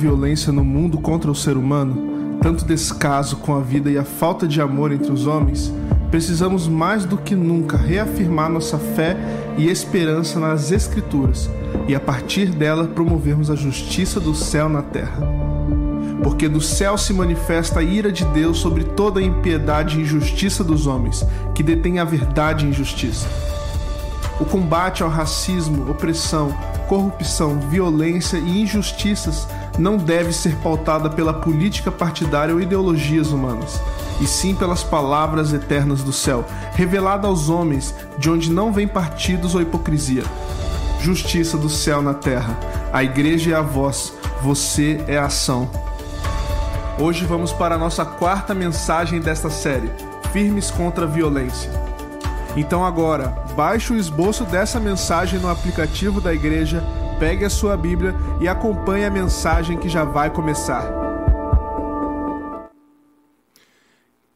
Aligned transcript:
violência 0.00 0.50
no 0.50 0.64
mundo 0.64 0.98
contra 0.98 1.30
o 1.30 1.34
ser 1.34 1.58
humano, 1.58 2.38
tanto 2.40 2.64
descaso 2.64 3.36
com 3.36 3.54
a 3.54 3.60
vida 3.60 3.90
e 3.90 3.98
a 3.98 4.04
falta 4.04 4.48
de 4.48 4.58
amor 4.58 4.92
entre 4.92 5.12
os 5.12 5.26
homens, 5.26 5.70
precisamos 6.10 6.66
mais 6.66 7.04
do 7.04 7.18
que 7.18 7.36
nunca 7.36 7.76
reafirmar 7.76 8.48
nossa 8.48 8.78
fé 8.78 9.14
e 9.58 9.68
esperança 9.68 10.40
nas 10.40 10.72
Escrituras 10.72 11.50
e, 11.86 11.94
a 11.94 12.00
partir 12.00 12.46
dela, 12.46 12.86
promovermos 12.86 13.50
a 13.50 13.54
justiça 13.54 14.18
do 14.18 14.34
céu 14.34 14.70
na 14.70 14.80
terra. 14.80 15.20
Porque 16.22 16.48
do 16.48 16.62
céu 16.62 16.96
se 16.96 17.12
manifesta 17.12 17.80
a 17.80 17.82
ira 17.82 18.10
de 18.10 18.24
Deus 18.26 18.56
sobre 18.58 18.84
toda 18.84 19.20
a 19.20 19.22
impiedade 19.22 19.98
e 19.98 20.02
injustiça 20.02 20.64
dos 20.64 20.86
homens, 20.86 21.26
que 21.54 21.62
detêm 21.62 21.98
a 21.98 22.04
verdade 22.04 22.64
e 22.64 22.70
injustiça. 22.70 23.28
O 24.40 24.46
combate 24.46 25.02
ao 25.02 25.10
racismo, 25.10 25.90
opressão, 25.90 26.54
corrupção, 26.88 27.60
violência 27.68 28.38
e 28.38 28.62
injustiças 28.62 29.46
não 29.80 29.96
deve 29.96 30.32
ser 30.32 30.54
pautada 30.56 31.08
pela 31.08 31.32
política 31.32 31.90
partidária 31.90 32.54
ou 32.54 32.60
ideologias 32.60 33.32
humanas, 33.32 33.80
e 34.20 34.26
sim 34.26 34.54
pelas 34.54 34.84
palavras 34.84 35.52
eternas 35.52 36.02
do 36.02 36.12
céu, 36.12 36.44
revelada 36.74 37.26
aos 37.26 37.48
homens, 37.48 37.94
de 38.18 38.30
onde 38.30 38.50
não 38.52 38.72
vem 38.72 38.86
partidos 38.86 39.54
ou 39.54 39.62
hipocrisia. 39.62 40.22
Justiça 41.00 41.56
do 41.56 41.70
céu 41.70 42.02
na 42.02 42.12
terra. 42.12 42.58
A 42.92 43.02
igreja 43.02 43.52
é 43.52 43.54
a 43.54 43.62
voz, 43.62 44.12
você 44.42 45.02
é 45.08 45.16
a 45.16 45.24
ação. 45.24 45.70
Hoje 46.98 47.24
vamos 47.24 47.52
para 47.52 47.76
a 47.76 47.78
nossa 47.78 48.04
quarta 48.04 48.54
mensagem 48.54 49.18
desta 49.18 49.48
série: 49.48 49.90
Firmes 50.30 50.70
contra 50.70 51.06
a 51.06 51.08
violência. 51.08 51.70
Então 52.54 52.84
agora, 52.84 53.28
baixe 53.56 53.92
o 53.92 53.96
esboço 53.96 54.44
dessa 54.44 54.78
mensagem 54.78 55.38
no 55.38 55.48
aplicativo 55.48 56.20
da 56.20 56.34
igreja 56.34 56.84
pegue 57.20 57.44
a 57.44 57.50
sua 57.50 57.76
Bíblia 57.76 58.14
e 58.40 58.48
acompanhe 58.48 59.04
a 59.04 59.10
mensagem 59.10 59.78
que 59.78 59.90
já 59.90 60.04
vai 60.04 60.30
começar. 60.30 60.90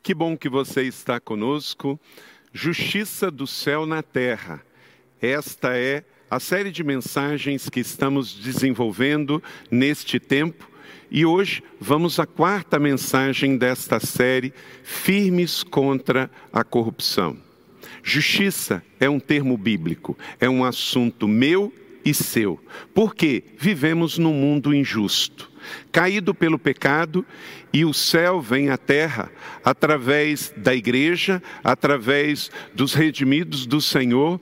Que 0.03 0.13
bom 0.13 0.37
que 0.37 0.51
você 0.51 0.83
está 0.83 1.19
conosco. 1.19 1.99
Justiça 2.53 3.31
do 3.31 3.47
céu 3.47 3.87
na 3.87 4.03
terra. 4.03 4.61
Esta 5.21 5.79
é 5.79 6.05
a 6.31 6.39
série 6.39 6.71
de 6.71 6.85
mensagens 6.85 7.71
que 7.71 7.81
estamos 7.81 8.35
desenvolvendo 8.35 9.43
neste 9.71 10.21
tempo. 10.21 10.69
E 11.11 11.25
hoje 11.25 11.63
vamos 11.81 12.21
à 12.21 12.27
quarta 12.27 12.79
mensagem 12.79 13.57
desta 13.57 13.98
série, 13.98 14.53
Firmes 14.83 15.63
contra 15.63 16.31
a 16.53 16.63
Corrupção. 16.63 17.39
Justiça 18.03 18.83
é 19.01 19.09
um 19.09 19.19
termo 19.19 19.57
bíblico, 19.57 20.19
é 20.39 20.51
um 20.51 20.63
assunto 20.63 21.27
meu 21.27 21.73
e 22.05 22.13
seu. 22.13 22.61
Porque 22.95 23.45
vivemos 23.59 24.19
num 24.19 24.33
mundo 24.33 24.75
injusto, 24.75 25.51
caído 25.91 26.35
pelo 26.35 26.59
pecado, 26.59 27.25
e 27.73 27.85
o 27.85 27.95
céu 27.95 28.41
vem 28.41 28.71
à 28.71 28.77
terra 28.77 29.31
através 29.65 30.53
da 30.57 30.75
igreja, 30.75 31.43
através 31.63 32.51
dos 32.75 32.95
redimidos 32.95 33.67
do 33.67 33.81
Senhor, 33.81 34.41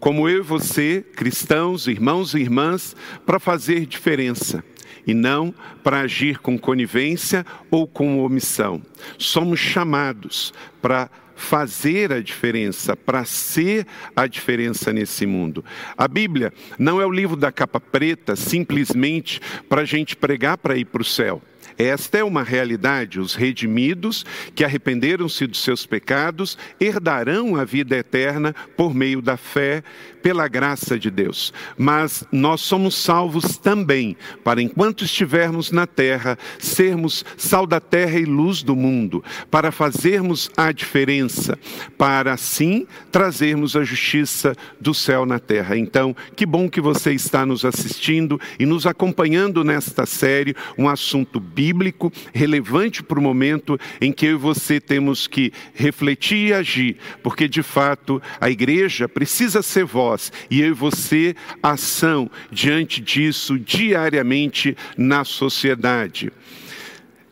como 0.00 0.28
eu 0.28 0.38
e 0.38 0.42
você, 0.42 1.04
cristãos, 1.14 1.86
irmãos 1.86 2.34
e 2.34 2.38
irmãs, 2.38 2.94
para 3.24 3.38
fazer 3.38 3.86
diferença 3.86 4.62
e 5.06 5.14
não 5.14 5.54
para 5.82 6.00
agir 6.00 6.38
com 6.38 6.58
conivência 6.58 7.44
ou 7.70 7.86
com 7.86 8.18
omissão. 8.20 8.82
Somos 9.18 9.60
chamados 9.60 10.52
para 10.80 11.10
fazer 11.34 12.12
a 12.12 12.20
diferença, 12.20 12.96
para 12.96 13.24
ser 13.24 13.86
a 14.14 14.26
diferença 14.26 14.92
nesse 14.92 15.26
mundo. 15.26 15.64
A 15.96 16.06
Bíblia 16.08 16.52
não 16.78 17.00
é 17.00 17.06
o 17.06 17.10
livro 17.10 17.36
da 17.36 17.52
capa 17.52 17.80
preta 17.80 18.36
simplesmente 18.36 19.40
para 19.68 19.82
a 19.82 19.84
gente 19.84 20.16
pregar 20.16 20.58
para 20.58 20.76
ir 20.76 20.84
para 20.84 21.02
o 21.02 21.04
céu. 21.04 21.42
Esta 21.78 22.18
é 22.18 22.24
uma 22.24 22.42
realidade. 22.42 23.18
Os 23.18 23.34
redimidos 23.34 24.24
que 24.54 24.64
arrependeram-se 24.64 25.46
dos 25.46 25.62
seus 25.62 25.84
pecados 25.84 26.56
herdarão 26.80 27.56
a 27.56 27.64
vida 27.64 27.96
eterna 27.96 28.54
por 28.76 28.94
meio 28.94 29.20
da 29.20 29.36
fé, 29.36 29.82
pela 30.22 30.48
graça 30.48 30.98
de 30.98 31.10
Deus. 31.10 31.52
Mas 31.76 32.24
nós 32.30 32.60
somos 32.60 32.94
salvos 32.94 33.58
também 33.58 34.16
para, 34.42 34.62
enquanto 34.62 35.04
estivermos 35.04 35.70
na 35.70 35.86
terra, 35.86 36.38
sermos 36.58 37.24
sal 37.36 37.66
da 37.66 37.80
terra 37.80 38.18
e 38.18 38.24
luz 38.24 38.62
do 38.62 38.74
mundo, 38.74 39.22
para 39.50 39.70
fazermos 39.70 40.50
a 40.56 40.72
diferença, 40.72 41.58
para 41.98 42.32
assim 42.32 42.86
trazermos 43.10 43.76
a 43.76 43.84
justiça 43.84 44.54
do 44.80 44.94
céu 44.94 45.26
na 45.26 45.38
terra. 45.38 45.76
Então, 45.76 46.16
que 46.34 46.46
bom 46.46 46.70
que 46.70 46.80
você 46.80 47.12
está 47.12 47.44
nos 47.44 47.64
assistindo 47.64 48.40
e 48.58 48.64
nos 48.64 48.86
acompanhando 48.86 49.62
nesta 49.64 50.06
série, 50.06 50.56
um 50.78 50.88
assunto 50.88 51.38
bíblico 51.40 51.63
bíblico 51.64 52.12
relevante 52.34 53.02
para 53.02 53.18
o 53.18 53.22
momento 53.22 53.78
em 53.98 54.12
que 54.12 54.26
eu 54.26 54.32
e 54.32 54.38
você 54.38 54.78
temos 54.78 55.26
que 55.26 55.50
refletir 55.72 56.48
e 56.48 56.52
agir, 56.52 56.96
porque 57.22 57.48
de 57.48 57.62
fato 57.62 58.20
a 58.38 58.50
igreja 58.50 59.08
precisa 59.08 59.62
ser 59.62 59.86
voz 59.86 60.30
e 60.50 60.60
eu 60.60 60.68
e 60.68 60.72
você 60.72 61.34
ação 61.62 62.30
diante 62.50 63.00
disso 63.00 63.58
diariamente 63.58 64.76
na 64.98 65.24
sociedade. 65.24 66.30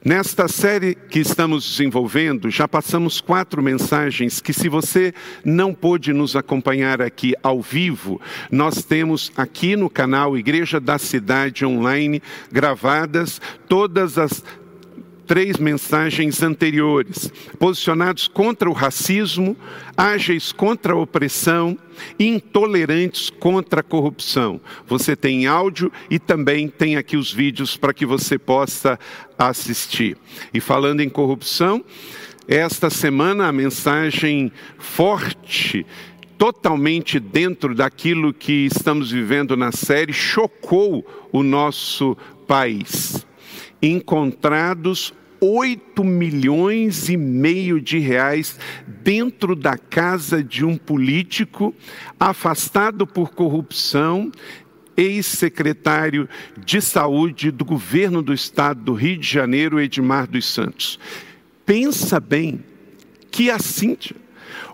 Nesta 0.04 0.48
série 0.48 0.96
que 0.96 1.20
estamos 1.20 1.64
desenvolvendo, 1.64 2.50
já 2.50 2.66
passamos 2.66 3.20
quatro 3.20 3.62
mensagens 3.62 4.40
que, 4.40 4.52
se 4.52 4.68
você 4.68 5.14
não 5.44 5.72
pôde 5.72 6.12
nos 6.12 6.34
acompanhar 6.34 7.00
aqui 7.00 7.34
ao 7.40 7.62
vivo, 7.62 8.20
nós 8.50 8.82
temos 8.82 9.30
aqui 9.36 9.76
no 9.76 9.88
canal 9.88 10.36
Igreja 10.36 10.80
da 10.80 10.98
Cidade 10.98 11.64
Online 11.64 12.20
gravadas 12.50 13.40
todas 13.68 14.18
as 14.18 14.42
três 15.24 15.56
mensagens 15.56 16.42
anteriores, 16.42 17.32
posicionados 17.58 18.28
contra 18.28 18.68
o 18.68 18.72
racismo, 18.72 19.56
ágeis 19.96 20.52
contra 20.52 20.92
a 20.92 20.96
opressão, 20.96 21.78
intolerantes 22.18 23.30
contra 23.30 23.80
a 23.80 23.82
corrupção. 23.82 24.60
Você 24.86 25.16
tem 25.16 25.46
áudio 25.46 25.92
e 26.10 26.18
também 26.18 26.68
tem 26.68 26.96
aqui 26.96 27.16
os 27.16 27.32
vídeos 27.32 27.76
para 27.76 27.94
que 27.94 28.04
você 28.04 28.38
possa 28.38 28.98
assistir. 29.48 30.16
E 30.52 30.60
falando 30.60 31.00
em 31.00 31.08
corrupção, 31.08 31.84
esta 32.48 32.90
semana 32.90 33.46
a 33.46 33.52
mensagem 33.52 34.52
forte 34.78 35.86
totalmente 36.42 37.20
dentro 37.20 37.72
daquilo 37.72 38.34
que 38.34 38.66
estamos 38.66 39.12
vivendo 39.12 39.56
na 39.56 39.70
série, 39.70 40.12
chocou 40.12 41.06
o 41.30 41.40
nosso 41.40 42.16
país. 42.48 43.24
Encontrados 43.80 45.14
8 45.40 46.04
milhões 46.04 47.08
e 47.08 47.16
meio 47.16 47.80
de 47.80 47.98
reais 47.98 48.58
dentro 48.86 49.56
da 49.56 49.76
casa 49.76 50.42
de 50.42 50.64
um 50.64 50.76
político 50.76 51.74
afastado 52.18 53.06
por 53.06 53.30
corrupção, 53.30 54.30
ex-secretário 54.96 56.28
de 56.58 56.80
saúde 56.80 57.50
do 57.50 57.64
governo 57.64 58.22
do 58.22 58.32
estado 58.32 58.82
do 58.82 58.94
Rio 58.94 59.18
de 59.18 59.28
Janeiro, 59.28 59.80
Edmar 59.80 60.26
dos 60.26 60.46
Santos. 60.46 60.98
Pensa 61.64 62.18
bem 62.20 62.62
que 63.30 63.50
assim, 63.50 63.96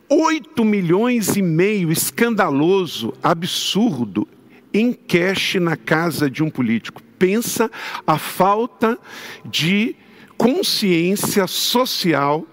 8 0.08 0.64
milhões 0.64 1.36
e 1.36 1.42
meio, 1.42 1.92
escandaloso, 1.92 3.12
absurdo, 3.22 4.26
em 4.72 4.92
cash 4.92 5.56
na 5.56 5.76
casa 5.76 6.30
de 6.30 6.42
um 6.42 6.50
político. 6.50 7.02
Pensa 7.18 7.70
a 8.06 8.18
falta 8.18 8.98
de 9.44 9.96
consciência 10.36 11.46
social 11.46 12.46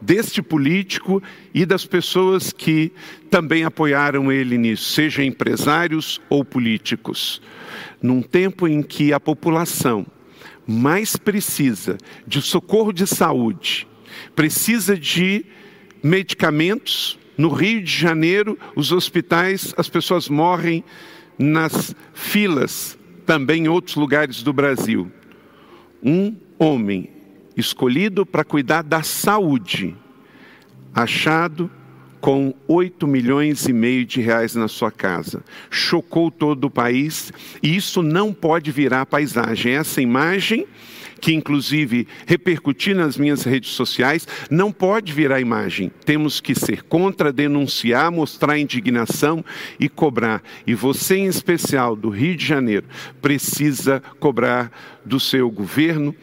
deste 0.00 0.42
político 0.42 1.22
e 1.52 1.64
das 1.64 1.84
pessoas 1.84 2.52
que 2.52 2.92
também 3.30 3.64
apoiaram 3.64 4.30
ele 4.30 4.58
nisso, 4.58 4.92
seja 4.92 5.24
empresários 5.24 6.20
ou 6.28 6.44
políticos. 6.44 7.40
Num 8.02 8.22
tempo 8.22 8.66
em 8.66 8.82
que 8.82 9.12
a 9.12 9.20
população 9.20 10.06
mais 10.66 11.16
precisa 11.16 11.96
de 12.26 12.42
socorro 12.42 12.92
de 12.92 13.06
saúde, 13.06 13.86
precisa 14.34 14.96
de 14.96 15.44
medicamentos, 16.02 17.18
no 17.36 17.48
Rio 17.48 17.82
de 17.82 17.90
Janeiro, 17.90 18.58
os 18.74 18.90
hospitais, 18.90 19.72
as 19.76 19.88
pessoas 19.88 20.28
morrem 20.28 20.82
nas 21.38 21.94
filas, 22.12 22.98
também 23.24 23.64
em 23.64 23.68
outros 23.68 23.94
lugares 23.94 24.42
do 24.42 24.52
Brasil. 24.52 25.10
Um 26.02 26.36
homem 26.58 27.10
escolhido 27.58 28.24
para 28.24 28.44
cuidar 28.44 28.82
da 28.82 29.02
saúde, 29.02 29.96
achado 30.94 31.70
com 32.20 32.54
8 32.66 33.06
milhões 33.06 33.66
e 33.66 33.72
meio 33.72 34.04
de 34.04 34.20
reais 34.20 34.54
na 34.54 34.68
sua 34.68 34.90
casa. 34.90 35.42
Chocou 35.70 36.30
todo 36.30 36.64
o 36.64 36.70
país 36.70 37.32
e 37.62 37.76
isso 37.76 38.02
não 38.02 38.32
pode 38.32 38.70
virar 38.70 39.06
paisagem. 39.06 39.74
Essa 39.74 40.00
imagem 40.00 40.66
que 41.20 41.34
inclusive 41.34 42.06
repercuti 42.26 42.94
nas 42.94 43.16
minhas 43.16 43.42
redes 43.42 43.70
sociais, 43.70 44.26
não 44.50 44.70
pode 44.72 45.12
virar 45.12 45.40
imagem. 45.40 45.90
Temos 46.04 46.40
que 46.40 46.54
ser 46.54 46.84
contra, 46.84 47.32
denunciar, 47.32 48.10
mostrar 48.10 48.58
indignação 48.58 49.44
e 49.78 49.88
cobrar. 49.88 50.42
E 50.66 50.74
você, 50.74 51.16
em 51.16 51.26
especial 51.26 51.96
do 51.96 52.08
Rio 52.08 52.36
de 52.36 52.46
Janeiro, 52.46 52.86
precisa 53.20 54.02
cobrar 54.20 54.70
do 55.04 55.18
seu 55.18 55.50
governo 55.50 56.14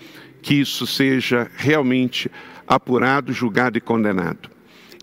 que 0.45 0.53
isso 0.53 0.85
seja 0.85 1.49
realmente 1.55 2.29
apurado, 2.67 3.33
julgado 3.33 3.79
e 3.79 3.81
condenado. 3.81 4.47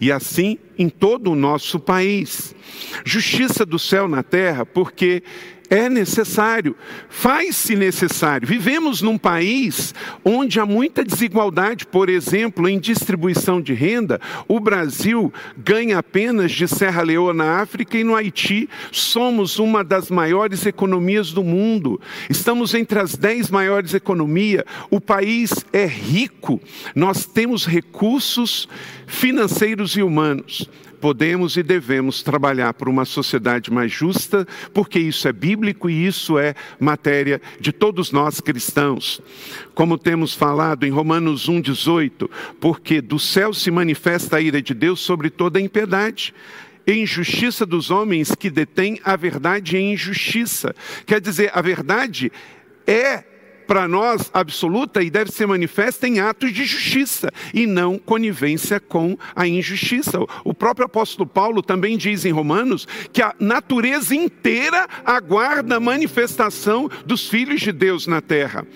E 0.01 0.13
assim 0.13 0.57
em 0.79 0.89
todo 0.89 1.33
o 1.33 1.35
nosso 1.35 1.81
país. 1.81 2.55
Justiça 3.05 3.67
do 3.67 3.77
céu 3.77 4.07
na 4.07 4.23
terra, 4.23 4.65
porque 4.65 5.25
é 5.73 5.89
necessário, 5.89 6.77
faz-se 7.09 7.75
necessário. 7.75 8.47
Vivemos 8.47 9.01
num 9.01 9.17
país 9.17 9.95
onde 10.23 10.61
há 10.61 10.67
muita 10.67 11.03
desigualdade, 11.03 11.87
por 11.87 12.11
exemplo, 12.11 12.69
em 12.69 12.79
distribuição 12.79 13.59
de 13.59 13.73
renda. 13.73 14.21
O 14.47 14.61
Brasil 14.61 15.33
ganha 15.57 15.97
apenas 15.97 16.53
de 16.53 16.69
Serra 16.69 17.01
Leoa 17.01 17.33
na 17.33 17.63
África 17.63 17.97
e 17.97 18.05
no 18.05 18.15
Haiti. 18.15 18.69
Somos 18.91 19.59
uma 19.59 19.83
das 19.83 20.11
maiores 20.11 20.67
economias 20.67 21.33
do 21.33 21.43
mundo. 21.43 21.99
Estamos 22.29 22.75
entre 22.75 22.99
as 22.99 23.17
dez 23.17 23.49
maiores 23.49 23.95
economias. 23.95 24.65
O 24.91 25.01
país 25.01 25.65
é 25.73 25.87
rico. 25.87 26.61
Nós 26.95 27.25
temos 27.25 27.65
recursos 27.65 28.69
financeiros 29.07 29.97
e 29.97 30.03
humanos 30.03 30.69
podemos 31.03 31.57
e 31.57 31.65
devemos 31.65 32.23
trabalhar 32.23 32.73
por 32.75 32.89
uma 32.89 33.05
sociedade 33.05 33.73
mais 33.73 33.91
justa, 33.91 34.47
porque 34.73 35.01
isso 35.01 35.27
é 35.27 35.33
bíblico 35.33 35.91
e 35.91 36.07
isso 36.07 36.39
é 36.39 36.55
matéria 36.79 37.43
de 37.59 37.73
todos 37.73 38.13
nós 38.13 38.41
cristãos. 38.41 39.21
Como 39.75 39.99
temos 39.99 40.33
falado 40.33 40.87
em 40.87 40.91
Romanos 40.91 41.51
1,18, 41.51 42.31
porque 42.61 43.01
do 43.01 43.19
céu 43.19 43.53
se 43.53 43.69
manifesta 43.69 44.37
a 44.37 44.41
ira 44.41 44.63
de 44.63 44.73
Deus 44.73 45.01
sobre 45.01 45.29
toda 45.29 45.59
a 45.59 45.63
impiedade 45.63 46.33
injustiça 46.85 47.65
dos 47.65 47.93
homens 47.93 48.35
que 48.35 48.51
detêm 48.51 49.01
a 49.05 49.15
verdade 49.15 49.77
em 49.77 49.93
injustiça. 49.93 50.75
Quer 51.07 51.21
dizer, 51.21 51.53
a 51.55 51.63
verdade 51.63 52.33
é 52.85 53.23
para 53.73 53.89
nós 53.89 54.31
absoluta 54.35 55.03
e 55.03 55.09
deve 55.09 55.33
ser 55.33 55.47
manifesta 55.47 56.07
em 56.07 56.21
atos 56.21 56.53
de 56.53 56.63
justiça 56.63 57.33
e 57.55 57.67
não 57.67 57.99
conivência 57.99 58.79
com 58.79 59.17
a 59.35 59.49
injustiça. 59.49 60.19
O 60.45 60.53
próprio 60.53 60.85
apóstolo 60.85 61.27
Paulo 61.27 61.63
também 61.63 61.97
diz 61.97 62.27
em 62.27 62.33
Romanos 62.33 62.87
que 63.11 63.23
a 63.23 63.35
natureza 63.41 64.15
inteira 64.15 64.87
aguarda 65.07 65.77
a 65.77 65.81
manifestação 65.81 66.87
dos 67.07 67.27
filhos 67.31 67.63
de 67.63 67.73
Deus 67.73 68.07
na 68.07 68.21
terra. 68.21 68.67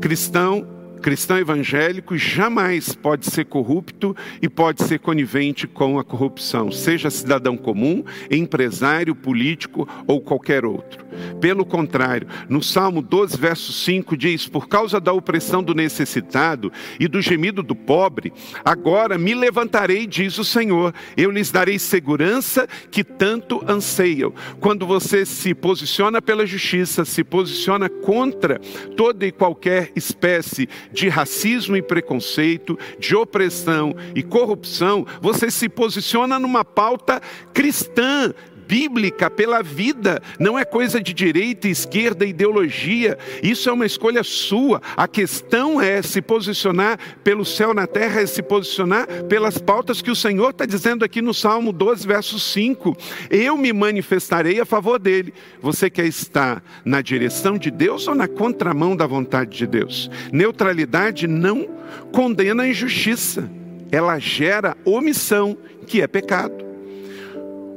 Cristão 0.00 0.79
cristão 1.00 1.38
evangélico 1.38 2.16
jamais 2.16 2.94
pode 2.94 3.26
ser 3.26 3.46
corrupto 3.46 4.14
e 4.40 4.48
pode 4.48 4.84
ser 4.84 4.98
conivente 4.98 5.66
com 5.66 5.98
a 5.98 6.04
corrupção, 6.04 6.70
seja 6.70 7.10
cidadão 7.10 7.56
comum, 7.56 8.04
empresário, 8.30 9.14
político 9.14 9.88
ou 10.06 10.20
qualquer 10.20 10.64
outro. 10.64 11.04
Pelo 11.40 11.64
contrário, 11.64 12.28
no 12.48 12.62
Salmo 12.62 13.02
12, 13.02 13.36
verso 13.36 13.72
5 13.72 14.16
diz: 14.16 14.46
Por 14.46 14.68
causa 14.68 15.00
da 15.00 15.12
opressão 15.12 15.62
do 15.62 15.74
necessitado 15.74 16.72
e 16.98 17.08
do 17.08 17.20
gemido 17.20 17.62
do 17.62 17.74
pobre, 17.74 18.32
agora 18.64 19.18
me 19.18 19.34
levantarei, 19.34 20.06
diz 20.06 20.38
o 20.38 20.44
Senhor, 20.44 20.94
eu 21.16 21.30
lhes 21.30 21.50
darei 21.50 21.78
segurança 21.78 22.68
que 22.90 23.02
tanto 23.02 23.62
anseiam. 23.66 24.32
Quando 24.60 24.86
você 24.86 25.24
se 25.24 25.54
posiciona 25.54 26.20
pela 26.22 26.46
justiça, 26.46 27.04
se 27.04 27.24
posiciona 27.24 27.88
contra 27.88 28.60
toda 28.96 29.26
e 29.26 29.32
qualquer 29.32 29.90
espécie 29.96 30.68
de 30.92 31.08
racismo 31.08 31.76
e 31.76 31.82
preconceito, 31.82 32.78
de 32.98 33.14
opressão 33.14 33.94
e 34.14 34.22
corrupção, 34.22 35.06
você 35.20 35.50
se 35.50 35.68
posiciona 35.68 36.38
numa 36.38 36.64
pauta 36.64 37.20
cristã, 37.52 38.32
bíblica 38.70 39.28
pela 39.28 39.64
vida, 39.64 40.22
não 40.38 40.56
é 40.56 40.64
coisa 40.64 41.02
de 41.02 41.12
direita, 41.12 41.66
esquerda, 41.66 42.24
ideologia. 42.24 43.18
Isso 43.42 43.68
é 43.68 43.72
uma 43.72 43.84
escolha 43.84 44.22
sua. 44.22 44.80
A 44.96 45.08
questão 45.08 45.80
é 45.80 46.00
se 46.02 46.22
posicionar 46.22 46.96
pelo 47.24 47.44
céu 47.44 47.74
na 47.74 47.88
terra, 47.88 48.20
é 48.20 48.26
se 48.26 48.40
posicionar 48.40 49.08
pelas 49.28 49.58
pautas 49.58 50.00
que 50.00 50.10
o 50.10 50.14
Senhor 50.14 50.50
está 50.50 50.64
dizendo 50.64 51.04
aqui 51.04 51.20
no 51.20 51.34
Salmo 51.34 51.72
12, 51.72 52.06
verso 52.06 52.38
5. 52.38 52.96
Eu 53.28 53.56
me 53.56 53.72
manifestarei 53.72 54.60
a 54.60 54.64
favor 54.64 55.00
dele. 55.00 55.34
Você 55.60 55.90
quer 55.90 56.06
estar 56.06 56.62
na 56.84 57.02
direção 57.02 57.58
de 57.58 57.72
Deus 57.72 58.06
ou 58.06 58.14
na 58.14 58.28
contramão 58.28 58.94
da 58.94 59.06
vontade 59.06 59.58
de 59.58 59.66
Deus? 59.66 60.08
Neutralidade 60.32 61.26
não 61.26 61.68
condena 62.12 62.62
a 62.62 62.68
injustiça, 62.68 63.50
ela 63.90 64.16
gera 64.20 64.76
omissão, 64.84 65.58
que 65.88 66.00
é 66.00 66.06
pecado. 66.06 66.69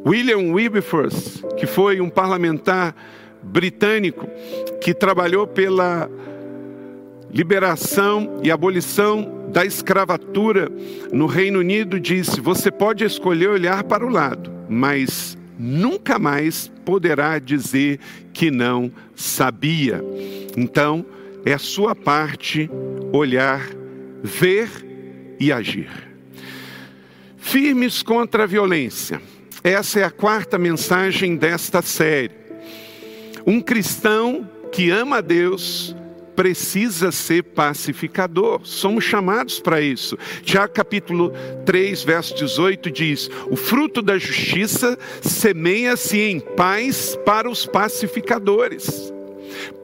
William 0.06 0.52
Wilberforce, 0.52 1.42
que 1.58 1.66
foi 1.66 2.02
um 2.02 2.10
parlamentar 2.10 2.94
britânico 3.42 4.28
que 4.82 4.94
trabalhou 4.94 5.48
pela 5.48 6.10
liberação 7.32 8.40
e 8.44 8.52
abolição 8.52 9.50
da 9.50 9.66
escravatura 9.66 10.70
no 11.12 11.26
Reino 11.26 11.60
Unido, 11.60 12.00
disse: 12.00 12.42
Você 12.42 12.70
pode 12.70 13.06
escolher 13.06 13.50
olhar 13.50 13.84
para 13.86 14.06
o 14.06 14.10
lado, 14.10 14.52
mas 14.70 15.38
nunca 15.58 16.20
mais 16.20 16.70
poderá 16.84 17.40
dizer 17.40 18.00
que 18.34 18.52
não 18.52 18.92
sabia. 19.16 20.04
Então, 20.58 21.06
é 21.46 21.54
a 21.54 21.60
sua 21.60 21.96
parte 21.96 22.70
olhar, 23.14 23.62
ver 24.22 24.70
e 25.40 25.52
agir. 25.52 25.90
Firmes 27.38 28.04
contra 28.04 28.44
a 28.44 28.48
violência 28.48 29.22
essa 29.64 30.00
é 30.00 30.04
a 30.04 30.12
quarta 30.12 30.58
mensagem 30.58 31.36
desta 31.36 31.82
série. 31.82 32.32
Um 33.46 33.62
cristão 33.62 34.50
que 34.72 34.90
ama 34.90 35.18
a 35.18 35.22
Deus 35.22 35.96
precisa 36.36 37.12
ser 37.12 37.44
pacificador. 37.44 38.62
Somos 38.64 39.04
chamados 39.04 39.60
para 39.60 39.80
isso. 39.80 40.18
Tiago 40.42 40.74
capítulo 40.74 41.32
3, 41.66 42.04
verso 42.04 42.36
18 42.36 42.90
diz: 42.90 43.30
"O 43.50 43.56
fruto 43.56 44.02
da 44.02 44.18
justiça 44.18 44.98
semeia-se 45.22 46.20
em 46.20 46.40
paz 46.40 47.18
para 47.24 47.50
os 47.50 47.66
pacificadores." 47.66 49.13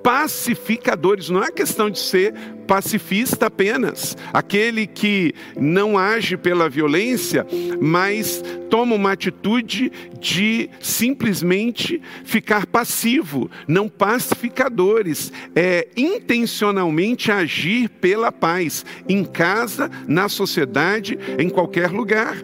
Pacificadores. 0.04 1.30
Não 1.30 1.44
é 1.44 1.52
questão 1.52 1.90
de 1.90 2.00
ser 2.00 2.34
pacifista 2.68 3.48
apenas, 3.48 4.16
aquele 4.32 4.86
que 4.86 5.34
não 5.60 5.98
age 5.98 6.38
pela 6.38 6.70
violência, 6.70 7.46
mas 7.82 8.44
toma 8.70 8.96
uma 8.96 9.14
atitude 9.14 9.92
de 10.20 10.70
simplesmente 10.80 12.00
ficar 12.24 12.68
passivo, 12.68 13.50
não 13.68 13.90
pacificadores, 13.90 15.34
é 15.56 15.88
intencionalmente 15.98 17.32
agir 17.32 17.90
pela 17.90 18.32
paz, 18.32 18.86
em 19.08 19.24
casa, 19.24 19.90
na 20.08 20.30
sociedade, 20.30 21.18
em 21.40 21.50
qualquer 21.50 21.90
lugar. 21.90 22.38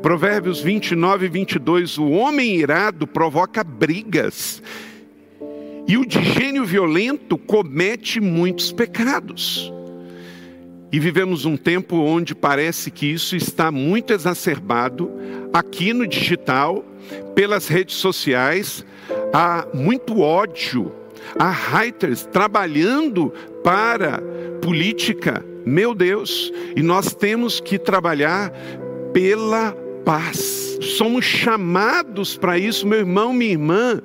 Provérbios 0.00 0.60
29 0.60 1.26
e 1.26 1.28
22, 1.28 1.98
o 1.98 2.08
homem 2.08 2.56
irado 2.56 3.06
provoca 3.06 3.62
brigas 3.62 4.62
e 5.86 5.96
o 5.96 6.06
de 6.06 6.22
gênio 6.22 6.64
violento 6.64 7.36
comete 7.36 8.20
muitos 8.20 8.72
pecados. 8.72 9.72
E 10.92 11.00
vivemos 11.00 11.44
um 11.44 11.56
tempo 11.56 11.96
onde 11.96 12.34
parece 12.34 12.90
que 12.90 13.06
isso 13.06 13.34
está 13.34 13.70
muito 13.70 14.12
exacerbado 14.12 15.10
aqui 15.52 15.92
no 15.92 16.06
digital, 16.06 16.84
pelas 17.34 17.66
redes 17.66 17.96
sociais, 17.96 18.84
há 19.32 19.66
muito 19.72 20.20
ódio, 20.20 20.92
há 21.38 21.50
haters 21.50 22.24
trabalhando 22.26 23.32
para 23.64 24.22
política, 24.60 25.44
meu 25.64 25.94
Deus, 25.94 26.52
e 26.76 26.82
nós 26.82 27.14
temos 27.14 27.58
que 27.58 27.78
trabalhar 27.78 28.52
pela 29.12 29.74
paz. 30.04 30.78
Somos 30.80 31.24
chamados 31.24 32.36
para 32.36 32.58
isso, 32.58 32.86
meu 32.86 32.98
irmão, 32.98 33.32
minha 33.32 33.52
irmã. 33.52 34.02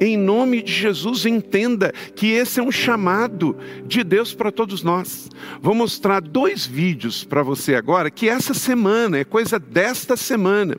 Em 0.00 0.16
nome 0.16 0.62
de 0.62 0.72
Jesus, 0.72 1.26
entenda 1.26 1.92
que 2.14 2.28
esse 2.32 2.60
é 2.60 2.62
um 2.62 2.70
chamado 2.70 3.56
de 3.86 4.02
Deus 4.04 4.34
para 4.34 4.52
todos 4.52 4.82
nós. 4.82 5.28
Vou 5.60 5.74
mostrar 5.74 6.20
dois 6.20 6.66
vídeos 6.66 7.24
para 7.24 7.42
você 7.42 7.74
agora, 7.74 8.10
que 8.10 8.28
essa 8.28 8.54
semana, 8.54 9.18
é 9.18 9.24
coisa 9.24 9.58
desta 9.58 10.16
semana, 10.16 10.76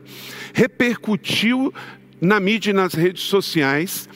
repercutiu 0.54 1.74
na 2.20 2.40
mídia 2.40 2.70
e 2.70 2.74
nas 2.74 2.94
redes 2.94 3.24
sociais 3.24 4.08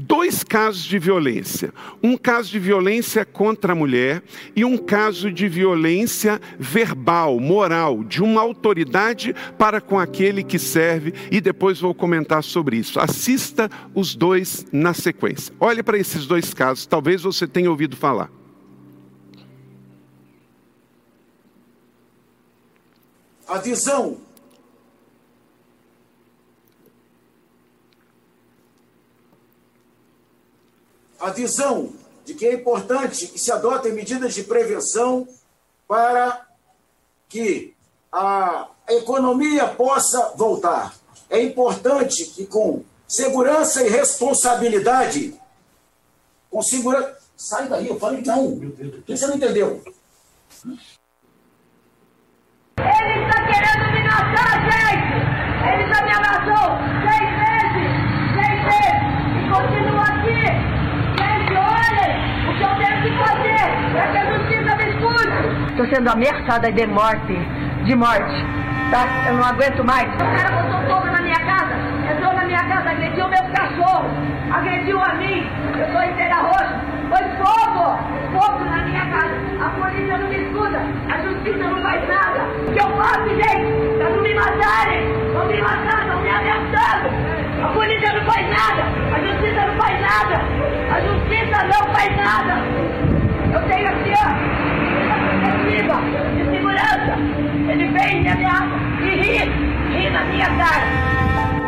dois 0.00 0.42
casos 0.42 0.84
de 0.84 0.98
violência: 0.98 1.72
um 2.02 2.16
caso 2.16 2.50
de 2.50 2.58
violência 2.58 3.24
contra 3.24 3.72
a 3.72 3.76
mulher 3.76 4.22
e 4.56 4.64
um 4.64 4.76
caso 4.76 5.30
de 5.30 5.48
violência 5.48 6.40
verbal, 6.58 7.38
moral, 7.38 8.02
de 8.02 8.22
uma 8.22 8.40
autoridade 8.40 9.34
para 9.58 9.80
com 9.80 9.98
aquele 9.98 10.42
que 10.42 10.58
serve, 10.58 11.12
e 11.30 11.40
depois 11.40 11.80
vou 11.80 11.94
comentar 11.94 12.42
sobre 12.42 12.76
isso. 12.76 12.98
Assista 12.98 13.70
os 13.94 14.14
dois 14.14 14.66
na 14.72 14.94
sequência. 14.94 15.54
Olhe 15.60 15.82
para 15.82 15.98
esses 15.98 16.26
dois 16.26 16.54
casos, 16.54 16.86
talvez 16.86 17.22
você 17.22 17.46
tenha 17.46 17.70
ouvido 17.70 17.96
falar. 17.96 18.30
Atenção! 23.46 24.29
A 31.20 31.30
visão 31.30 31.92
de 32.24 32.34
que 32.34 32.46
é 32.46 32.54
importante 32.54 33.26
que 33.26 33.38
se 33.38 33.52
adotem 33.52 33.92
medidas 33.92 34.34
de 34.34 34.42
prevenção 34.44 35.28
para 35.86 36.46
que 37.28 37.74
a 38.12 38.68
economia 38.88 39.66
possa 39.68 40.32
voltar. 40.36 40.94
É 41.28 41.42
importante 41.42 42.24
que, 42.26 42.46
com 42.46 42.82
segurança 43.06 43.82
e 43.82 43.88
responsabilidade, 43.88 45.34
com 46.50 46.62
segurança. 46.62 47.18
Sai 47.36 47.68
daí, 47.68 47.88
eu 47.88 47.98
falei 47.98 48.22
não. 48.22 48.58
Por 48.58 49.02
que 49.02 49.16
você 49.16 49.26
não 49.26 49.36
entendeu? 49.36 49.82
Ele 52.78 53.24
está 53.24 53.46
querendo 53.46 53.92
me 53.92 54.02
matar, 54.04 54.60
gente! 54.70 55.14
Ele 55.66 55.84
já 55.94 56.02
me 56.02 56.12
abraçou 56.12 56.68
seis 57.06 57.30
vezes! 57.40 57.88
Seis 58.34 58.58
vezes! 58.66 59.02
E 59.36 59.42
continua 59.50 60.04
aqui! 60.04 60.42
Gente, 61.18 61.52
olhem 61.56 62.20
que 63.02 63.10
fazer 63.18 63.92
para 63.92 64.06
que 64.08 64.18
a 64.18 64.24
justiça 64.32 64.76
me 64.76 64.84
escute! 64.90 65.70
Estou 65.70 65.86
sendo 65.86 66.10
ameaçada 66.10 66.70
de 66.70 66.86
morte, 66.86 67.38
de 67.84 67.94
morte, 67.96 68.44
tá? 68.90 69.06
Eu 69.28 69.34
não 69.34 69.44
aguento 69.44 69.84
mais. 69.84 70.08
O 70.14 70.18
cara 70.18 70.62
botou 70.62 70.80
fogo 70.88 71.06
na 71.06 71.22
minha 71.22 71.40
casa, 71.40 71.74
entrou 72.10 72.32
na 72.34 72.44
minha 72.44 72.64
casa, 72.64 72.90
agrediu 72.90 73.28
meus 73.28 73.48
cachorros, 73.52 74.10
agrediu 74.52 75.00
a 75.00 75.14
mim, 75.14 75.46
eu 75.78 75.92
sou 75.92 76.02
inteira 76.02 76.36
roxa, 76.36 76.80
foi 77.10 77.24
fogo! 77.36 77.98
Fogo 78.32 78.64
na 78.64 78.84
minha 78.84 79.04
casa, 79.06 79.34
a 79.60 79.70
polícia 79.70 80.16
não 80.16 80.28
me 80.28 80.36
escuta, 80.36 80.80
a 81.08 81.18
justiça 81.18 81.68
não 81.68 81.82
faz 81.82 82.08
nada. 82.08 82.42
O 82.68 82.72
que 82.72 82.78
eu 82.78 82.96
faço, 82.96 83.28
gente? 83.28 83.98
Pra 83.98 84.10
não 84.10 84.22
me 84.22 84.34
matarem, 84.34 85.02
vão 85.34 85.46
me 85.46 85.60
matar, 85.60 86.02
estão 86.02 86.20
me 86.22 86.30
ameaçando. 86.30 87.10
A 87.64 87.68
polícia 87.74 88.12
não 88.12 88.24
faz 88.32 88.48
nada, 88.48 88.82
a 89.12 89.20
justiça 89.20 89.66
não 89.66 89.74
faz 89.74 90.00
nada, 90.00 90.40
a 90.94 91.00
justiça 91.00 91.64
não 91.64 91.94
faz 91.94 92.16
nada. 92.16 92.54
Eu 93.52 93.60
tenho 93.68 93.88
aqui, 93.88 94.12
ó, 94.14 94.26
protetiva, 95.42 96.00
de 96.36 96.50
segurança. 96.50 97.18
Ele 97.68 97.86
vem 97.88 98.18
e 98.18 98.20
me 98.22 98.28
ameaça 98.28 98.76
e 99.02 99.10
ri, 99.10 99.38
ri 99.90 100.10
na 100.10 100.24
minha 100.24 100.46
cara. 100.46 101.59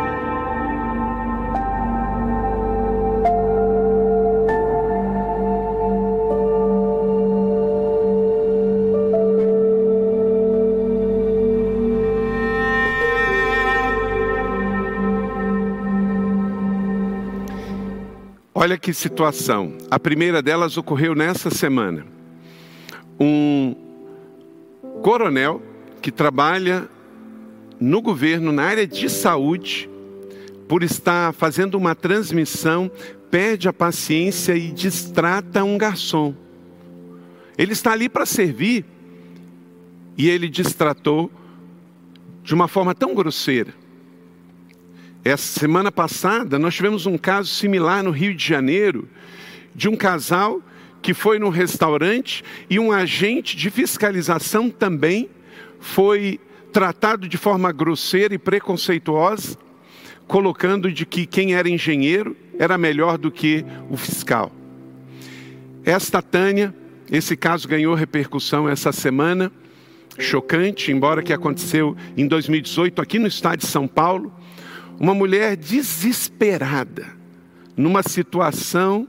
Olha 18.63 18.77
que 18.77 18.93
situação. 18.93 19.77
A 19.91 19.99
primeira 19.99 20.41
delas 20.41 20.77
ocorreu 20.77 21.13
nessa 21.13 21.49
semana. 21.49 22.05
Um 23.19 23.75
coronel 25.01 25.61
que 26.01 26.09
trabalha 26.09 26.87
no 27.77 28.01
governo 28.01 28.53
na 28.53 28.63
área 28.63 28.87
de 28.87 29.09
saúde, 29.09 29.89
por 30.65 30.81
estar 30.81 31.33
fazendo 31.33 31.75
uma 31.75 31.93
transmissão, 31.93 32.89
perde 33.29 33.67
a 33.67 33.73
paciência 33.73 34.55
e 34.55 34.71
distrata 34.71 35.61
um 35.61 35.77
garçom. 35.77 36.33
Ele 37.57 37.73
está 37.73 37.91
ali 37.91 38.07
para 38.07 38.25
servir 38.25 38.85
e 40.17 40.29
ele 40.29 40.47
distratou 40.47 41.29
de 42.41 42.53
uma 42.53 42.69
forma 42.69 42.95
tão 42.95 43.13
grosseira 43.13 43.82
essa 45.23 45.59
semana 45.59 45.89
passada, 45.91 46.59
nós 46.59 46.75
tivemos 46.75 47.05
um 47.05 47.17
caso 47.17 47.49
similar 47.49 48.03
no 48.03 48.11
Rio 48.11 48.35
de 48.35 48.45
Janeiro, 48.45 49.07
de 49.73 49.87
um 49.87 49.95
casal 49.95 50.61
que 51.01 51.13
foi 51.13 51.39
num 51.39 51.49
restaurante 51.49 52.43
e 52.69 52.77
um 52.77 52.91
agente 52.91 53.55
de 53.55 53.69
fiscalização 53.69 54.69
também 54.69 55.29
foi 55.79 56.39
tratado 56.71 57.27
de 57.27 57.37
forma 57.37 57.71
grosseira 57.71 58.33
e 58.33 58.37
preconceituosa, 58.37 59.57
colocando 60.27 60.91
de 60.91 61.05
que 61.05 61.25
quem 61.25 61.53
era 61.55 61.69
engenheiro 61.69 62.35
era 62.59 62.77
melhor 62.77 63.17
do 63.17 63.31
que 63.31 63.65
o 63.89 63.95
fiscal. 63.95 64.51
Esta 65.85 66.21
Tânia, 66.21 66.73
esse 67.11 67.35
caso 67.37 67.67
ganhou 67.67 67.95
repercussão 67.95 68.67
essa 68.67 68.91
semana, 68.91 69.51
chocante, 70.17 70.91
embora 70.91 71.23
que 71.23 71.33
aconteceu 71.33 71.95
em 72.15 72.27
2018 72.27 73.01
aqui 73.01 73.19
no 73.19 73.27
estado 73.27 73.59
de 73.59 73.67
São 73.67 73.87
Paulo 73.87 74.33
uma 74.99 75.13
mulher 75.13 75.55
desesperada, 75.55 77.07
numa 77.75 78.03
situação 78.03 79.07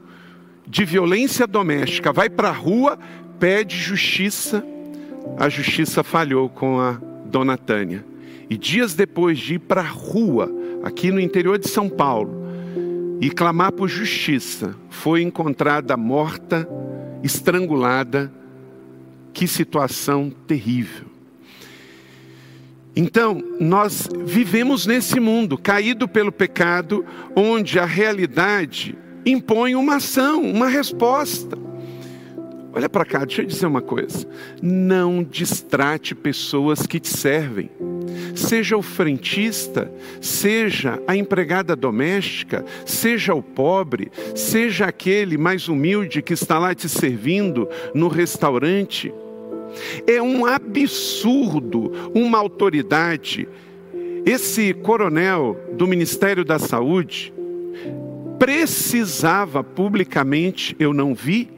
de 0.67 0.85
violência 0.85 1.47
doméstica, 1.47 2.13
vai 2.13 2.31
para 2.31 2.49
a 2.49 2.53
rua, 2.53 2.99
pede 3.39 3.77
justiça, 3.77 4.65
a 5.39 5.49
justiça 5.49 6.03
falhou 6.03 6.49
com 6.49 6.81
a 6.81 6.93
dona 7.27 7.57
Tânia. 7.57 8.05
E 8.49 8.57
dias 8.57 8.95
depois 8.95 9.39
de 9.39 9.55
ir 9.55 9.59
para 9.59 9.81
a 9.81 9.89
rua, 9.89 10.51
aqui 10.83 11.11
no 11.11 11.21
interior 11.21 11.59
de 11.59 11.69
São 11.69 11.89
Paulo, 11.89 12.45
e 13.21 13.31
clamar 13.31 13.73
por 13.73 13.89
justiça, 13.89 14.75
foi 14.91 15.23
encontrada 15.23 15.97
morta, 15.97 16.69
estrangulada. 17.23 18.33
Que 19.33 19.49
situação 19.49 20.31
terrível. 20.47 21.14
Então, 22.97 23.43
nós 23.59 24.09
vivemos 24.25 24.87
nesse 24.87 25.19
mundo 25.19 25.59
caído 25.59 26.07
pelo 26.07 26.31
pecado, 26.31 27.05
onde 27.35 27.79
a 27.79 27.85
realidade 27.85 28.97
impõe 29.27 29.75
uma 29.75 29.97
ação, 29.97 30.43
uma 30.43 30.69
resposta. 30.69 31.59
Olha 32.73 32.89
para 32.89 33.05
cá, 33.05 33.25
deixa 33.25 33.43
eu 33.43 33.47
dizer 33.47 33.67
uma 33.67 33.81
coisa. 33.81 34.27
Não 34.61 35.23
distrate 35.23 36.15
pessoas 36.15 36.87
que 36.87 36.99
te 36.99 37.09
servem. 37.09 37.71
Seja 38.35 38.77
o 38.77 38.83
frentista, 38.83 39.91
seja 40.21 41.01
a 41.07 41.17
empregada 41.17 41.77
doméstica, 41.77 42.65
seja 42.85 43.33
o 43.33 43.43
pobre, 43.43 44.11
seja 44.35 44.87
aquele 44.87 45.39
mais 45.39 45.69
humilde 45.69 46.21
que 46.21 46.33
está 46.33 46.59
lá 46.59 46.75
te 46.75 46.89
servindo 46.89 47.69
no 47.95 48.09
restaurante. 48.09 49.13
É 50.07 50.21
um 50.23 50.47
absurdo 50.47 51.93
uma 52.15 52.39
autoridade. 52.39 53.49
Esse 54.27 54.73
coronel 54.73 55.57
do 55.73 55.87
Ministério 55.87 56.45
da 56.45 56.59
Saúde 56.59 57.33
precisava 58.39 59.63
publicamente, 59.63 60.75
eu 60.79 60.93
não 60.93 61.15
vi, 61.15 61.51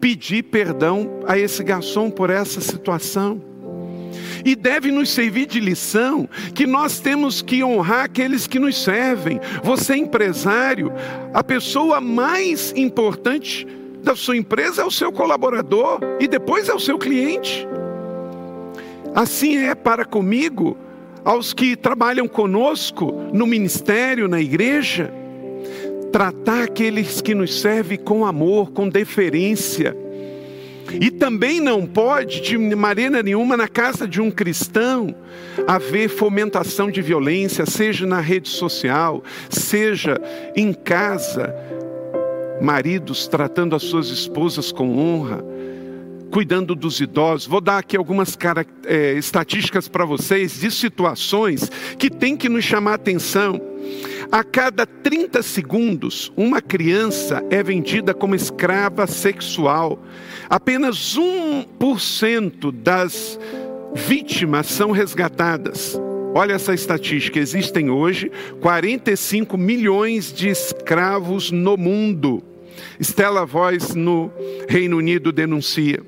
pedir 0.00 0.42
perdão 0.44 1.20
a 1.26 1.38
esse 1.38 1.62
garçom 1.62 2.10
por 2.10 2.30
essa 2.30 2.60
situação. 2.60 3.40
E 4.44 4.56
deve 4.56 4.90
nos 4.90 5.10
servir 5.10 5.46
de 5.46 5.60
lição 5.60 6.28
que 6.54 6.66
nós 6.66 6.98
temos 6.98 7.40
que 7.40 7.62
honrar 7.62 8.04
aqueles 8.06 8.46
que 8.46 8.58
nos 8.58 8.82
servem. 8.82 9.40
Você, 9.62 9.94
empresário, 9.94 10.92
a 11.32 11.44
pessoa 11.44 12.00
mais 12.00 12.72
importante 12.76 13.66
da 14.02 14.16
sua 14.16 14.36
empresa 14.36 14.82
é 14.82 14.84
o 14.84 14.90
seu 14.90 15.12
colaborador 15.12 16.00
e 16.20 16.26
depois 16.26 16.68
é 16.68 16.74
o 16.74 16.80
seu 16.80 16.98
cliente. 16.98 17.66
Assim 19.14 19.56
é 19.56 19.74
para 19.74 20.04
comigo, 20.04 20.76
aos 21.24 21.52
que 21.52 21.76
trabalham 21.76 22.26
conosco 22.26 23.12
no 23.32 23.46
ministério, 23.46 24.26
na 24.26 24.40
igreja, 24.40 25.12
tratar 26.10 26.64
aqueles 26.64 27.20
que 27.20 27.34
nos 27.34 27.60
servem 27.60 27.98
com 27.98 28.26
amor, 28.26 28.72
com 28.72 28.88
deferência. 28.88 29.96
E 31.00 31.10
também 31.10 31.60
não 31.60 31.86
pode, 31.86 32.40
de 32.40 32.58
maneira 32.58 33.22
nenhuma, 33.22 33.56
na 33.56 33.68
casa 33.68 34.06
de 34.06 34.20
um 34.20 34.30
cristão, 34.30 35.14
haver 35.66 36.08
fomentação 36.08 36.90
de 36.90 37.00
violência, 37.00 37.64
seja 37.64 38.06
na 38.06 38.20
rede 38.20 38.48
social, 38.48 39.22
seja 39.48 40.20
em 40.56 40.72
casa, 40.72 41.54
maridos 42.62 43.26
tratando 43.26 43.74
as 43.74 43.82
suas 43.82 44.08
esposas 44.08 44.70
com 44.70 44.96
honra, 44.96 45.44
cuidando 46.30 46.74
dos 46.74 47.00
idosos. 47.00 47.46
Vou 47.46 47.60
dar 47.60 47.78
aqui 47.78 47.96
algumas 47.96 48.38
é, 48.86 49.14
estatísticas 49.14 49.88
para 49.88 50.04
vocês 50.04 50.60
de 50.60 50.70
situações 50.70 51.70
que 51.98 52.08
tem 52.08 52.36
que 52.36 52.48
nos 52.48 52.64
chamar 52.64 52.92
a 52.92 52.94
atenção. 52.94 53.60
A 54.30 54.44
cada 54.44 54.86
30 54.86 55.42
segundos, 55.42 56.32
uma 56.36 56.62
criança 56.62 57.44
é 57.50 57.62
vendida 57.62 58.14
como 58.14 58.34
escrava 58.34 59.06
sexual. 59.06 59.98
Apenas 60.48 61.18
1% 61.18 62.72
das 62.72 63.38
vítimas 63.94 64.68
são 64.68 64.90
resgatadas. 64.90 66.00
Olha 66.34 66.54
essa 66.54 66.72
estatística: 66.72 67.38
existem 67.38 67.90
hoje 67.90 68.30
45 68.60 69.58
milhões 69.58 70.32
de 70.32 70.48
escravos 70.48 71.50
no 71.50 71.76
mundo. 71.76 72.51
Stella 73.00 73.44
Voice 73.44 73.96
no 73.96 74.30
Reino 74.68 74.96
Unido 74.96 75.32
denuncia. 75.32 76.00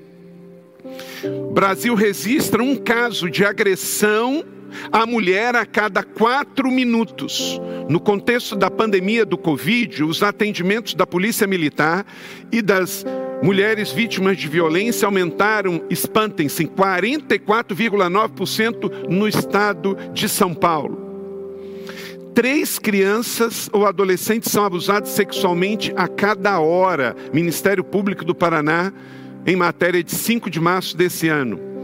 Brasil 1.53 1.95
registra 1.95 2.63
um 2.63 2.77
caso 2.77 3.31
de 3.31 3.45
agressão 3.45 4.45
à 4.91 5.07
mulher 5.07 5.55
a 5.55 5.65
cada 5.65 6.03
quatro 6.03 6.69
minutos. 6.71 7.61
No 7.89 8.01
contexto 8.01 8.57
da 8.57 8.71
pandemia 8.71 9.25
do 9.25 9.39
Covid, 9.39 10.05
os 10.05 10.23
atendimentos 10.23 10.95
da 10.95 11.07
Polícia 11.07 11.47
Militar 11.47 12.05
e 12.51 12.61
das 12.61 13.07
mulheres 13.43 13.93
vítimas 13.93 14.37
de 14.37 14.49
violência 14.49 15.07
aumentaram, 15.07 15.81
espantem-se, 15.91 16.65
44,9% 16.65 19.09
no 19.09 19.29
estado 19.29 19.97
de 20.13 20.29
São 20.29 20.53
Paulo. 20.55 21.14
Três 22.35 22.81
crianças 22.81 23.71
ou 23.73 23.87
adolescentes 23.87 24.51
são 24.51 24.65
abusadas 24.65 25.11
sexualmente 25.11 25.93
a 25.95 26.09
cada 26.09 26.59
hora. 26.59 27.15
Ministério 27.33 27.85
Público 27.85 28.25
do 28.25 28.35
Paraná, 28.35 28.93
em 29.47 29.55
matéria 29.55 30.03
de 30.03 30.13
5 30.13 30.51
de 30.51 30.61
março 30.61 30.97
desse 30.97 31.29
ano. 31.29 31.75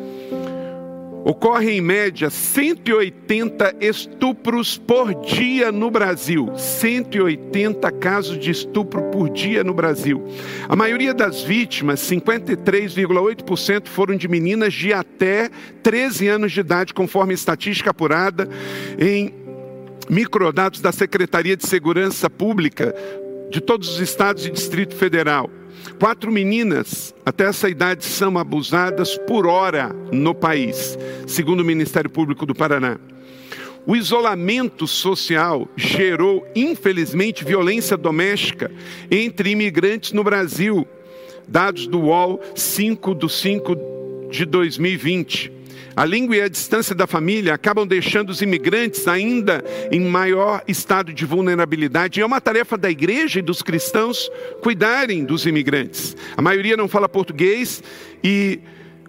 Ocorrem 1.24 1.78
em 1.78 1.80
média 1.80 2.30
180 2.30 3.76
estupros 3.80 4.78
por 4.78 5.14
dia 5.22 5.70
no 5.70 5.90
Brasil. 5.90 6.50
180 6.56 7.92
casos 7.92 8.38
de 8.38 8.50
estupro 8.50 9.02
por 9.10 9.28
dia 9.28 9.62
no 9.62 9.74
Brasil. 9.74 10.24
A 10.68 10.74
maioria 10.74 11.12
das 11.12 11.42
vítimas, 11.42 12.00
53,8%, 12.00 13.86
foram 13.86 14.16
de 14.16 14.26
meninas 14.26 14.72
de 14.72 14.94
até 14.94 15.50
13 15.82 16.26
anos 16.26 16.52
de 16.52 16.60
idade, 16.60 16.94
conforme 16.94 17.34
estatística 17.34 17.90
apurada 17.90 18.48
em 18.98 19.34
microdados 20.08 20.80
da 20.80 20.92
Secretaria 20.92 21.56
de 21.56 21.66
Segurança 21.66 22.30
Pública 22.30 22.94
de 23.50 23.60
todos 23.60 23.88
os 23.88 24.00
estados 24.00 24.46
e 24.46 24.50
Distrito 24.50 24.94
Federal. 24.94 25.50
Quatro 25.98 26.30
meninas 26.30 27.14
até 27.24 27.44
essa 27.44 27.68
idade 27.68 28.04
são 28.04 28.38
abusadas 28.38 29.18
por 29.26 29.46
hora 29.46 29.94
no 30.12 30.34
país, 30.34 30.98
segundo 31.26 31.60
o 31.60 31.64
Ministério 31.64 32.10
Público 32.10 32.46
do 32.46 32.54
Paraná. 32.54 32.98
O 33.86 33.96
isolamento 33.96 34.86
social 34.86 35.66
gerou, 35.76 36.46
infelizmente, 36.54 37.44
violência 37.44 37.96
doméstica 37.96 38.70
entre 39.10 39.50
imigrantes 39.50 40.12
no 40.12 40.22
Brasil. 40.22 40.86
Dados 41.48 41.86
do 41.86 42.00
UOL 42.00 42.40
5 42.54 43.14
de 43.14 43.32
5 43.32 43.76
de 44.30 44.44
2020. 44.44 45.59
A 45.96 46.04
língua 46.04 46.36
e 46.36 46.42
a 46.42 46.48
distância 46.48 46.94
da 46.94 47.06
família 47.06 47.54
acabam 47.54 47.86
deixando 47.86 48.30
os 48.30 48.40
imigrantes 48.40 49.08
ainda 49.08 49.64
em 49.90 50.00
maior 50.00 50.62
estado 50.68 51.12
de 51.12 51.24
vulnerabilidade. 51.24 52.20
E 52.20 52.22
é 52.22 52.26
uma 52.26 52.40
tarefa 52.40 52.76
da 52.76 52.90
igreja 52.90 53.38
e 53.38 53.42
dos 53.42 53.62
cristãos 53.62 54.30
cuidarem 54.62 55.24
dos 55.24 55.46
imigrantes. 55.46 56.16
A 56.36 56.42
maioria 56.42 56.76
não 56.76 56.88
fala 56.88 57.08
português 57.08 57.82
e, 58.22 58.60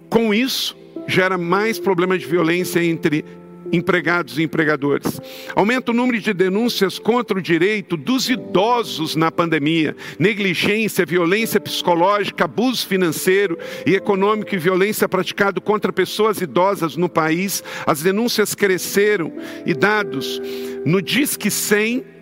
com 0.08 0.34
isso, 0.34 0.76
gera 1.06 1.38
mais 1.38 1.78
problemas 1.78 2.20
de 2.20 2.26
violência 2.26 2.82
entre 2.82 3.24
empregados 3.72 4.38
e 4.38 4.42
empregadores. 4.42 5.20
Aumenta 5.56 5.90
o 5.90 5.94
número 5.94 6.20
de 6.20 6.34
denúncias 6.34 6.98
contra 6.98 7.38
o 7.38 7.42
direito 7.42 7.96
dos 7.96 8.28
idosos 8.28 9.16
na 9.16 9.32
pandemia. 9.32 9.96
Negligência, 10.18 11.06
violência 11.06 11.58
psicológica, 11.58 12.44
abuso 12.44 12.86
financeiro 12.86 13.58
e 13.86 13.94
econômico 13.94 14.54
e 14.54 14.58
violência 14.58 15.08
praticado 15.08 15.60
contra 15.60 15.92
pessoas 15.92 16.40
idosas 16.40 16.96
no 16.96 17.08
país. 17.08 17.64
As 17.86 18.02
denúncias 18.02 18.54
cresceram 18.54 19.32
e 19.64 19.72
dados 19.72 20.40
no 20.84 21.00
Disque 21.00 21.50
100 21.50 22.21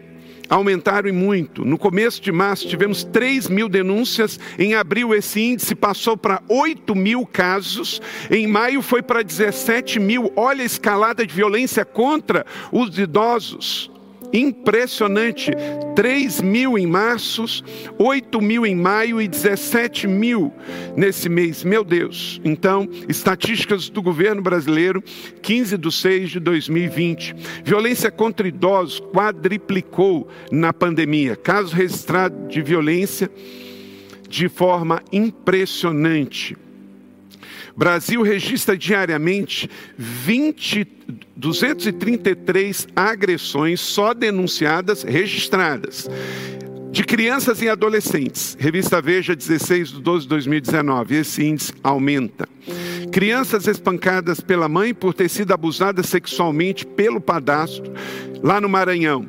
aumentaram 0.50 1.08
e 1.08 1.12
muito. 1.12 1.64
No 1.64 1.78
começo 1.78 2.20
de 2.20 2.32
março 2.32 2.68
tivemos 2.68 3.04
3 3.04 3.48
mil 3.48 3.68
denúncias, 3.68 4.38
em 4.58 4.74
abril 4.74 5.14
esse 5.14 5.40
índice 5.40 5.74
passou 5.74 6.16
para 6.16 6.42
8 6.48 6.94
mil 6.94 7.24
casos, 7.24 8.02
em 8.30 8.46
maio 8.46 8.82
foi 8.82 9.00
para 9.00 9.22
17 9.22 10.00
mil. 10.00 10.32
Olha 10.34 10.62
a 10.62 10.66
escalada 10.66 11.24
de 11.24 11.32
violência 11.32 11.84
contra 11.84 12.44
os 12.72 12.98
idosos. 12.98 13.89
Impressionante. 14.32 15.50
3 15.94 16.40
mil 16.40 16.78
em 16.78 16.86
março, 16.86 17.44
8 17.98 18.40
mil 18.40 18.64
em 18.64 18.74
maio 18.74 19.20
e 19.20 19.28
17 19.28 20.06
mil 20.06 20.52
nesse 20.96 21.28
mês. 21.28 21.64
Meu 21.64 21.84
Deus. 21.84 22.40
Então, 22.44 22.88
estatísticas 23.08 23.88
do 23.88 24.00
governo 24.00 24.40
brasileiro, 24.40 25.02
15 25.42 25.76
de 25.76 25.92
6 25.92 26.30
de 26.30 26.40
2020. 26.40 27.34
Violência 27.64 28.10
contra 28.10 28.46
idosos 28.46 29.00
quadriplicou 29.12 30.28
na 30.50 30.72
pandemia. 30.72 31.36
Caso 31.36 31.74
registrado 31.74 32.48
de 32.48 32.62
violência 32.62 33.30
de 34.28 34.48
forma 34.48 35.02
impressionante. 35.12 36.56
Brasil 37.80 38.20
registra 38.20 38.76
diariamente 38.76 39.66
20, 39.96 40.86
233 41.34 42.86
agressões 42.94 43.80
só 43.80 44.12
denunciadas, 44.12 45.02
registradas. 45.02 46.06
De 46.92 47.02
crianças 47.02 47.62
e 47.62 47.70
adolescentes, 47.70 48.54
revista 48.60 49.00
Veja 49.00 49.34
16 49.34 49.92
de 49.92 50.02
12 50.02 50.24
de 50.24 50.28
2019, 50.28 51.14
esse 51.16 51.42
índice 51.42 51.72
aumenta. 51.82 52.46
Crianças 53.10 53.66
espancadas 53.66 54.42
pela 54.42 54.68
mãe 54.68 54.92
por 54.92 55.14
ter 55.14 55.30
sido 55.30 55.54
abusadas 55.54 56.04
sexualmente 56.04 56.84
pelo 56.84 57.18
padastro, 57.18 57.90
lá 58.42 58.60
no 58.60 58.68
Maranhão. 58.68 59.26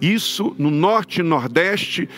Isso 0.00 0.54
no 0.56 0.70
norte 0.70 1.18
e 1.18 1.24
nordeste 1.24 2.08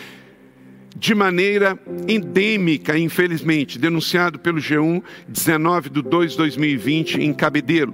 de 0.95 1.15
maneira 1.15 1.79
endêmica, 2.07 2.97
infelizmente, 2.97 3.79
denunciado 3.79 4.39
pelo 4.39 4.59
G1, 4.59 5.01
19 5.27 5.89
de 5.89 6.01
2 6.01 6.31
de 6.31 6.37
2020, 6.37 7.21
em 7.21 7.33
Cabedelo. 7.33 7.93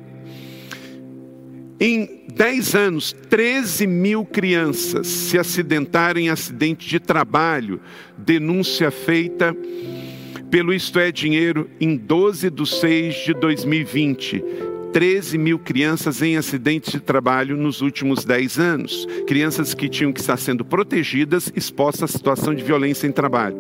Em 1.79 2.25
10 2.33 2.75
anos, 2.75 3.15
13 3.29 3.85
mil 3.85 4.25
crianças 4.25 5.07
se 5.07 5.37
acidentaram 5.37 6.19
em 6.19 6.29
acidente 6.29 6.89
de 6.89 6.99
trabalho, 6.99 7.79
denúncia 8.17 8.89
feita 8.89 9.55
pelo 10.49 10.73
Isto 10.73 10.97
é 10.99 11.11
Dinheiro 11.11 11.69
em 11.79 11.95
12 11.95 12.49
de 12.49 12.67
6 12.67 13.25
de 13.25 13.33
2020. 13.33 14.43
13 14.97 15.37
mil 15.37 15.59
crianças 15.59 16.23
em 16.23 16.37
acidentes 16.37 16.91
de 16.91 16.99
trabalho 16.99 17.55
nos 17.55 17.81
últimos 17.81 18.25
10 18.25 18.57
anos. 18.57 19.07
Crianças 19.27 19.75
que 19.75 19.87
tinham 19.87 20.11
que 20.11 20.19
estar 20.19 20.37
sendo 20.37 20.65
protegidas, 20.65 21.51
expostas 21.55 22.09
à 22.09 22.17
situação 22.17 22.55
de 22.55 22.63
violência 22.63 23.05
em 23.05 23.11
trabalho. 23.11 23.55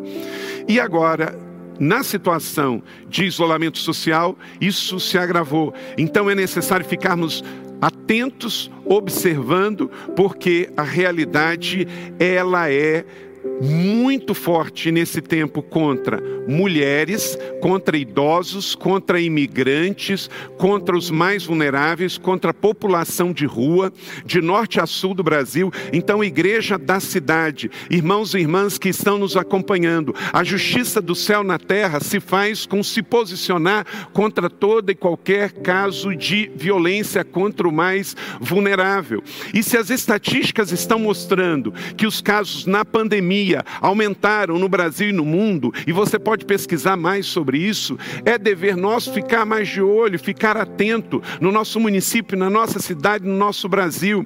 E 0.67 0.79
agora, 0.79 1.37
na 1.79 2.01
situação 2.01 2.81
de 3.07 3.23
isolamento 3.23 3.77
social, 3.77 4.35
isso 4.59 4.99
se 4.99 5.15
agravou. 5.15 5.75
Então 5.95 6.27
é 6.27 6.33
necessário 6.33 6.83
ficarmos 6.83 7.43
atentos, 7.79 8.71
observando, 8.83 9.91
porque 10.15 10.71
a 10.75 10.81
realidade 10.81 11.87
ela 12.17 12.67
é 12.67 13.05
muito 13.61 14.33
forte 14.33 14.91
nesse 14.91 15.21
tempo 15.21 15.61
contra 15.61 16.21
mulheres, 16.47 17.37
contra 17.61 17.97
idosos, 17.97 18.75
contra 18.75 19.19
imigrantes, 19.19 20.29
contra 20.57 20.95
os 20.95 21.09
mais 21.09 21.45
vulneráveis, 21.45 22.17
contra 22.17 22.51
a 22.51 22.53
população 22.53 23.33
de 23.33 23.45
rua, 23.45 23.91
de 24.25 24.41
norte 24.41 24.79
a 24.79 24.85
sul 24.85 25.13
do 25.13 25.23
Brasil. 25.23 25.71
Então, 25.91 26.23
igreja 26.23 26.77
da 26.77 26.99
cidade, 26.99 27.69
irmãos 27.89 28.33
e 28.33 28.39
irmãs 28.39 28.77
que 28.77 28.89
estão 28.89 29.17
nos 29.17 29.35
acompanhando, 29.35 30.15
a 30.31 30.43
justiça 30.43 31.01
do 31.01 31.15
céu 31.15 31.43
na 31.43 31.59
terra 31.59 31.99
se 31.99 32.19
faz 32.19 32.65
com 32.65 32.83
se 32.83 33.01
posicionar 33.01 33.85
contra 34.13 34.49
toda 34.49 34.91
e 34.91 34.95
qualquer 34.95 35.51
caso 35.51 36.15
de 36.15 36.51
violência 36.55 37.23
contra 37.23 37.67
o 37.67 37.71
mais 37.71 38.15
vulnerável. 38.39 39.23
E 39.53 39.63
se 39.63 39.77
as 39.77 39.89
estatísticas 39.89 40.71
estão 40.71 40.99
mostrando 40.99 41.73
que 41.95 42.05
os 42.05 42.21
casos 42.21 42.65
na 42.65 42.85
pandemia 42.85 43.46
pandemia 43.47 43.63
aumentaram 43.79 44.59
no 44.59 44.67
Brasil 44.67 45.09
e 45.09 45.13
no 45.13 45.25
mundo, 45.25 45.73
e 45.85 45.91
você 45.91 46.19
pode 46.19 46.45
pesquisar 46.45 46.97
mais 46.97 47.25
sobre 47.25 47.57
isso, 47.57 47.97
é 48.25 48.37
dever 48.37 48.75
nosso 48.75 49.13
ficar 49.13 49.45
mais 49.45 49.67
de 49.67 49.81
olho, 49.81 50.19
ficar 50.19 50.57
atento 50.57 51.21
no 51.39 51.51
nosso 51.51 51.79
município, 51.79 52.37
na 52.37 52.49
nossa 52.49 52.79
cidade, 52.79 53.25
no 53.25 53.35
nosso 53.35 53.69
Brasil, 53.69 54.25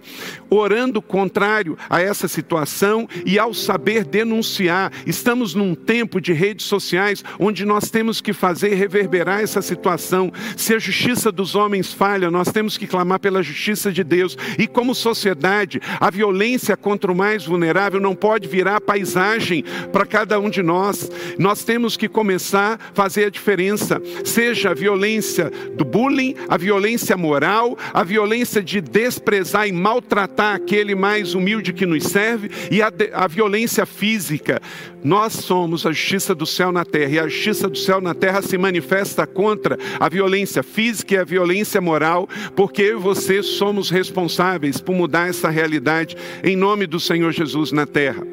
orando 0.49 1.01
contrário 1.01 1.77
a 1.89 2.01
essa 2.01 2.27
situação 2.27 3.07
e 3.25 3.37
ao 3.37 3.53
saber 3.53 4.03
denunciar. 4.03 4.91
Estamos 5.05 5.53
num 5.53 5.75
tempo 5.75 6.19
de 6.19 6.33
redes 6.33 6.65
sociais 6.65 7.23
onde 7.39 7.65
nós 7.65 7.89
temos 7.89 8.21
que 8.21 8.33
fazer 8.33 8.73
reverberar 8.73 9.41
essa 9.41 9.61
situação. 9.61 10.31
Se 10.57 10.73
a 10.73 10.79
justiça 10.79 11.31
dos 11.31 11.55
homens 11.55 11.93
falha, 11.93 12.31
nós 12.31 12.51
temos 12.51 12.77
que 12.77 12.87
clamar 12.87 13.19
pela 13.19 13.43
justiça 13.43 13.91
de 13.91 14.03
Deus. 14.03 14.37
E 14.57 14.67
como 14.67 14.95
sociedade, 14.95 15.81
a 15.99 16.09
violência 16.09 16.75
contra 16.77 17.11
o 17.11 17.15
mais 17.15 17.45
vulnerável 17.45 17.99
não 17.99 18.15
pode 18.15 18.47
virar 18.47 18.81
paisagem 18.81 19.10
aprendizagem 19.11 19.63
para 19.91 20.05
cada 20.05 20.39
um 20.39 20.49
de 20.49 20.63
nós. 20.63 21.09
Nós 21.37 21.63
temos 21.63 21.97
que 21.97 22.07
começar 22.07 22.79
a 22.91 22.93
fazer 22.93 23.25
a 23.25 23.29
diferença, 23.29 24.01
seja 24.23 24.71
a 24.71 24.73
violência 24.73 25.51
do 25.75 25.83
bullying, 25.83 26.35
a 26.47 26.57
violência 26.57 27.17
moral, 27.17 27.77
a 27.93 28.03
violência 28.03 28.61
de 28.61 28.79
desprezar 28.81 29.67
e 29.67 29.71
maltratar 29.71 30.55
aquele 30.55 30.95
mais 30.95 31.33
humilde 31.33 31.73
que 31.73 31.85
nos 31.85 32.03
serve 32.03 32.49
e 32.69 32.81
a, 32.81 32.91
a 33.13 33.27
violência 33.27 33.85
física. 33.85 34.61
Nós 35.03 35.33
somos 35.33 35.85
a 35.85 35.91
justiça 35.91 36.33
do 36.35 36.45
céu 36.45 36.71
na 36.71 36.85
terra 36.85 37.11
e 37.11 37.19
a 37.19 37.27
justiça 37.27 37.67
do 37.67 37.77
céu 37.77 37.99
na 37.99 38.13
terra 38.13 38.41
se 38.41 38.57
manifesta 38.57 39.25
contra 39.25 39.77
a 39.99 40.07
violência 40.07 40.63
física 40.63 41.15
e 41.15 41.17
a 41.17 41.23
violência 41.23 41.81
moral, 41.81 42.29
porque 42.55 42.81
eu 42.83 42.99
e 42.99 43.01
você 43.01 43.41
somos 43.41 43.89
responsáveis 43.89 44.79
por 44.79 44.95
mudar 44.95 45.27
essa 45.27 45.49
realidade 45.49 46.15
em 46.43 46.55
nome 46.55 46.85
do 46.85 46.99
Senhor 46.99 47.31
Jesus 47.31 47.71
na 47.71 47.85
terra. 47.85 48.23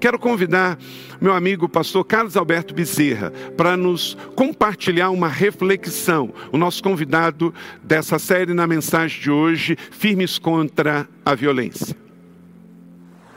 Quero 0.00 0.16
convidar 0.16 0.78
meu 1.20 1.32
amigo 1.32 1.68
pastor 1.68 2.04
Carlos 2.04 2.36
Alberto 2.36 2.72
Bezerra 2.72 3.32
para 3.56 3.76
nos 3.76 4.16
compartilhar 4.36 5.10
uma 5.10 5.26
reflexão. 5.26 6.32
O 6.52 6.56
nosso 6.56 6.80
convidado 6.80 7.52
dessa 7.82 8.16
série 8.16 8.54
na 8.54 8.64
mensagem 8.64 9.20
de 9.20 9.28
hoje, 9.28 9.76
Firmes 9.90 10.38
contra 10.38 11.08
a 11.26 11.34
Violência. 11.34 11.96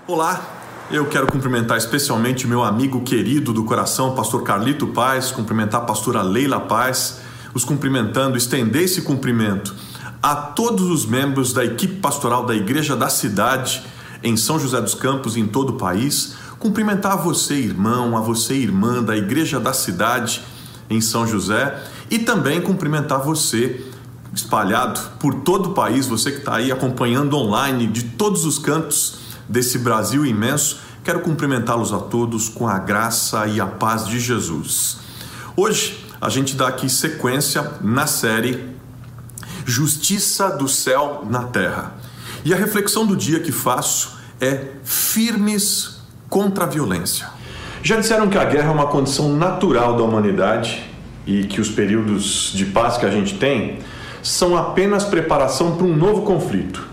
Olá, 0.05 0.85
eu 0.91 1.07
quero 1.07 1.25
cumprimentar 1.25 1.79
especialmente 1.79 2.45
meu 2.45 2.63
amigo 2.63 3.01
querido 3.01 3.51
do 3.51 3.63
coração, 3.63 4.13
pastor 4.13 4.43
Carlito 4.43 4.85
Paz, 4.85 5.31
cumprimentar 5.31 5.81
a 5.81 5.85
pastora 5.85 6.21
Leila 6.21 6.59
Paz, 6.59 7.21
os 7.55 7.65
cumprimentando, 7.65 8.37
estender 8.37 8.83
esse 8.83 9.01
cumprimento 9.01 9.75
a 10.21 10.35
todos 10.35 10.91
os 10.91 11.07
membros 11.07 11.53
da 11.53 11.65
equipe 11.65 11.95
pastoral 11.95 12.45
da 12.45 12.53
Igreja 12.53 12.95
da 12.95 13.09
Cidade 13.09 13.81
em 14.23 14.37
São 14.37 14.59
José 14.59 14.79
dos 14.79 14.93
Campos, 14.93 15.35
em 15.35 15.47
todo 15.47 15.71
o 15.71 15.77
país, 15.77 16.35
cumprimentar 16.61 17.13
a 17.13 17.15
você, 17.15 17.55
irmão, 17.55 18.15
a 18.15 18.21
você, 18.21 18.53
irmã 18.53 19.03
da 19.03 19.17
Igreja 19.17 19.59
da 19.59 19.73
Cidade 19.73 20.43
em 20.89 21.01
São 21.01 21.25
José 21.25 21.83
e 22.09 22.19
também 22.19 22.61
cumprimentar 22.61 23.19
você 23.19 23.83
espalhado 24.31 24.99
por 25.19 25.33
todo 25.41 25.71
o 25.71 25.73
país, 25.73 26.07
você 26.07 26.31
que 26.31 26.37
está 26.37 26.55
aí 26.57 26.71
acompanhando 26.71 27.35
online 27.35 27.87
de 27.87 28.03
todos 28.03 28.45
os 28.45 28.59
cantos 28.59 29.15
desse 29.49 29.79
Brasil 29.79 30.23
imenso. 30.23 30.79
Quero 31.03 31.21
cumprimentá-los 31.21 31.91
a 31.91 31.97
todos 31.97 32.47
com 32.47 32.67
a 32.67 32.77
graça 32.77 33.47
e 33.47 33.59
a 33.59 33.65
paz 33.65 34.05
de 34.05 34.19
Jesus. 34.19 34.97
Hoje 35.57 36.05
a 36.21 36.29
gente 36.29 36.55
dá 36.55 36.67
aqui 36.67 36.87
sequência 36.87 37.71
na 37.81 38.05
série 38.05 38.69
Justiça 39.65 40.51
do 40.51 40.67
Céu 40.67 41.25
na 41.27 41.45
Terra. 41.45 41.95
E 42.45 42.53
a 42.53 42.57
reflexão 42.57 43.05
do 43.05 43.15
dia 43.15 43.39
que 43.39 43.51
faço 43.51 44.17
é 44.39 44.73
firmes 44.83 46.00
contra 46.31 46.63
a 46.63 46.67
violência. 46.67 47.27
Já 47.83 47.97
disseram 47.97 48.29
que 48.29 48.37
a 48.37 48.45
guerra 48.45 48.69
é 48.69 48.71
uma 48.73 48.87
condição 48.87 49.35
natural 49.35 49.97
da 49.97 50.03
humanidade 50.03 50.81
e 51.27 51.43
que 51.43 51.59
os 51.59 51.69
períodos 51.69 52.53
de 52.55 52.67
paz 52.67 52.95
que 52.95 53.05
a 53.05 53.11
gente 53.11 53.35
tem 53.35 53.79
são 54.23 54.55
apenas 54.55 55.03
preparação 55.03 55.75
para 55.75 55.85
um 55.85 55.93
novo 55.93 56.21
conflito. 56.21 56.87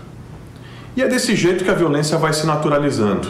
E 0.93 1.01
é 1.01 1.07
desse 1.07 1.37
jeito 1.37 1.63
que 1.63 1.69
a 1.69 1.73
violência 1.73 2.17
vai 2.17 2.33
se 2.33 2.45
naturalizando. 2.45 3.29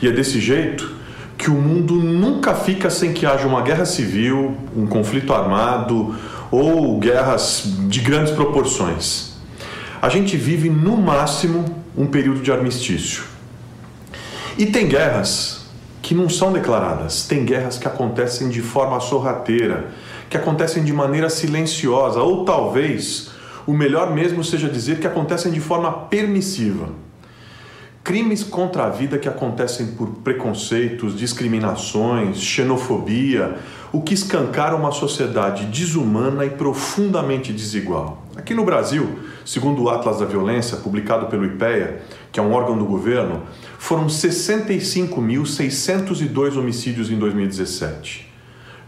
E 0.00 0.06
é 0.06 0.12
desse 0.12 0.40
jeito 0.40 0.94
que 1.36 1.50
o 1.50 1.54
mundo 1.54 1.94
nunca 1.94 2.54
fica 2.54 2.88
sem 2.88 3.12
que 3.12 3.26
haja 3.26 3.44
uma 3.44 3.62
guerra 3.62 3.84
civil, 3.84 4.56
um 4.76 4.86
conflito 4.86 5.32
armado 5.32 6.14
ou 6.52 7.00
guerras 7.00 7.64
de 7.88 7.98
grandes 7.98 8.32
proporções. 8.32 9.32
A 10.00 10.08
gente 10.08 10.36
vive 10.36 10.70
no 10.70 10.96
máximo 10.96 11.64
um 11.96 12.06
período 12.06 12.42
de 12.42 12.52
armistício. 12.52 13.31
E 14.58 14.66
tem 14.66 14.86
guerras 14.86 15.62
que 16.02 16.14
não 16.14 16.28
são 16.28 16.52
declaradas, 16.52 17.26
tem 17.26 17.44
guerras 17.44 17.78
que 17.78 17.86
acontecem 17.86 18.48
de 18.50 18.60
forma 18.60 19.00
sorrateira, 19.00 19.86
que 20.28 20.36
acontecem 20.36 20.84
de 20.84 20.92
maneira 20.92 21.30
silenciosa, 21.30 22.20
ou 22.20 22.44
talvez 22.44 23.30
o 23.66 23.72
melhor 23.72 24.12
mesmo 24.12 24.42
seja 24.42 24.68
dizer 24.68 24.98
que 24.98 25.06
acontecem 25.06 25.52
de 25.52 25.60
forma 25.60 25.90
permissiva. 25.92 26.88
Crimes 28.04 28.42
contra 28.42 28.86
a 28.86 28.88
vida 28.88 29.16
que 29.16 29.28
acontecem 29.28 29.86
por 29.92 30.08
preconceitos, 30.24 31.16
discriminações, 31.16 32.38
xenofobia, 32.38 33.58
o 33.92 34.02
que 34.02 34.12
escancara 34.12 34.74
uma 34.74 34.90
sociedade 34.90 35.66
desumana 35.66 36.44
e 36.44 36.50
profundamente 36.50 37.52
desigual. 37.52 38.26
Aqui 38.34 38.54
no 38.54 38.64
Brasil, 38.64 39.20
segundo 39.44 39.84
o 39.84 39.88
Atlas 39.88 40.18
da 40.18 40.24
Violência, 40.24 40.78
publicado 40.78 41.26
pelo 41.26 41.44
IPEA, 41.44 42.02
que 42.32 42.40
é 42.40 42.42
um 42.42 42.52
órgão 42.52 42.76
do 42.76 42.84
governo, 42.84 43.42
foram 43.82 44.06
65.602 44.06 46.56
homicídios 46.56 47.10
em 47.10 47.18
2017. 47.18 48.32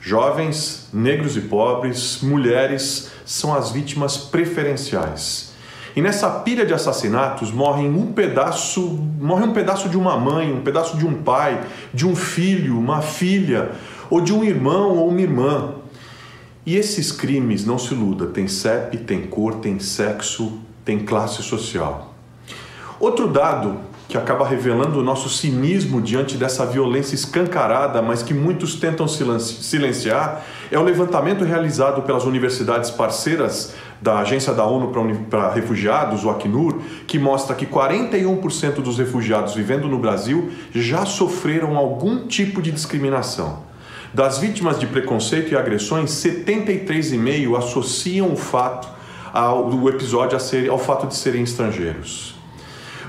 Jovens, 0.00 0.88
negros 0.92 1.36
e 1.36 1.40
pobres, 1.40 2.20
mulheres 2.22 3.10
são 3.26 3.52
as 3.52 3.72
vítimas 3.72 4.16
preferenciais. 4.16 5.52
E 5.96 6.00
nessa 6.00 6.30
pilha 6.30 6.64
de 6.64 6.72
assassinatos 6.72 7.50
morrem 7.50 7.88
um 7.88 8.12
pedaço, 8.12 8.82
morre 9.20 9.42
um 9.42 9.52
pedaço 9.52 9.88
de 9.88 9.98
uma 9.98 10.16
mãe, 10.16 10.52
um 10.52 10.62
pedaço 10.62 10.96
de 10.96 11.04
um 11.04 11.24
pai, 11.24 11.60
de 11.92 12.06
um 12.06 12.14
filho, 12.14 12.78
uma 12.78 13.02
filha, 13.02 13.72
ou 14.08 14.20
de 14.20 14.32
um 14.32 14.44
irmão 14.44 14.96
ou 14.96 15.08
uma 15.08 15.20
irmã. 15.20 15.74
E 16.64 16.76
esses 16.76 17.10
crimes, 17.10 17.66
não 17.66 17.78
se 17.78 17.92
iluda, 17.92 18.26
tem 18.26 18.46
CEP, 18.46 18.98
tem 18.98 19.22
cor, 19.22 19.56
tem 19.56 19.80
sexo, 19.80 20.60
tem 20.84 21.00
classe 21.00 21.42
social. 21.42 22.14
Outro 23.00 23.26
dado 23.26 23.92
que 24.14 24.18
acaba 24.18 24.46
revelando 24.46 25.00
o 25.00 25.02
nosso 25.02 25.28
cinismo 25.28 26.00
diante 26.00 26.36
dessa 26.36 26.64
violência 26.64 27.16
escancarada, 27.16 28.00
mas 28.00 28.22
que 28.22 28.32
muitos 28.32 28.76
tentam 28.76 29.08
silenciar, 29.08 30.44
é 30.70 30.78
o 30.78 30.84
levantamento 30.84 31.42
realizado 31.42 32.00
pelas 32.02 32.24
universidades 32.24 32.92
parceiras 32.92 33.74
da 34.00 34.20
Agência 34.20 34.54
da 34.54 34.64
ONU 34.64 35.18
para 35.28 35.52
Refugiados, 35.52 36.24
o 36.24 36.30
Acnur, 36.30 36.78
que 37.08 37.18
mostra 37.18 37.56
que 37.56 37.66
41% 37.66 38.74
dos 38.74 38.98
refugiados 38.98 39.52
vivendo 39.52 39.88
no 39.88 39.98
Brasil 39.98 40.48
já 40.72 41.04
sofreram 41.04 41.76
algum 41.76 42.28
tipo 42.28 42.62
de 42.62 42.70
discriminação. 42.70 43.64
Das 44.14 44.38
vítimas 44.38 44.78
de 44.78 44.86
preconceito 44.86 45.54
e 45.54 45.56
agressões, 45.56 46.12
73,5% 46.12 47.58
associam 47.58 48.32
o 48.32 48.36
fato 48.36 48.86
ao, 49.32 49.68
do 49.68 49.88
episódio 49.88 50.38
ser, 50.38 50.70
ao 50.70 50.78
fato 50.78 51.08
de 51.08 51.16
serem 51.16 51.42
estrangeiros. 51.42 52.33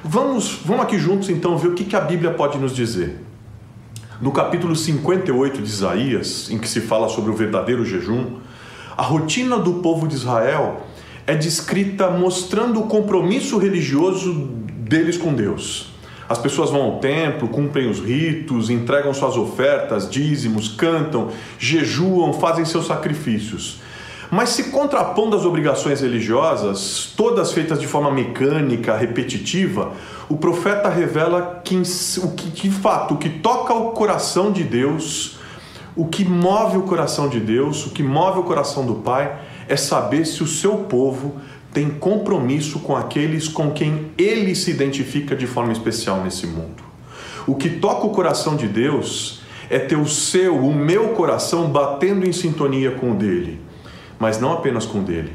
Vamos, 0.07 0.59
vamos 0.63 0.83
aqui 0.83 0.99
juntos 0.99 1.31
então 1.31 1.57
ver 1.57 1.69
o 1.69 1.73
que, 1.73 1.83
que 1.83 1.95
a 1.95 1.99
Bíblia 1.99 2.29
pode 2.29 2.59
nos 2.59 2.75
dizer. 2.75 3.21
No 4.21 4.31
capítulo 4.31 4.75
58 4.75 5.59
de 5.59 5.67
Isaías, 5.67 6.47
em 6.51 6.59
que 6.59 6.69
se 6.69 6.79
fala 6.79 7.09
sobre 7.09 7.31
o 7.31 7.33
verdadeiro 7.33 7.83
jejum, 7.83 8.37
a 8.95 9.01
rotina 9.01 9.57
do 9.57 9.73
povo 9.81 10.07
de 10.07 10.13
Israel 10.13 10.85
é 11.25 11.33
descrita 11.33 12.11
mostrando 12.11 12.81
o 12.81 12.83
compromisso 12.83 13.57
religioso 13.57 14.31
deles 14.77 15.17
com 15.17 15.33
Deus. 15.33 15.87
As 16.29 16.37
pessoas 16.37 16.69
vão 16.69 16.83
ao 16.83 16.99
templo, 16.99 17.47
cumprem 17.47 17.89
os 17.89 17.99
ritos, 17.99 18.69
entregam 18.69 19.11
suas 19.11 19.35
ofertas, 19.35 20.07
dízimos, 20.07 20.67
cantam, 20.67 21.31
jejuam, 21.57 22.31
fazem 22.31 22.63
seus 22.63 22.85
sacrifícios. 22.85 23.79
Mas 24.31 24.49
se 24.49 24.65
contrapondo 24.65 25.35
às 25.35 25.45
obrigações 25.45 26.01
religiosas, 26.01 27.13
todas 27.15 27.51
feitas 27.51 27.79
de 27.79 27.87
forma 27.87 28.11
mecânica, 28.11 28.95
repetitiva, 28.97 29.91
o 30.27 30.37
profeta 30.37 30.89
revela 30.89 31.61
que, 31.63 31.81
o 32.23 32.31
que, 32.31 32.49
de 32.49 32.71
fato, 32.71 33.13
o 33.13 33.17
que 33.17 33.29
toca 33.29 33.73
o 33.73 33.91
coração 33.91 34.51
de 34.51 34.63
Deus 34.63 35.37
o 35.95 36.05
que 36.05 36.25
move 36.25 36.77
o 36.77 36.81
coração 36.81 37.29
de 37.29 37.39
Deus, 37.39 37.85
o 37.85 37.91
que 37.91 38.03
move 38.03 38.39
o 38.39 38.43
coração 38.43 38.85
do 38.85 38.95
Pai, 38.95 39.39
é 39.67 39.77
saber 39.77 40.25
se 40.25 40.43
o 40.43 40.47
seu 40.47 40.79
povo 40.79 41.37
tem 41.71 41.89
compromisso 41.89 42.79
com 42.79 42.95
aqueles 42.95 43.47
com 43.47 43.71
quem 43.71 44.11
ele 44.17 44.55
se 44.55 44.71
identifica 44.71 45.35
de 45.35 45.47
forma 45.47 45.71
especial 45.71 46.21
nesse 46.23 46.45
mundo. 46.45 46.83
O 47.47 47.55
que 47.55 47.69
toca 47.69 48.05
o 48.05 48.09
coração 48.09 48.55
de 48.55 48.67
Deus 48.67 49.41
é 49.69 49.79
ter 49.79 49.95
o 49.95 50.07
seu, 50.07 50.57
o 50.57 50.73
meu 50.73 51.09
coração 51.09 51.69
batendo 51.69 52.27
em 52.27 52.33
sintonia 52.33 52.91
com 52.91 53.11
o 53.11 53.15
dele, 53.15 53.59
mas 54.19 54.39
não 54.39 54.53
apenas 54.53 54.85
com 54.85 55.03
dele, 55.03 55.33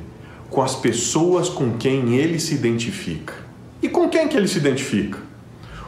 com 0.49 0.63
as 0.63 0.75
pessoas 0.75 1.49
com 1.49 1.73
quem 1.77 2.15
ele 2.17 2.39
se 2.41 2.55
identifica. 2.55 3.35
E 3.83 3.89
com 3.89 4.09
quem 4.09 4.29
que 4.29 4.37
ele 4.37 4.49
se 4.49 4.59
identifica? 4.59 5.19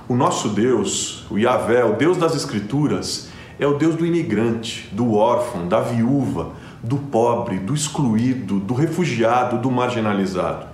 O 0.09 0.15
nosso 0.15 0.49
Deus, 0.49 1.25
o 1.31 1.39
Yahvé, 1.39 1.85
o 1.85 1.95
Deus 1.95 2.17
das 2.17 2.35
Escrituras, 2.35 3.29
é 3.59 3.67
o 3.67 3.75
Deus 3.75 3.95
do 3.97 4.05
imigrante, 4.05 4.89
do 4.93 5.15
órfão, 5.15 5.69
da 5.69 5.81
viúva, 5.81 6.53
do 6.83 6.97
pobre, 6.97 7.59
do 7.59 7.75
excluído, 7.75 8.59
do 8.59 8.75
refugiado, 8.75 9.59
do 9.59 9.71
marginalizado. 9.71 10.67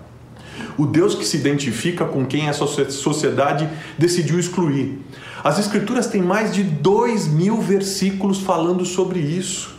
O 0.76 0.86
Deus 0.86 1.14
que 1.14 1.24
se 1.24 1.36
identifica 1.36 2.04
com 2.04 2.24
quem 2.24 2.48
a 2.48 2.52
sociedade 2.52 3.68
decidiu 3.98 4.38
excluir. 4.38 4.98
As 5.44 5.58
Escrituras 5.58 6.06
têm 6.06 6.22
mais 6.22 6.54
de 6.54 6.62
dois 6.62 7.28
mil 7.28 7.60
versículos 7.60 8.40
falando 8.40 8.84
sobre 8.84 9.20
isso. 9.20 9.77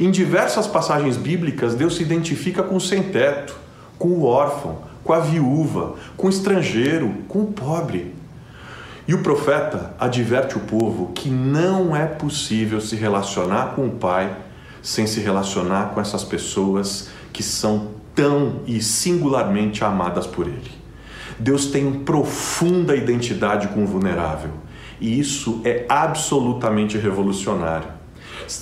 Em 0.00 0.10
diversas 0.12 0.66
passagens 0.68 1.16
bíblicas, 1.16 1.74
Deus 1.74 1.96
se 1.96 2.02
identifica 2.02 2.62
com 2.62 2.76
o 2.76 2.80
sem-teto, 2.80 3.56
com 3.98 4.08
o 4.08 4.24
órfão, 4.24 4.78
com 5.02 5.12
a 5.12 5.18
viúva, 5.18 5.94
com 6.16 6.28
o 6.28 6.30
estrangeiro, 6.30 7.12
com 7.26 7.40
o 7.40 7.52
pobre. 7.52 8.14
E 9.08 9.14
o 9.14 9.22
profeta 9.22 9.94
adverte 9.98 10.56
o 10.56 10.60
povo 10.60 11.12
que 11.14 11.28
não 11.28 11.96
é 11.96 12.06
possível 12.06 12.80
se 12.80 12.94
relacionar 12.94 13.74
com 13.74 13.86
o 13.86 13.90
Pai 13.90 14.36
sem 14.80 15.06
se 15.06 15.18
relacionar 15.18 15.90
com 15.94 16.00
essas 16.00 16.22
pessoas 16.22 17.08
que 17.32 17.42
são 17.42 17.88
tão 18.14 18.60
e 18.66 18.80
singularmente 18.80 19.82
amadas 19.82 20.26
por 20.26 20.46
Ele. 20.46 20.70
Deus 21.38 21.66
tem 21.66 21.90
profunda 22.04 22.94
identidade 22.94 23.68
com 23.68 23.82
o 23.82 23.86
vulnerável 23.86 24.50
e 25.00 25.18
isso 25.18 25.60
é 25.64 25.84
absolutamente 25.88 26.96
revolucionário. 26.96 27.97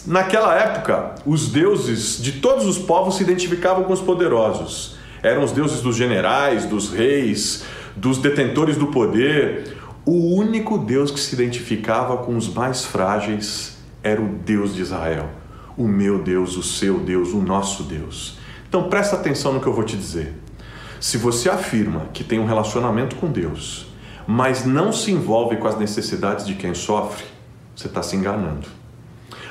Naquela 0.06 0.54
época, 0.54 1.14
os 1.24 1.48
deuses 1.48 2.20
de 2.20 2.32
todos 2.32 2.66
os 2.66 2.78
povos 2.78 3.16
se 3.16 3.22
identificavam 3.22 3.84
com 3.84 3.92
os 3.92 4.00
poderosos. 4.00 4.96
Eram 5.22 5.44
os 5.44 5.52
deuses 5.52 5.80
dos 5.80 5.96
generais, 5.96 6.66
dos 6.66 6.90
reis, 6.90 7.64
dos 7.94 8.18
detentores 8.18 8.76
do 8.76 8.88
poder. 8.88 9.76
O 10.04 10.34
único 10.36 10.78
Deus 10.78 11.10
que 11.10 11.20
se 11.20 11.34
identificava 11.34 12.16
com 12.18 12.36
os 12.36 12.52
mais 12.52 12.84
frágeis 12.84 13.76
era 14.02 14.20
o 14.20 14.28
Deus 14.28 14.74
de 14.74 14.82
Israel. 14.82 15.30
O 15.76 15.86
meu 15.86 16.22
Deus, 16.22 16.56
o 16.56 16.62
seu 16.62 16.98
Deus, 16.98 17.32
o 17.32 17.40
nosso 17.40 17.82
Deus. 17.84 18.38
Então 18.68 18.88
presta 18.88 19.16
atenção 19.16 19.52
no 19.52 19.60
que 19.60 19.66
eu 19.66 19.72
vou 19.72 19.84
te 19.84 19.96
dizer. 19.96 20.34
Se 21.00 21.18
você 21.18 21.48
afirma 21.48 22.08
que 22.12 22.24
tem 22.24 22.38
um 22.38 22.46
relacionamento 22.46 23.16
com 23.16 23.30
Deus, 23.30 23.86
mas 24.26 24.64
não 24.64 24.92
se 24.92 25.12
envolve 25.12 25.56
com 25.56 25.68
as 25.68 25.78
necessidades 25.78 26.46
de 26.46 26.54
quem 26.54 26.74
sofre, 26.74 27.24
você 27.74 27.86
está 27.86 28.02
se 28.02 28.16
enganando. 28.16 28.66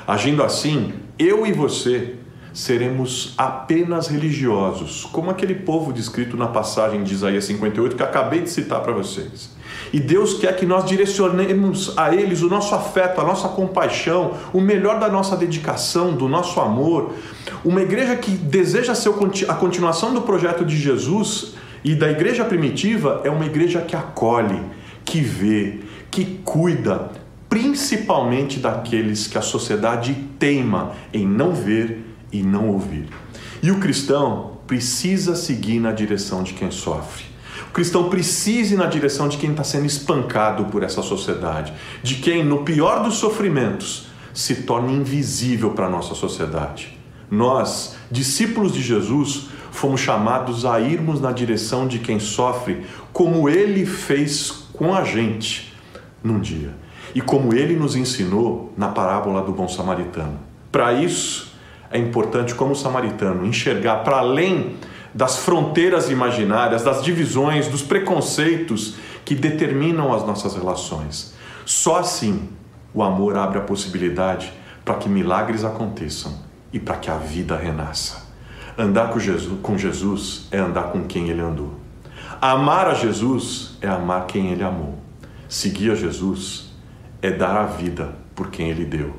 Agindo 0.06 0.44
assim, 0.44 0.92
eu 1.18 1.44
e 1.44 1.52
você 1.52 2.14
seremos 2.54 3.34
apenas 3.36 4.06
religiosos, 4.06 5.04
como 5.12 5.30
aquele 5.30 5.54
povo 5.54 5.92
descrito 5.92 6.36
na 6.36 6.46
passagem 6.46 7.02
de 7.02 7.12
Isaías 7.12 7.44
58 7.44 7.96
que 7.96 8.02
acabei 8.02 8.40
de 8.40 8.48
citar 8.48 8.80
para 8.82 8.92
vocês. 8.92 9.50
E 9.92 9.98
Deus 9.98 10.34
quer 10.34 10.56
que 10.56 10.64
nós 10.64 10.86
direcionemos 10.86 11.92
a 11.98 12.14
eles 12.14 12.40
o 12.40 12.48
nosso 12.48 12.74
afeto, 12.74 13.20
a 13.20 13.24
nossa 13.24 13.48
compaixão, 13.48 14.34
o 14.52 14.60
melhor 14.60 14.98
da 14.98 15.08
nossa 15.08 15.36
dedicação, 15.36 16.14
do 16.14 16.28
nosso 16.28 16.60
amor. 16.60 17.12
Uma 17.64 17.82
igreja 17.82 18.16
que 18.16 18.30
deseja 18.30 18.94
ser 18.94 19.10
a 19.48 19.54
continuação 19.54 20.14
do 20.14 20.22
projeto 20.22 20.64
de 20.64 20.78
Jesus 20.78 21.54
e 21.84 21.94
da 21.94 22.10
igreja 22.10 22.44
primitiva 22.44 23.20
é 23.24 23.30
uma 23.30 23.44
igreja 23.44 23.80
que 23.82 23.94
acolhe, 23.94 24.62
que 25.04 25.20
vê, 25.20 25.80
que 26.10 26.40
cuida, 26.44 27.10
principalmente 27.56 28.58
daqueles 28.58 29.26
que 29.26 29.38
a 29.38 29.40
sociedade 29.40 30.12
teima 30.38 30.92
em 31.10 31.26
não 31.26 31.54
ver 31.54 32.04
e 32.30 32.42
não 32.42 32.68
ouvir. 32.68 33.08
E 33.62 33.70
o 33.70 33.80
cristão 33.80 34.58
precisa 34.66 35.34
seguir 35.34 35.80
na 35.80 35.90
direção 35.90 36.42
de 36.42 36.52
quem 36.52 36.70
sofre. 36.70 37.24
O 37.70 37.72
cristão 37.72 38.10
precisa 38.10 38.74
ir 38.74 38.76
na 38.76 38.84
direção 38.84 39.26
de 39.26 39.38
quem 39.38 39.52
está 39.52 39.64
sendo 39.64 39.86
espancado 39.86 40.66
por 40.66 40.82
essa 40.82 41.00
sociedade, 41.00 41.72
de 42.02 42.16
quem, 42.16 42.44
no 42.44 42.58
pior 42.58 43.02
dos 43.02 43.14
sofrimentos, 43.14 44.08
se 44.34 44.56
torna 44.56 44.92
invisível 44.92 45.70
para 45.70 45.86
a 45.86 45.90
nossa 45.90 46.14
sociedade. 46.14 46.98
Nós, 47.30 47.96
discípulos 48.10 48.74
de 48.74 48.82
Jesus, 48.82 49.46
fomos 49.70 50.02
chamados 50.02 50.66
a 50.66 50.78
irmos 50.78 51.22
na 51.22 51.32
direção 51.32 51.88
de 51.88 52.00
quem 52.00 52.20
sofre, 52.20 52.84
como 53.14 53.48
ele 53.48 53.86
fez 53.86 54.50
com 54.74 54.94
a 54.94 55.04
gente 55.04 55.72
num 56.22 56.38
dia. 56.38 56.84
E 57.14 57.20
como 57.20 57.54
ele 57.54 57.76
nos 57.76 57.96
ensinou 57.96 58.72
na 58.76 58.88
parábola 58.88 59.42
do 59.42 59.52
bom 59.52 59.68
samaritano. 59.68 60.38
Para 60.70 60.92
isso, 60.92 61.52
é 61.90 61.98
importante, 61.98 62.54
como 62.54 62.74
samaritano, 62.74 63.46
enxergar 63.46 64.04
para 64.04 64.18
além 64.18 64.76
das 65.14 65.38
fronteiras 65.38 66.10
imaginárias, 66.10 66.82
das 66.82 67.02
divisões, 67.02 67.68
dos 67.68 67.82
preconceitos 67.82 68.96
que 69.24 69.34
determinam 69.34 70.12
as 70.12 70.26
nossas 70.26 70.54
relações. 70.54 71.34
Só 71.64 71.98
assim 71.98 72.48
o 72.92 73.02
amor 73.02 73.36
abre 73.36 73.58
a 73.58 73.62
possibilidade 73.62 74.52
para 74.84 74.94
que 74.94 75.08
milagres 75.08 75.64
aconteçam 75.64 76.38
e 76.72 76.78
para 76.78 76.96
que 76.96 77.10
a 77.10 77.16
vida 77.16 77.56
renasça. 77.56 78.26
Andar 78.78 79.08
com 79.08 79.18
Jesus, 79.18 79.58
com 79.62 79.78
Jesus 79.78 80.46
é 80.50 80.58
andar 80.58 80.92
com 80.92 81.04
quem 81.04 81.28
ele 81.28 81.40
andou. 81.40 81.74
Amar 82.40 82.86
a 82.86 82.94
Jesus 82.94 83.78
é 83.80 83.88
amar 83.88 84.26
quem 84.26 84.52
ele 84.52 84.62
amou. 84.62 84.98
Seguir 85.48 85.92
a 85.92 85.94
Jesus 85.94 86.65
é 87.26 87.32
dar 87.32 87.56
a 87.56 87.66
vida 87.66 88.14
por 88.34 88.50
quem 88.50 88.70
ele 88.70 88.84
deu. 88.84 89.14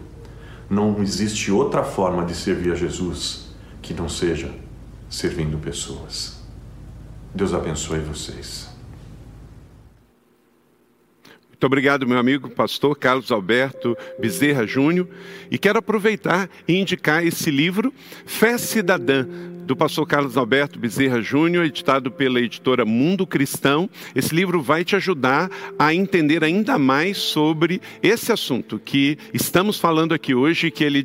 Não 0.70 1.02
existe 1.02 1.52
outra 1.52 1.84
forma 1.84 2.26
de 2.26 2.34
servir 2.34 2.72
a 2.72 2.76
Jesus 2.76 3.50
que 3.82 3.94
não 3.94 4.08
seja 4.08 4.50
servindo 5.10 5.58
pessoas. 5.58 6.42
Deus 7.34 7.54
abençoe 7.54 8.00
vocês. 8.00 8.67
Muito 11.58 11.66
obrigado, 11.66 12.08
meu 12.08 12.20
amigo 12.20 12.52
pastor 12.52 12.96
Carlos 12.96 13.32
Alberto 13.32 13.98
Bezerra 14.20 14.68
Júnior. 14.68 15.08
E 15.50 15.58
quero 15.58 15.80
aproveitar 15.80 16.48
e 16.68 16.76
indicar 16.76 17.26
esse 17.26 17.50
livro, 17.50 17.92
Fé 18.28 18.60
Cidadã, 18.60 19.26
do 19.66 19.76
pastor 19.76 20.06
Carlos 20.06 20.38
Alberto 20.38 20.78
Bezerra 20.78 21.20
Júnior, 21.20 21.66
editado 21.66 22.12
pela 22.12 22.40
editora 22.40 22.86
Mundo 22.86 23.26
Cristão. 23.26 23.90
Esse 24.14 24.36
livro 24.36 24.62
vai 24.62 24.86
te 24.86 24.96
ajudar 24.96 25.50
a 25.80 25.96
entender 25.96 26.44
ainda 26.44 26.78
mais 26.78 27.18
sobre 27.18 27.82
esse 28.04 28.32
assunto 28.32 28.78
que 28.78 29.18
estamos 29.34 29.80
falando 29.80 30.14
aqui 30.14 30.36
hoje, 30.36 30.70
que 30.70 30.84
ele 30.84 31.04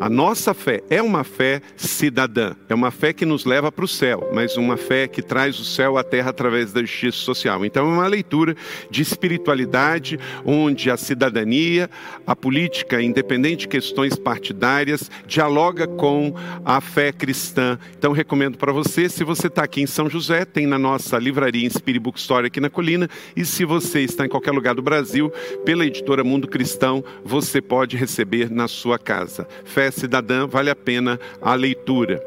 A 0.00 0.10
nossa 0.10 0.52
fé 0.52 0.82
é 0.90 1.00
uma 1.00 1.24
fé 1.24 1.62
cidadã, 1.76 2.54
é 2.68 2.74
uma 2.74 2.90
fé 2.90 3.10
que 3.10 3.24
nos 3.24 3.46
leva 3.46 3.72
para 3.72 3.84
o 3.84 3.88
céu, 3.88 4.30
mas 4.34 4.54
uma 4.58 4.76
fé 4.76 5.08
que 5.08 5.22
traz 5.22 5.58
o 5.58 5.64
céu 5.64 5.96
à 5.96 6.04
terra 6.04 6.28
através 6.28 6.74
da 6.74 6.82
justiça 6.82 7.16
social. 7.16 7.64
Então, 7.64 7.88
é 7.88 7.94
uma 7.94 8.06
leitura 8.06 8.54
de 8.90 9.00
espiritualidade, 9.00 10.18
onde 10.44 10.90
a 10.90 10.98
cidadania, 10.98 11.88
a 12.26 12.36
política, 12.36 13.00
independente 13.00 13.60
de 13.60 13.68
questões 13.68 14.14
partidárias, 14.14 15.10
dialoga 15.26 15.86
com 15.86 16.34
a 16.62 16.82
fé 16.82 17.10
cristã. 17.10 17.78
Então, 17.96 18.12
recomendo 18.12 18.58
para 18.58 18.72
você, 18.72 19.08
se 19.08 19.24
você 19.24 19.46
está 19.46 19.64
aqui 19.64 19.80
em 19.80 19.86
São 19.86 20.10
José, 20.10 20.44
tem 20.44 20.66
na 20.66 20.78
nossa 20.78 21.18
livraria 21.18 21.64
Inspire 21.64 21.98
Book 21.98 22.18
Story 22.18 22.48
aqui 22.48 22.60
na 22.60 22.68
Colina, 22.68 23.08
e 23.34 23.42
se 23.46 23.64
você 23.64 24.00
está 24.00 24.26
em 24.26 24.28
qualquer 24.28 24.52
lugar 24.52 24.74
do 24.74 24.82
Brasil, 24.82 25.32
pela 25.64 25.86
editora 25.86 26.22
Mundo 26.22 26.46
Cristão, 26.46 27.02
você 27.24 27.62
pode 27.62 27.96
receber 27.96 28.50
na 28.50 28.68
sua 28.68 28.98
casa 28.98 29.13
casa. 29.14 29.46
Fé 29.64 29.90
cidadã 29.90 30.46
vale 30.46 30.70
a 30.70 30.76
pena 30.76 31.20
a 31.40 31.54
leitura. 31.54 32.20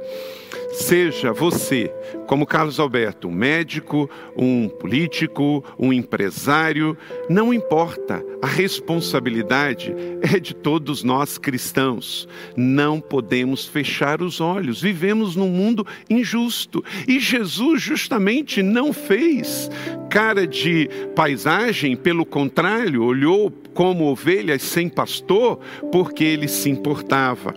Seja 0.80 1.34
você, 1.34 1.92
como 2.28 2.46
Carlos 2.46 2.80
Alberto, 2.80 3.28
um 3.28 3.32
médico, 3.32 4.08
um 4.38 4.70
político, 4.70 5.66
um 5.78 5.92
empresário, 5.92 6.96
não 7.28 7.52
importa, 7.52 8.24
a 8.44 8.46
responsabilidade 8.46 9.92
é 10.22 10.40
de 10.40 10.54
todos 10.54 11.04
nós 11.04 11.40
cristãos. 11.40 12.28
Não 12.56 13.02
podemos 13.02 13.66
fechar 13.66 14.22
os 14.22 14.40
olhos, 14.40 14.80
vivemos 14.80 15.36
num 15.36 15.50
mundo 15.50 15.86
injusto 16.08 16.86
e 17.08 17.20
Jesus 17.20 17.82
justamente 17.82 18.62
não 18.62 18.94
fez 18.94 19.72
cara 20.12 20.46
de 20.46 20.88
paisagem, 21.16 21.96
pelo 21.96 22.24
contrário, 22.24 23.04
olhou 23.04 23.52
como 23.74 24.06
ovelhas 24.06 24.62
sem 24.62 24.88
pastor, 24.88 25.60
porque 25.92 26.24
ele 26.24 26.48
se 26.48 26.70
importava. 26.70 27.56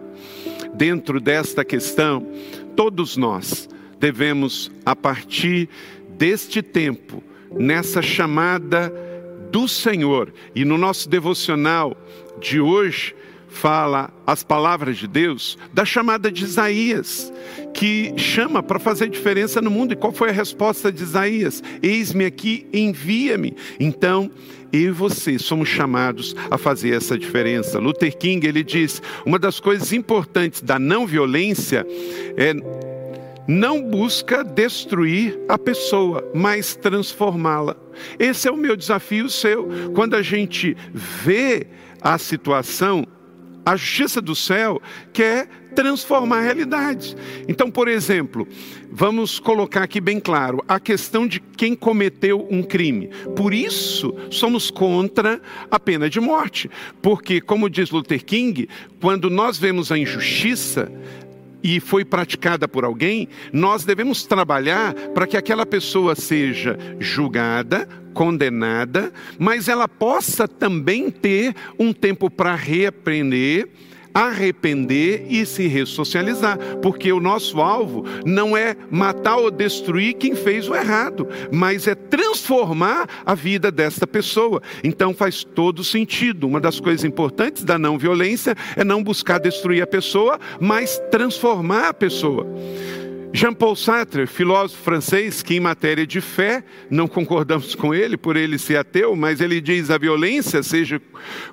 Dentro 0.75 1.21
desta 1.21 1.65
questão, 1.65 2.27
todos 2.81 3.15
nós 3.15 3.69
devemos, 3.99 4.73
a 4.87 4.97
partir 4.97 5.69
deste 6.17 6.63
tempo, 6.63 7.23
nessa 7.53 8.01
chamada 8.01 8.91
do 9.53 9.69
Senhor, 9.69 10.33
e 10.55 10.65
no 10.65 10.79
nosso 10.79 11.07
devocional 11.07 11.95
de 12.41 12.59
hoje, 12.59 13.15
fala 13.51 14.11
as 14.27 14.43
palavras 14.43 14.97
de 14.97 15.07
Deus 15.07 15.59
da 15.73 15.85
chamada 15.85 16.31
de 16.31 16.45
Isaías, 16.45 17.33
que 17.75 18.15
chama 18.17 18.63
para 18.63 18.79
fazer 18.79 19.09
diferença 19.09 19.61
no 19.61 19.71
mundo. 19.71 19.93
E 19.93 19.97
qual 19.97 20.13
foi 20.13 20.31
a 20.31 20.33
resposta 20.33 20.91
de 20.91 21.03
Isaías? 21.03 21.63
Eis-me 21.83 22.25
aqui, 22.25 22.67
envia-me. 22.73 23.55
Então, 23.79 24.31
eu 24.73 24.81
e 24.81 24.91
você 24.91 25.39
somos 25.39 25.69
chamados 25.69 26.35
a 26.51 26.57
fazer 26.57 26.95
essa 26.95 27.19
diferença. 27.19 27.79
Luther 27.79 28.17
King, 28.17 28.47
ele 28.47 28.63
diz, 28.63 29.03
uma 29.27 29.39
das 29.39 29.59
coisas 29.59 29.93
importantes 29.93 30.63
da 30.63 30.79
não 30.79 31.07
violência 31.07 31.85
é 32.37 32.55
não 33.49 33.83
busca 33.83 34.45
destruir 34.45 35.37
a 35.49 35.59
pessoa, 35.59 36.31
mas 36.33 36.77
transformá-la. 36.77 37.75
Esse 38.17 38.47
é 38.47 38.51
o 38.53 38.57
meu 38.57 38.77
desafio 38.77 39.29
seu. 39.29 39.69
Quando 39.93 40.15
a 40.15 40.23
gente 40.23 40.77
vê 40.93 41.67
a 42.01 42.17
situação, 42.17 43.05
a 43.71 43.77
justiça 43.77 44.21
do 44.21 44.35
céu 44.35 44.83
quer 45.13 45.49
transformar 45.77 46.39
a 46.39 46.43
realidade. 46.43 47.17
Então, 47.47 47.71
por 47.71 47.87
exemplo, 47.87 48.49
vamos 48.91 49.39
colocar 49.39 49.85
aqui 49.85 50.01
bem 50.01 50.19
claro 50.19 50.65
a 50.67 50.81
questão 50.81 51.25
de 51.25 51.39
quem 51.39 51.77
cometeu 51.77 52.49
um 52.51 52.65
crime. 52.65 53.11
Por 53.37 53.55
isso, 53.55 54.13
somos 54.29 54.73
contra 54.73 55.41
a 55.71 55.79
pena 55.79 56.11
de 56.11 56.19
morte, 56.19 56.69
porque, 57.01 57.41
como 57.41 57.71
diz 57.71 57.91
Luther 57.91 58.25
King, 58.25 58.69
quando 59.01 59.31
nós 59.31 59.57
vemos 59.57 59.93
a 59.93 59.99
injustiça, 59.99 60.91
e 61.63 61.81
foi 61.81 62.05
praticada 62.05 62.67
por 62.67 62.85
alguém, 62.85 63.29
nós 63.53 63.85
devemos 63.85 64.25
trabalhar 64.25 64.95
para 65.15 65.27
que 65.27 65.37
aquela 65.37 65.67
pessoa 65.67 66.15
seja 66.15 66.79
julgada, 66.99 67.89
condenada, 68.13 69.13
mas 69.39 69.69
ela 69.69 69.89
possa 69.89 70.49
também 70.49 71.11
ter 71.11 71.55
um 71.79 71.93
tempo 71.93 72.31
para 72.31 72.55
reaprender 72.55 73.69
arrepender 74.15 75.27
e 75.29 75.45
se 75.47 75.67
ressocializar, 75.67 76.59
porque 76.83 77.13
o 77.13 77.21
nosso 77.21 77.61
alvo 77.61 78.05
não 78.25 78.57
é 78.57 78.77
matar 78.91 79.37
ou 79.37 79.51
destruir 79.51 80.15
quem 80.15 80.35
fez 80.35 80.69
o 80.69 80.75
errado, 80.75 81.29
mas 81.53 81.87
é 81.87 81.95
transformar 81.95 83.09
a 83.25 83.35
vida 83.35 83.71
desta 83.71 84.07
pessoa. 84.07 84.63
Então 84.83 85.15
faz 85.15 85.45
todo 85.45 85.85
sentido. 85.85 86.47
Uma 86.47 86.61
das 86.61 86.81
coisas 86.81 87.05
importantes 87.05 87.65
da 87.65 87.79
não 87.79 87.99
violência 87.99 88.55
é 88.77 88.85
não 88.85 89.03
buscar 89.03 89.39
destruir 89.39 89.83
a 89.83 89.87
pessoa, 89.87 90.39
mas 90.61 91.01
transformar 91.11 91.89
a 91.89 91.95
pessoa. 91.95 92.47
Jean-Paul 93.33 93.77
Sartre, 93.77 94.27
filósofo 94.27 94.83
francês, 94.83 95.41
que 95.41 95.55
em 95.55 95.61
matéria 95.61 96.05
de 96.05 96.21
fé, 96.21 96.65
não 96.91 97.07
concordamos 97.07 97.77
com 97.77 97.95
ele 97.95 98.17
por 98.17 98.37
ele 98.37 98.59
ser 98.59 98.77
ateu, 98.77 99.15
mas 99.15 99.41
ele 99.41 99.61
diz 99.61 99.89
a 99.89 99.97
violência, 99.97 100.65
seja 100.65 101.01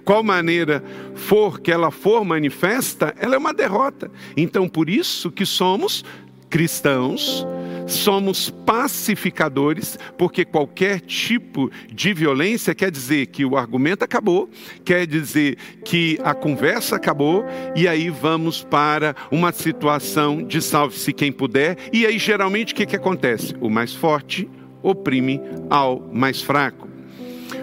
qual 0.03 0.23
maneira 0.23 0.83
for 1.13 1.59
que 1.59 1.71
ela 1.71 1.91
for 1.91 2.25
manifesta, 2.25 3.13
ela 3.19 3.35
é 3.35 3.37
uma 3.37 3.53
derrota. 3.53 4.09
Então, 4.35 4.67
por 4.67 4.89
isso 4.89 5.31
que 5.31 5.45
somos 5.45 6.03
cristãos, 6.49 7.45
somos 7.87 8.49
pacificadores, 8.49 9.97
porque 10.17 10.43
qualquer 10.45 10.99
tipo 11.01 11.71
de 11.91 12.13
violência 12.13 12.75
quer 12.75 12.91
dizer 12.91 13.27
que 13.27 13.45
o 13.45 13.57
argumento 13.57 14.03
acabou, 14.03 14.49
quer 14.83 15.07
dizer 15.07 15.57
que 15.83 16.19
a 16.23 16.33
conversa 16.33 16.95
acabou, 16.95 17.45
e 17.75 17.87
aí 17.87 18.09
vamos 18.09 18.63
para 18.63 19.15
uma 19.31 19.51
situação 19.51 20.43
de 20.43 20.61
salve-se 20.61 21.13
quem 21.13 21.31
puder, 21.31 21.77
e 21.91 22.05
aí 22.05 22.17
geralmente 22.17 22.73
o 22.73 22.75
que, 22.75 22.85
que 22.85 22.95
acontece? 22.95 23.55
O 23.59 23.69
mais 23.69 23.93
forte 23.93 24.49
oprime 24.81 25.41
ao 25.69 25.99
mais 26.11 26.41
fraco. 26.41 26.87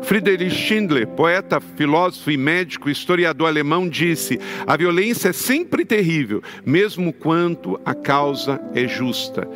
Friedrich 0.03 0.51
Schindler, 0.51 1.07
poeta, 1.09 1.61
filósofo 1.61 2.31
e 2.31 2.37
médico, 2.37 2.91
historiador 2.91 3.49
alemão, 3.49 3.89
disse: 3.89 4.39
a 4.67 4.77
violência 4.77 5.29
é 5.29 5.33
sempre 5.33 5.85
terrível, 5.85 6.43
mesmo 6.65 7.13
quanto 7.13 7.81
a 7.85 7.95
causa 7.95 8.61
é 8.75 8.87
justa. 8.87 9.49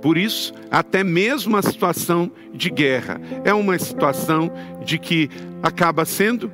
Por 0.00 0.16
isso, 0.16 0.52
até 0.70 1.02
mesmo 1.02 1.56
a 1.56 1.62
situação 1.62 2.30
de 2.52 2.70
guerra 2.70 3.20
é 3.44 3.52
uma 3.52 3.78
situação 3.78 4.52
de 4.84 4.98
que 4.98 5.28
acaba 5.62 6.04
sendo 6.04 6.52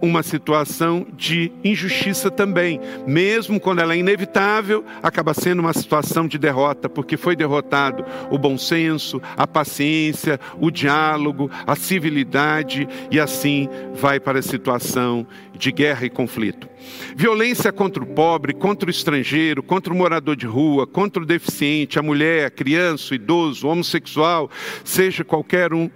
uma 0.00 0.22
situação 0.22 1.06
de 1.16 1.50
injustiça 1.64 2.30
também, 2.30 2.80
mesmo 3.06 3.58
quando 3.58 3.80
ela 3.80 3.94
é 3.94 3.98
inevitável, 3.98 4.84
acaba 5.02 5.32
sendo 5.32 5.60
uma 5.60 5.72
situação 5.72 6.26
de 6.26 6.38
derrota, 6.38 6.88
porque 6.88 7.16
foi 7.16 7.34
derrotado 7.34 8.04
o 8.30 8.38
bom 8.38 8.58
senso, 8.58 9.20
a 9.36 9.46
paciência, 9.46 10.38
o 10.60 10.70
diálogo, 10.70 11.50
a 11.66 11.74
civilidade 11.74 12.86
e 13.10 13.18
assim 13.18 13.68
vai 13.94 14.20
para 14.20 14.38
a 14.38 14.42
situação 14.42 15.26
de 15.54 15.72
guerra 15.72 16.06
e 16.06 16.10
conflito. 16.10 16.68
Violência 17.16 17.72
contra 17.72 18.02
o 18.02 18.06
pobre, 18.06 18.52
contra 18.52 18.88
o 18.88 18.90
estrangeiro, 18.90 19.62
contra 19.62 19.92
o 19.92 19.96
morador 19.96 20.36
de 20.36 20.46
rua, 20.46 20.86
contra 20.86 21.22
o 21.22 21.26
deficiente, 21.26 21.98
a 21.98 22.02
mulher, 22.02 22.46
a 22.46 22.50
criança, 22.50 23.12
o 23.12 23.16
idoso, 23.16 23.66
o 23.66 23.70
homossexual, 23.70 24.50
seja 24.84 25.24
qualquer 25.24 25.72
um, 25.72 25.90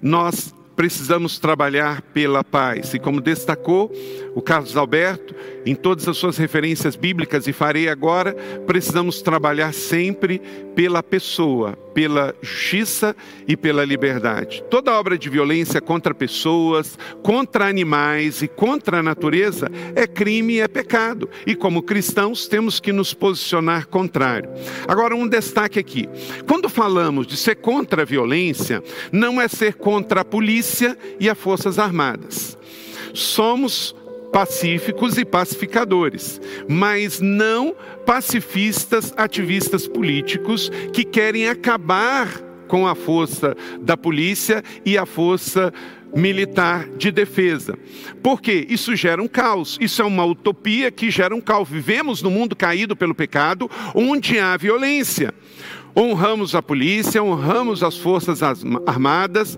nós 0.00 0.54
precisamos 0.74 1.38
trabalhar 1.38 2.02
pela 2.02 2.42
paz. 2.44 2.94
E 2.94 2.98
como 2.98 3.20
destacou 3.20 3.92
o 4.34 4.42
Carlos 4.42 4.76
Alberto, 4.76 5.34
em 5.66 5.74
todas 5.74 6.06
as 6.08 6.16
suas 6.16 6.36
referências 6.36 6.96
bíblicas, 6.96 7.46
e 7.46 7.52
farei 7.52 7.88
agora, 7.88 8.34
precisamos 8.66 9.22
trabalhar 9.22 9.72
sempre 9.72 10.40
pela 10.74 11.02
pessoa, 11.02 11.78
pela 11.94 12.34
justiça 12.42 13.14
e 13.46 13.56
pela 13.56 13.84
liberdade. 13.84 14.62
Toda 14.68 14.98
obra 14.98 15.16
de 15.16 15.28
violência 15.30 15.80
contra 15.80 16.14
pessoas, 16.14 16.98
contra 17.22 17.68
animais 17.68 18.42
e 18.42 18.48
contra 18.48 18.98
a 18.98 19.02
natureza 19.02 19.70
é 19.94 20.06
crime 20.06 20.54
e 20.54 20.60
é 20.60 20.68
pecado. 20.68 21.28
E 21.46 21.54
como 21.54 21.82
cristãos 21.82 22.48
temos 22.48 22.80
que 22.80 22.92
nos 22.92 23.14
posicionar 23.14 23.86
contrário. 23.86 24.50
Agora, 24.88 25.14
um 25.14 25.28
destaque 25.28 25.78
aqui: 25.78 26.08
quando 26.46 26.68
falamos 26.68 27.26
de 27.26 27.36
ser 27.36 27.56
contra 27.56 28.02
a 28.02 28.04
violência, 28.04 28.82
não 29.12 29.40
é 29.40 29.46
ser 29.46 29.74
contra 29.74 30.22
a 30.22 30.24
polícia 30.24 30.98
e 31.20 31.30
as 31.30 31.38
Forças 31.38 31.78
Armadas. 31.78 32.58
Somos 33.12 33.94
pacíficos 34.34 35.16
e 35.16 35.24
pacificadores, 35.24 36.40
mas 36.68 37.20
não 37.20 37.72
pacifistas, 38.04 39.14
ativistas 39.16 39.86
políticos 39.86 40.72
que 40.92 41.04
querem 41.04 41.48
acabar 41.48 42.42
com 42.66 42.84
a 42.84 42.96
força 42.96 43.56
da 43.80 43.96
polícia 43.96 44.60
e 44.84 44.98
a 44.98 45.06
força 45.06 45.72
militar 46.12 46.88
de 46.96 47.12
defesa. 47.12 47.78
Porque 48.24 48.66
isso 48.68 48.96
gera 48.96 49.22
um 49.22 49.28
caos, 49.28 49.78
isso 49.80 50.02
é 50.02 50.04
uma 50.04 50.24
utopia 50.24 50.90
que 50.90 51.12
gera 51.12 51.32
um 51.32 51.40
caos. 51.40 51.68
Vivemos 51.68 52.20
num 52.20 52.30
mundo 52.30 52.56
caído 52.56 52.96
pelo 52.96 53.14
pecado, 53.14 53.70
onde 53.94 54.40
há 54.40 54.56
violência. 54.56 55.32
Honramos 55.96 56.54
a 56.56 56.62
polícia, 56.62 57.22
honramos 57.22 57.82
as 57.84 57.96
forças 57.96 58.40
armadas, 58.42 59.56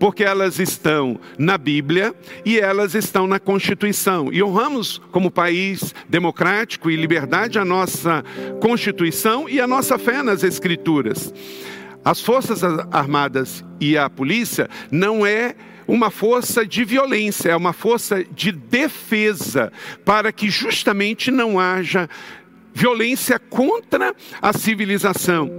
porque 0.00 0.24
elas 0.24 0.58
estão 0.58 1.20
na 1.38 1.56
Bíblia 1.56 2.12
e 2.44 2.58
elas 2.58 2.94
estão 2.94 3.26
na 3.26 3.38
Constituição. 3.38 4.32
E 4.32 4.42
honramos, 4.42 5.00
como 5.12 5.30
país 5.30 5.94
democrático 6.08 6.90
e 6.90 6.96
liberdade, 6.96 7.58
a 7.58 7.64
nossa 7.64 8.24
Constituição 8.60 9.48
e 9.48 9.60
a 9.60 9.66
nossa 9.66 9.96
fé 9.96 10.24
nas 10.24 10.42
Escrituras. 10.42 11.32
As 12.04 12.20
Forças 12.20 12.62
Armadas 12.90 13.64
e 13.80 13.96
a 13.96 14.10
polícia 14.10 14.68
não 14.90 15.24
é 15.24 15.54
uma 15.88 16.10
força 16.10 16.66
de 16.66 16.84
violência, 16.84 17.50
é 17.50 17.56
uma 17.56 17.72
força 17.72 18.24
de 18.24 18.50
defesa, 18.50 19.72
para 20.04 20.32
que 20.32 20.50
justamente 20.50 21.30
não 21.30 21.60
haja 21.60 22.08
violência 22.76 23.38
contra 23.38 24.14
a 24.42 24.52
civilização, 24.52 25.50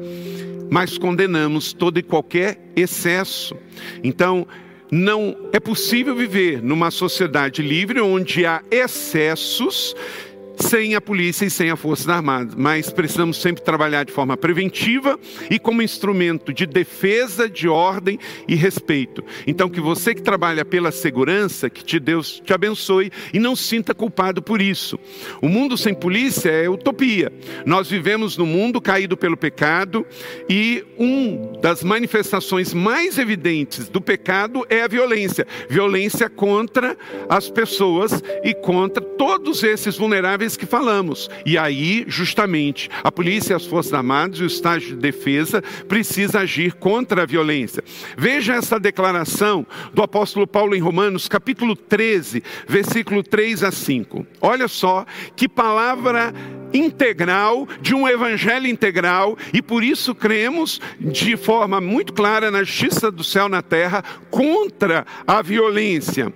mas 0.69 0.99
condenamos 0.99 1.73
todo 1.73 1.97
e 1.97 2.03
qualquer 2.03 2.59
excesso. 2.75 3.57
Então, 4.03 4.47
não 4.91 5.35
é 5.51 5.59
possível 5.59 6.15
viver 6.15 6.61
numa 6.61 6.91
sociedade 6.91 7.63
livre 7.63 7.99
onde 7.99 8.45
há 8.45 8.61
excessos 8.69 9.95
sem 10.59 10.95
a 10.95 11.01
polícia 11.01 11.45
e 11.45 11.49
sem 11.49 11.69
a 11.69 11.75
Força 11.75 12.11
Armada, 12.13 12.53
mas 12.57 12.91
precisamos 12.91 13.41
sempre 13.41 13.63
trabalhar 13.63 14.03
de 14.03 14.11
forma 14.11 14.35
preventiva 14.35 15.19
e 15.49 15.59
como 15.59 15.81
instrumento 15.81 16.53
de 16.53 16.65
defesa, 16.65 17.49
de 17.49 17.67
ordem 17.67 18.19
e 18.47 18.55
respeito. 18.55 19.23
Então, 19.45 19.69
que 19.69 19.79
você 19.79 20.15
que 20.15 20.21
trabalha 20.21 20.65
pela 20.65 20.91
segurança, 20.91 21.69
que 21.69 21.83
te 21.83 21.99
Deus 21.99 22.41
te 22.43 22.53
abençoe 22.53 23.11
e 23.33 23.39
não 23.39 23.55
sinta 23.55 23.93
culpado 23.93 24.41
por 24.41 24.61
isso. 24.61 24.99
O 25.41 25.47
mundo 25.47 25.77
sem 25.77 25.93
polícia 25.93 26.49
é 26.49 26.69
utopia. 26.69 27.31
Nós 27.65 27.89
vivemos 27.89 28.37
num 28.37 28.45
mundo 28.45 28.81
caído 28.81 29.15
pelo 29.17 29.37
pecado 29.37 30.05
e 30.49 30.83
uma 30.97 31.59
das 31.59 31.83
manifestações 31.83 32.73
mais 32.73 33.17
evidentes 33.17 33.89
do 33.89 34.01
pecado 34.01 34.65
é 34.69 34.81
a 34.81 34.87
violência. 34.87 35.45
Violência 35.69 36.29
contra 36.29 36.97
as 37.29 37.49
pessoas 37.49 38.23
e 38.43 38.53
contra 38.53 39.03
todos 39.03 39.63
esses 39.63 39.97
vulneráveis 39.97 40.46
que 40.55 40.65
falamos. 40.65 41.29
E 41.45 41.57
aí, 41.57 42.05
justamente, 42.07 42.89
a 43.03 43.11
polícia, 43.11 43.55
as 43.55 43.65
Forças 43.65 43.93
Armadas 43.93 44.39
e 44.39 44.43
o 44.43 44.47
estágio 44.47 44.89
de 44.89 44.95
defesa 44.95 45.63
precisa 45.87 46.39
agir 46.39 46.73
contra 46.73 47.23
a 47.23 47.25
violência. 47.25 47.83
Veja 48.17 48.53
essa 48.53 48.79
declaração 48.79 49.65
do 49.93 50.01
apóstolo 50.01 50.47
Paulo 50.47 50.75
em 50.75 50.79
Romanos, 50.79 51.27
capítulo 51.27 51.75
13, 51.75 52.43
versículo 52.67 53.23
3 53.23 53.63
a 53.63 53.71
5. 53.71 54.25
Olha 54.39 54.67
só 54.67 55.05
que 55.35 55.49
palavra 55.49 56.33
integral, 56.73 57.67
de 57.81 57.95
um 57.95 58.07
evangelho 58.07 58.67
integral, 58.67 59.37
e 59.53 59.61
por 59.61 59.83
isso 59.83 60.13
cremos 60.13 60.79
de 60.99 61.37
forma 61.37 61.79
muito 61.79 62.13
clara 62.13 62.51
na 62.51 62.63
justiça 62.63 63.09
do 63.09 63.23
céu 63.23 63.49
na 63.49 63.61
terra 63.61 64.03
contra 64.29 65.05
a 65.25 65.41
violência. 65.41 66.31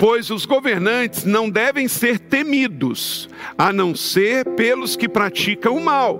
Pois 0.00 0.30
os 0.30 0.46
governantes 0.46 1.26
não 1.26 1.50
devem 1.50 1.86
ser 1.86 2.18
temidos, 2.18 3.28
a 3.58 3.70
não 3.70 3.94
ser 3.94 4.46
pelos 4.56 4.96
que 4.96 5.06
praticam 5.06 5.76
o 5.76 5.84
mal. 5.84 6.18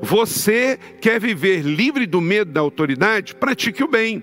Você 0.00 0.78
quer 1.00 1.18
viver 1.18 1.62
livre 1.62 2.06
do 2.06 2.20
medo 2.20 2.52
da 2.52 2.60
autoridade? 2.60 3.34
Pratique 3.34 3.82
o 3.82 3.88
bem. 3.88 4.22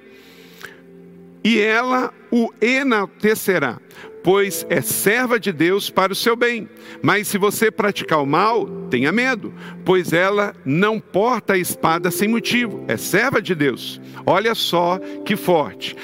E 1.44 1.60
ela 1.60 2.14
o 2.32 2.54
enaltecerá, 2.62 3.82
pois 4.24 4.66
é 4.70 4.80
serva 4.80 5.38
de 5.38 5.52
Deus 5.52 5.90
para 5.90 6.14
o 6.14 6.16
seu 6.16 6.38
bem. 6.38 6.70
Mas 7.02 7.28
se 7.28 7.38
você 7.38 7.70
praticar 7.70 8.24
o 8.24 8.26
mal, 8.26 8.66
tenha 8.90 9.12
medo, 9.12 9.54
pois 9.84 10.14
ela 10.14 10.56
não 10.64 11.02
porta 11.02 11.52
a 11.52 11.58
espada 11.58 12.10
sem 12.10 12.30
motivo, 12.30 12.86
é 12.88 12.96
serva 12.96 13.42
de 13.42 13.54
Deus. 13.54 14.00
Olha 14.26 14.56
só 14.56 14.98
que 15.26 15.36
forte. 15.36 15.98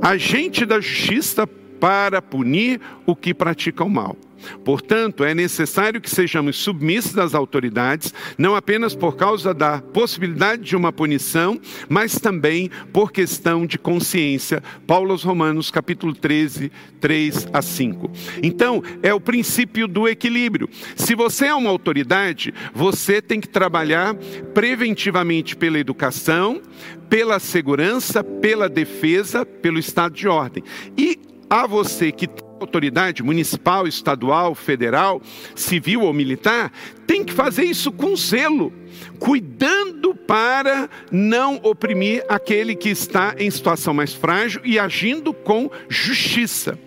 Agente 0.00 0.64
da 0.64 0.80
justiça 0.80 1.48
para 1.80 2.22
punir 2.22 2.80
o 3.06 3.16
que 3.16 3.34
pratica 3.34 3.82
o 3.82 3.90
mal. 3.90 4.16
Portanto, 4.64 5.24
é 5.24 5.34
necessário 5.34 6.00
que 6.00 6.10
sejamos 6.10 6.56
submissos 6.56 7.18
às 7.18 7.34
autoridades, 7.34 8.12
não 8.38 8.54
apenas 8.54 8.94
por 8.94 9.16
causa 9.16 9.52
da 9.52 9.80
possibilidade 9.80 10.62
de 10.62 10.76
uma 10.76 10.92
punição, 10.92 11.60
mas 11.88 12.18
também 12.18 12.70
por 12.92 13.12
questão 13.12 13.66
de 13.66 13.78
consciência. 13.78 14.62
Paulo 14.86 15.12
aos 15.12 15.22
Romanos, 15.22 15.70
capítulo 15.70 16.14
13, 16.14 16.70
3 17.00 17.48
a 17.52 17.62
5. 17.62 18.10
Então, 18.42 18.82
é 19.02 19.12
o 19.12 19.20
princípio 19.20 19.86
do 19.86 20.08
equilíbrio. 20.08 20.68
Se 20.96 21.14
você 21.14 21.46
é 21.46 21.54
uma 21.54 21.70
autoridade, 21.70 22.54
você 22.74 23.20
tem 23.20 23.40
que 23.40 23.48
trabalhar 23.48 24.14
preventivamente 24.54 25.56
pela 25.56 25.78
educação, 25.78 26.60
pela 27.08 27.38
segurança, 27.38 28.22
pela 28.22 28.68
defesa, 28.68 29.44
pelo 29.44 29.78
estado 29.78 30.14
de 30.14 30.28
ordem. 30.28 30.62
E 30.96 31.18
a 31.50 31.66
você 31.66 32.12
que 32.12 32.28
autoridade 32.60 33.22
municipal, 33.22 33.86
estadual, 33.88 34.54
federal, 34.54 35.20
civil 35.54 36.02
ou 36.02 36.12
militar, 36.12 36.70
tem 37.06 37.24
que 37.24 37.32
fazer 37.32 37.64
isso 37.64 37.90
com 37.90 38.14
zelo, 38.14 38.72
cuidando 39.18 40.14
para 40.14 40.88
não 41.10 41.58
oprimir 41.62 42.24
aquele 42.28 42.76
que 42.76 42.90
está 42.90 43.34
em 43.38 43.50
situação 43.50 43.94
mais 43.94 44.12
frágil 44.12 44.60
e 44.64 44.78
agindo 44.78 45.32
com 45.32 45.70
justiça. 45.88 46.78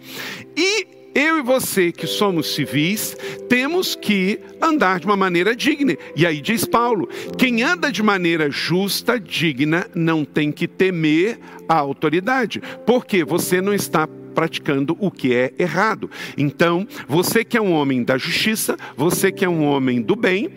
E 0.55 0.87
eu 1.15 1.37
e 1.37 1.41
você, 1.43 1.91
que 1.91 2.07
somos 2.07 2.55
civis, 2.55 3.15
temos 3.47 3.95
que 3.95 4.39
andar 4.59 4.99
de 4.99 5.05
uma 5.05 5.15
maneira 5.15 5.55
digna. 5.55 5.95
E 6.15 6.25
aí 6.25 6.41
diz 6.41 6.65
Paulo: 6.65 7.07
quem 7.37 7.61
anda 7.61 7.91
de 7.91 8.01
maneira 8.01 8.49
justa, 8.49 9.19
digna, 9.19 9.85
não 9.93 10.25
tem 10.25 10.51
que 10.51 10.67
temer 10.67 11.39
a 11.69 11.75
autoridade, 11.75 12.61
porque 12.85 13.23
você 13.23 13.61
não 13.61 13.73
está 13.73 14.07
praticando 14.33 14.97
o 14.99 15.09
que 15.09 15.33
é 15.33 15.53
errado. 15.57 16.09
Então, 16.37 16.87
você 17.07 17.43
que 17.43 17.57
é 17.57 17.61
um 17.61 17.71
homem 17.71 18.03
da 18.03 18.17
justiça, 18.17 18.77
você 18.97 19.31
que 19.31 19.45
é 19.45 19.49
um 19.49 19.65
homem 19.65 20.01
do 20.01 20.15
bem, 20.15 20.49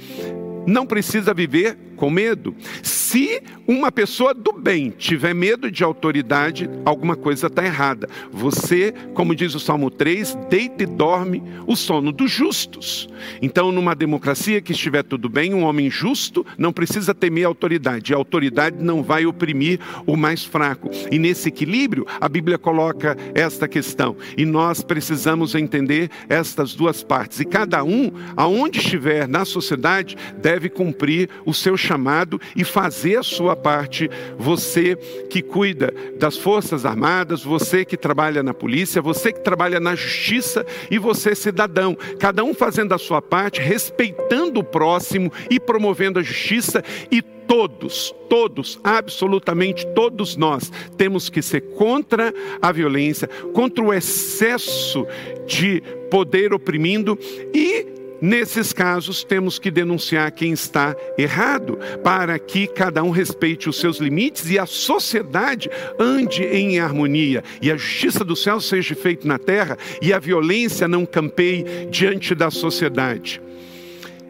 não 0.66 0.86
precisa 0.86 1.32
viver 1.32 1.85
com 1.96 2.10
medo. 2.10 2.54
Se 2.82 3.42
uma 3.66 3.90
pessoa 3.90 4.32
do 4.32 4.52
bem 4.52 4.90
tiver 4.90 5.34
medo 5.34 5.70
de 5.70 5.82
autoridade, 5.82 6.70
alguma 6.84 7.16
coisa 7.16 7.48
está 7.48 7.64
errada. 7.64 8.08
Você, 8.30 8.94
como 9.14 9.34
diz 9.34 9.54
o 9.54 9.60
Salmo 9.60 9.90
3, 9.90 10.36
deita 10.48 10.84
e 10.84 10.86
dorme 10.86 11.42
o 11.66 11.74
sono 11.74 12.12
dos 12.12 12.30
justos. 12.30 13.08
Então, 13.42 13.72
numa 13.72 13.94
democracia 13.94 14.60
que 14.60 14.72
estiver 14.72 15.02
tudo 15.02 15.28
bem, 15.28 15.54
um 15.54 15.64
homem 15.64 15.90
justo 15.90 16.46
não 16.56 16.72
precisa 16.72 17.14
temer 17.14 17.44
a 17.44 17.48
autoridade. 17.48 18.14
A 18.14 18.16
autoridade 18.16 18.76
não 18.80 19.02
vai 19.02 19.26
oprimir 19.26 19.80
o 20.06 20.16
mais 20.16 20.44
fraco. 20.44 20.90
E 21.10 21.18
nesse 21.18 21.48
equilíbrio, 21.48 22.06
a 22.20 22.28
Bíblia 22.28 22.58
coloca 22.58 23.16
esta 23.34 23.66
questão. 23.66 24.16
E 24.36 24.44
nós 24.44 24.82
precisamos 24.82 25.54
entender 25.54 26.10
estas 26.28 26.74
duas 26.74 27.02
partes. 27.02 27.40
E 27.40 27.44
cada 27.44 27.82
um, 27.82 28.12
aonde 28.36 28.78
estiver 28.78 29.26
na 29.26 29.44
sociedade, 29.44 30.16
deve 30.38 30.68
cumprir 30.68 31.28
o 31.44 31.54
seu 31.54 31.76
chamado 31.86 32.40
e 32.54 32.64
fazer 32.64 33.16
a 33.16 33.22
sua 33.22 33.54
parte. 33.54 34.10
Você 34.36 34.96
que 35.30 35.40
cuida 35.40 35.94
das 36.18 36.36
Forças 36.36 36.84
Armadas, 36.84 37.44
você 37.44 37.84
que 37.84 37.96
trabalha 37.96 38.42
na 38.42 38.52
polícia, 38.52 39.00
você 39.00 39.32
que 39.32 39.40
trabalha 39.40 39.78
na 39.78 39.94
justiça 39.94 40.66
e 40.90 40.98
você, 40.98 41.34
cidadão. 41.34 41.96
Cada 42.18 42.42
um 42.42 42.52
fazendo 42.52 42.92
a 42.92 42.98
sua 42.98 43.22
parte, 43.22 43.60
respeitando 43.60 44.60
o 44.60 44.64
próximo 44.64 45.32
e 45.48 45.60
promovendo 45.60 46.18
a 46.18 46.22
justiça 46.22 46.82
e 47.10 47.22
todos, 47.22 48.12
todos, 48.28 48.80
absolutamente 48.82 49.86
todos 49.94 50.36
nós 50.36 50.72
temos 50.96 51.30
que 51.30 51.40
ser 51.40 51.60
contra 51.60 52.34
a 52.60 52.72
violência, 52.72 53.28
contra 53.52 53.84
o 53.84 53.94
excesso 53.94 55.06
de 55.46 55.80
poder 56.10 56.52
oprimindo 56.52 57.16
e 57.54 57.95
Nesses 58.20 58.72
casos, 58.72 59.22
temos 59.22 59.58
que 59.58 59.70
denunciar 59.70 60.30
quem 60.32 60.52
está 60.52 60.96
errado, 61.18 61.78
para 62.02 62.38
que 62.38 62.66
cada 62.66 63.02
um 63.02 63.10
respeite 63.10 63.68
os 63.68 63.78
seus 63.78 63.98
limites 63.98 64.50
e 64.50 64.58
a 64.58 64.66
sociedade 64.66 65.70
ande 65.98 66.42
em 66.44 66.78
harmonia, 66.78 67.44
e 67.60 67.70
a 67.70 67.76
justiça 67.76 68.24
do 68.24 68.34
céu 68.34 68.60
seja 68.60 68.94
feita 68.94 69.26
na 69.28 69.38
terra 69.38 69.76
e 70.00 70.12
a 70.12 70.18
violência 70.18 70.88
não 70.88 71.04
campeie 71.04 71.86
diante 71.90 72.34
da 72.34 72.50
sociedade. 72.50 73.40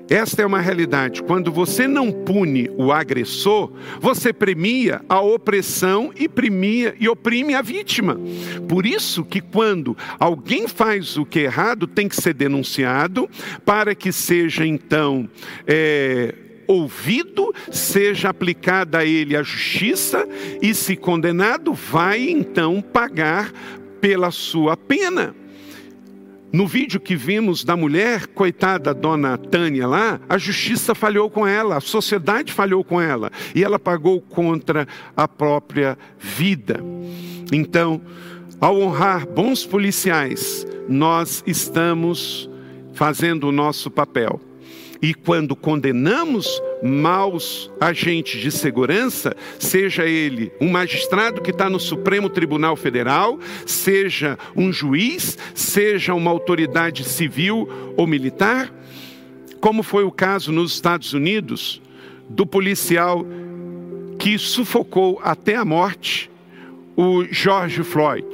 Esta 0.08 0.42
é 0.42 0.46
uma 0.46 0.60
realidade. 0.60 1.22
Quando 1.22 1.50
você 1.50 1.88
não 1.88 2.12
pune 2.12 2.70
o 2.76 2.92
agressor, 2.92 3.72
você 4.00 4.32
premia 4.32 5.00
a 5.08 5.20
opressão 5.20 6.12
e 6.16 6.28
premia 6.28 6.94
e 7.00 7.08
oprime 7.08 7.54
a 7.54 7.62
vítima. 7.62 8.18
Por 8.68 8.86
isso 8.86 9.24
que 9.24 9.40
quando 9.40 9.96
alguém 10.18 10.68
faz 10.68 11.16
o 11.16 11.26
que 11.26 11.40
é 11.40 11.42
errado, 11.44 11.86
tem 11.86 12.08
que 12.08 12.16
ser 12.16 12.34
denunciado 12.34 13.28
para 13.64 13.94
que 13.94 14.12
seja 14.12 14.64
então 14.64 15.28
é, 15.66 16.34
ouvido, 16.68 17.52
seja 17.70 18.28
aplicada 18.28 18.98
a 18.98 19.04
ele 19.04 19.36
a 19.36 19.42
justiça 19.42 20.26
e, 20.62 20.72
se 20.74 20.96
condenado, 20.96 21.72
vai 21.72 22.28
então 22.28 22.80
pagar 22.80 23.52
pela 24.00 24.30
sua 24.30 24.76
pena. 24.76 25.34
No 26.56 26.66
vídeo 26.66 26.98
que 26.98 27.14
vimos 27.14 27.62
da 27.62 27.76
mulher, 27.76 28.28
coitada 28.28 28.94
dona 28.94 29.36
Tânia 29.36 29.86
lá, 29.86 30.18
a 30.26 30.38
justiça 30.38 30.94
falhou 30.94 31.28
com 31.28 31.46
ela, 31.46 31.76
a 31.76 31.82
sociedade 31.82 32.50
falhou 32.50 32.82
com 32.82 32.98
ela 32.98 33.30
e 33.54 33.62
ela 33.62 33.78
pagou 33.78 34.22
contra 34.22 34.88
a 35.14 35.28
própria 35.28 35.98
vida. 36.18 36.82
Então, 37.52 38.00
ao 38.58 38.80
honrar 38.80 39.28
bons 39.28 39.66
policiais, 39.66 40.66
nós 40.88 41.44
estamos 41.46 42.48
fazendo 42.94 43.48
o 43.48 43.52
nosso 43.52 43.90
papel. 43.90 44.40
E 45.06 45.14
quando 45.14 45.54
condenamos 45.54 46.60
maus 46.82 47.70
agentes 47.80 48.40
de 48.40 48.50
segurança, 48.50 49.36
seja 49.56 50.04
ele 50.04 50.50
um 50.60 50.68
magistrado 50.68 51.40
que 51.40 51.52
está 51.52 51.70
no 51.70 51.78
Supremo 51.78 52.28
Tribunal 52.28 52.74
Federal, 52.74 53.38
seja 53.64 54.36
um 54.56 54.72
juiz, 54.72 55.38
seja 55.54 56.12
uma 56.12 56.28
autoridade 56.28 57.04
civil 57.04 57.68
ou 57.96 58.04
militar, 58.04 58.74
como 59.60 59.84
foi 59.84 60.02
o 60.02 60.10
caso 60.10 60.50
nos 60.50 60.72
Estados 60.72 61.12
Unidos 61.12 61.80
do 62.28 62.44
policial 62.44 63.24
que 64.18 64.36
sufocou 64.36 65.20
até 65.22 65.54
a 65.54 65.64
morte 65.64 66.28
o 66.96 67.22
George 67.30 67.84
Floyd. 67.84 68.26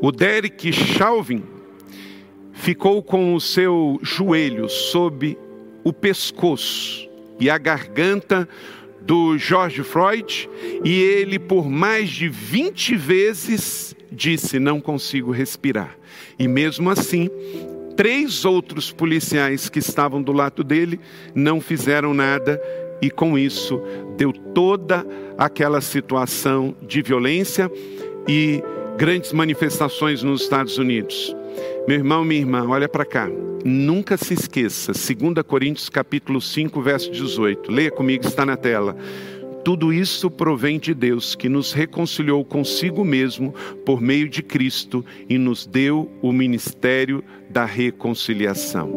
O 0.00 0.12
Derek 0.12 0.72
Chauvin 0.72 1.42
ficou 2.52 3.02
com 3.02 3.34
o 3.34 3.40
seu 3.40 3.98
joelho 4.00 4.68
sob 4.68 5.36
o 5.86 5.92
pescoço 5.92 7.08
e 7.38 7.48
a 7.48 7.56
garganta 7.56 8.48
do 9.02 9.38
George 9.38 9.84
Floyd 9.84 10.50
e 10.84 11.00
ele, 11.00 11.38
por 11.38 11.70
mais 11.70 12.08
de 12.08 12.28
20 12.28 12.96
vezes, 12.96 13.94
disse: 14.10 14.58
Não 14.58 14.80
consigo 14.80 15.30
respirar. 15.30 15.96
E 16.36 16.48
mesmo 16.48 16.90
assim, 16.90 17.30
três 17.96 18.44
outros 18.44 18.90
policiais 18.90 19.68
que 19.68 19.78
estavam 19.78 20.20
do 20.20 20.32
lado 20.32 20.64
dele 20.64 20.98
não 21.32 21.60
fizeram 21.60 22.12
nada 22.12 22.60
e 23.00 23.08
com 23.08 23.38
isso 23.38 23.80
deu 24.16 24.32
toda 24.32 25.06
aquela 25.38 25.80
situação 25.80 26.74
de 26.82 27.00
violência 27.00 27.70
e 28.26 28.60
grandes 28.96 29.32
manifestações 29.32 30.20
nos 30.20 30.42
Estados 30.42 30.78
Unidos. 30.78 31.36
Meu 31.86 31.98
irmão, 31.98 32.24
minha 32.24 32.40
irmã, 32.40 32.66
olha 32.68 32.88
para 32.88 33.04
cá. 33.04 33.28
Nunca 33.64 34.16
se 34.16 34.34
esqueça, 34.34 34.92
2 34.92 35.44
Coríntios 35.46 35.88
capítulo 35.88 36.40
5, 36.40 36.80
verso 36.82 37.10
18. 37.10 37.70
Leia 37.70 37.90
comigo, 37.90 38.26
está 38.26 38.46
na 38.46 38.56
tela. 38.56 38.96
Tudo 39.64 39.92
isso 39.92 40.30
provém 40.30 40.78
de 40.78 40.94
Deus, 40.94 41.34
que 41.34 41.48
nos 41.48 41.72
reconciliou 41.72 42.44
consigo 42.44 43.04
mesmo 43.04 43.52
por 43.84 44.00
meio 44.00 44.28
de 44.28 44.42
Cristo 44.42 45.04
e 45.28 45.36
nos 45.38 45.66
deu 45.66 46.08
o 46.22 46.32
ministério 46.32 47.24
da 47.50 47.64
reconciliação. 47.64 48.92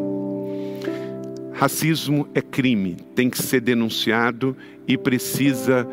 Racismo 1.52 2.28
é 2.34 2.40
crime, 2.40 2.96
tem 3.14 3.28
que 3.28 3.42
ser 3.42 3.60
denunciado 3.60 4.56
e 4.86 4.96
precisa 4.96 5.86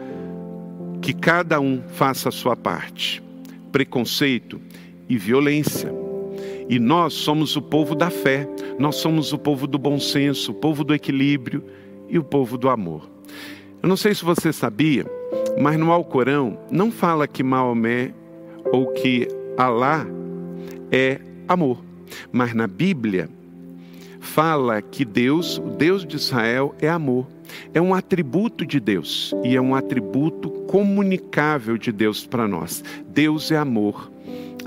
que 1.01 1.13
cada 1.13 1.59
um 1.59 1.81
faça 1.93 2.29
a 2.29 2.31
sua 2.31 2.55
parte. 2.55 3.23
Preconceito 3.71 4.61
e 5.09 5.17
violência 5.17 6.06
e 6.69 6.79
nós 6.79 7.13
somos 7.13 7.55
o 7.55 7.61
povo 7.61 7.95
da 7.95 8.09
fé, 8.09 8.47
nós 8.77 8.95
somos 8.95 9.31
o 9.33 9.37
povo 9.37 9.67
do 9.67 9.77
bom 9.77 9.99
senso, 9.99 10.51
o 10.51 10.55
povo 10.55 10.83
do 10.83 10.93
equilíbrio 10.93 11.63
e 12.09 12.17
o 12.17 12.23
povo 12.23 12.57
do 12.57 12.69
amor. 12.69 13.09
Eu 13.81 13.89
não 13.89 13.97
sei 13.97 14.13
se 14.13 14.25
você 14.25 14.51
sabia, 14.51 15.05
mas 15.59 15.77
no 15.77 15.91
Alcorão 15.91 16.57
não 16.71 16.91
fala 16.91 17.27
que 17.27 17.43
Maomé 17.43 18.13
ou 18.71 18.87
que 18.87 19.27
Alá 19.57 20.05
é 20.91 21.19
amor, 21.47 21.83
mas 22.31 22.53
na 22.53 22.67
Bíblia 22.67 23.29
fala 24.19 24.81
que 24.81 25.05
Deus, 25.05 25.57
o 25.57 25.69
Deus 25.69 26.05
de 26.05 26.15
Israel, 26.15 26.75
é 26.79 26.89
amor. 26.89 27.25
É 27.73 27.81
um 27.81 27.93
atributo 27.93 28.65
de 28.65 28.79
Deus 28.79 29.33
e 29.43 29.55
é 29.55 29.61
um 29.61 29.73
atributo 29.73 30.49
comunicável 30.67 31.77
de 31.77 31.91
Deus 31.91 32.25
para 32.25 32.47
nós. 32.47 32.83
Deus 33.07 33.51
é 33.51 33.57
amor. 33.57 34.11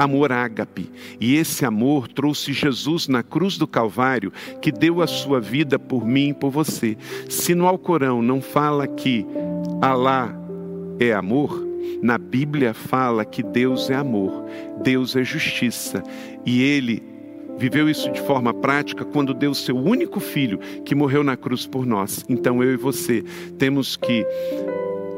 Amor 0.02 0.32
ágape. 0.32 0.90
E 1.20 1.36
esse 1.36 1.64
amor 1.64 2.08
trouxe 2.08 2.52
Jesus 2.52 3.06
na 3.06 3.22
cruz 3.22 3.58
do 3.58 3.66
Calvário, 3.66 4.32
que 4.60 4.72
deu 4.72 5.02
a 5.02 5.06
sua 5.06 5.40
vida 5.40 5.78
por 5.78 6.06
mim 6.06 6.30
e 6.30 6.34
por 6.34 6.50
você. 6.50 6.96
Se 7.28 7.54
no 7.54 7.66
Alcorão 7.66 8.22
não 8.22 8.40
fala 8.40 8.86
que 8.86 9.26
Alá 9.82 10.34
é 10.98 11.12
amor, 11.12 11.66
na 12.02 12.18
Bíblia 12.18 12.72
fala 12.72 13.24
que 13.24 13.42
Deus 13.42 13.90
é 13.90 13.94
amor, 13.94 14.44
Deus 14.82 15.16
é 15.16 15.22
justiça. 15.22 16.02
E 16.46 16.62
ele 16.62 17.02
viveu 17.58 17.88
isso 17.90 18.10
de 18.10 18.20
forma 18.22 18.54
prática 18.54 19.04
quando 19.04 19.34
deu 19.34 19.52
seu 19.52 19.76
único 19.76 20.18
filho 20.18 20.58
que 20.84 20.94
morreu 20.94 21.22
na 21.22 21.36
cruz 21.36 21.66
por 21.66 21.84
nós. 21.84 22.24
Então 22.26 22.62
eu 22.62 22.72
e 22.72 22.76
você 22.76 23.22
temos 23.58 23.96
que 23.96 24.26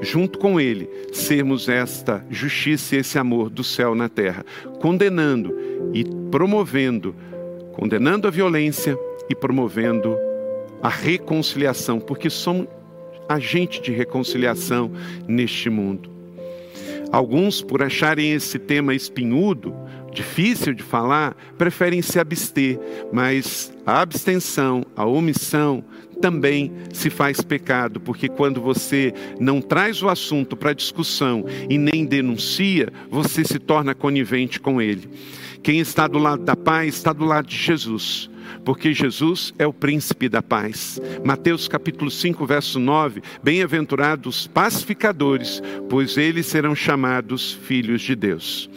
junto 0.03 0.39
com 0.39 0.61
Ele, 0.61 0.91
sermos 1.13 1.69
esta 1.69 2.27
justiça 2.29 2.97
e 2.97 2.99
esse 2.99 3.19
amor 3.19 3.49
do 3.49 3.63
céu 3.63 3.95
na 3.95 4.09
terra, 4.09 4.45
condenando 4.81 5.57
e 5.95 6.05
promovendo, 6.31 7.15
condenando 7.73 8.27
a 8.27 8.31
violência 8.31 8.99
e 9.31 9.35
promovendo 9.35 10.19
a 10.83 10.89
reconciliação, 10.89 12.01
porque 12.01 12.29
somos 12.29 12.67
agente 13.29 13.81
de 13.81 13.93
reconciliação 13.93 14.91
neste 15.29 15.71
mundo. 15.71 16.11
Alguns, 17.13 17.63
por 17.63 17.83
acharem 17.83 18.33
esse 18.33 18.59
tema 18.59 18.95
espinhudo, 18.95 19.75
difícil 20.13 20.75
de 20.75 20.83
falar, 20.83 21.37
preferem 21.57 22.03
se 22.03 22.19
abster, 22.19 22.79
mas 23.13 23.73
a 23.85 24.01
abstenção, 24.01 24.85
a 24.97 25.05
omissão, 25.05 25.85
também 26.21 26.73
se 26.93 27.11
faz 27.11 27.41
pecado, 27.41 27.99
porque 27.99 28.29
quando 28.29 28.61
você 28.61 29.13
não 29.41 29.61
traz 29.61 30.03
o 30.03 30.09
assunto 30.09 30.57
para 30.57 30.73
discussão 30.73 31.45
e 31.69 31.77
nem 31.77 32.05
denuncia, 32.05 32.93
você 33.11 33.43
se 33.43 33.59
torna 33.59 33.95
conivente 33.95 34.61
com 34.61 34.81
ele. 34.81 35.11
Quem 35.63 35.81
está 35.81 36.07
do 36.07 36.19
lado 36.19 36.45
da 36.45 36.55
paz 36.55 36.95
está 36.95 37.13
do 37.13 37.25
lado 37.25 37.49
de 37.49 37.57
Jesus 37.57 38.31
porque 38.65 38.93
Jesus 38.93 39.53
é 39.59 39.67
o 39.67 39.73
príncipe 39.73 40.29
da 40.29 40.43
paz. 40.43 41.01
Mateus 41.25 41.67
capítulo 41.67 42.11
5, 42.11 42.47
verso 42.47 42.79
9: 42.79 43.23
Bem-aventurados 43.43 44.47
pacificadores, 44.47 45.61
pois 45.89 46.17
eles 46.17 46.47
serão 46.47 46.75
chamados 46.75 47.53
filhos 47.53 48.03
de 48.03 48.15
Deus. 48.15 48.71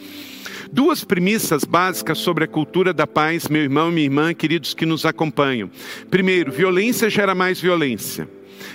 Duas 0.72 1.04
premissas 1.04 1.64
básicas 1.64 2.18
sobre 2.18 2.44
a 2.44 2.48
cultura 2.48 2.92
da 2.92 3.06
paz, 3.06 3.48
meu 3.48 3.62
irmão 3.62 3.90
e 3.90 3.92
minha 3.92 4.06
irmã, 4.06 4.34
queridos 4.34 4.74
que 4.74 4.86
nos 4.86 5.06
acompanham. 5.06 5.70
Primeiro, 6.10 6.50
violência 6.52 7.08
gera 7.08 7.34
mais 7.34 7.60
violência. 7.60 8.28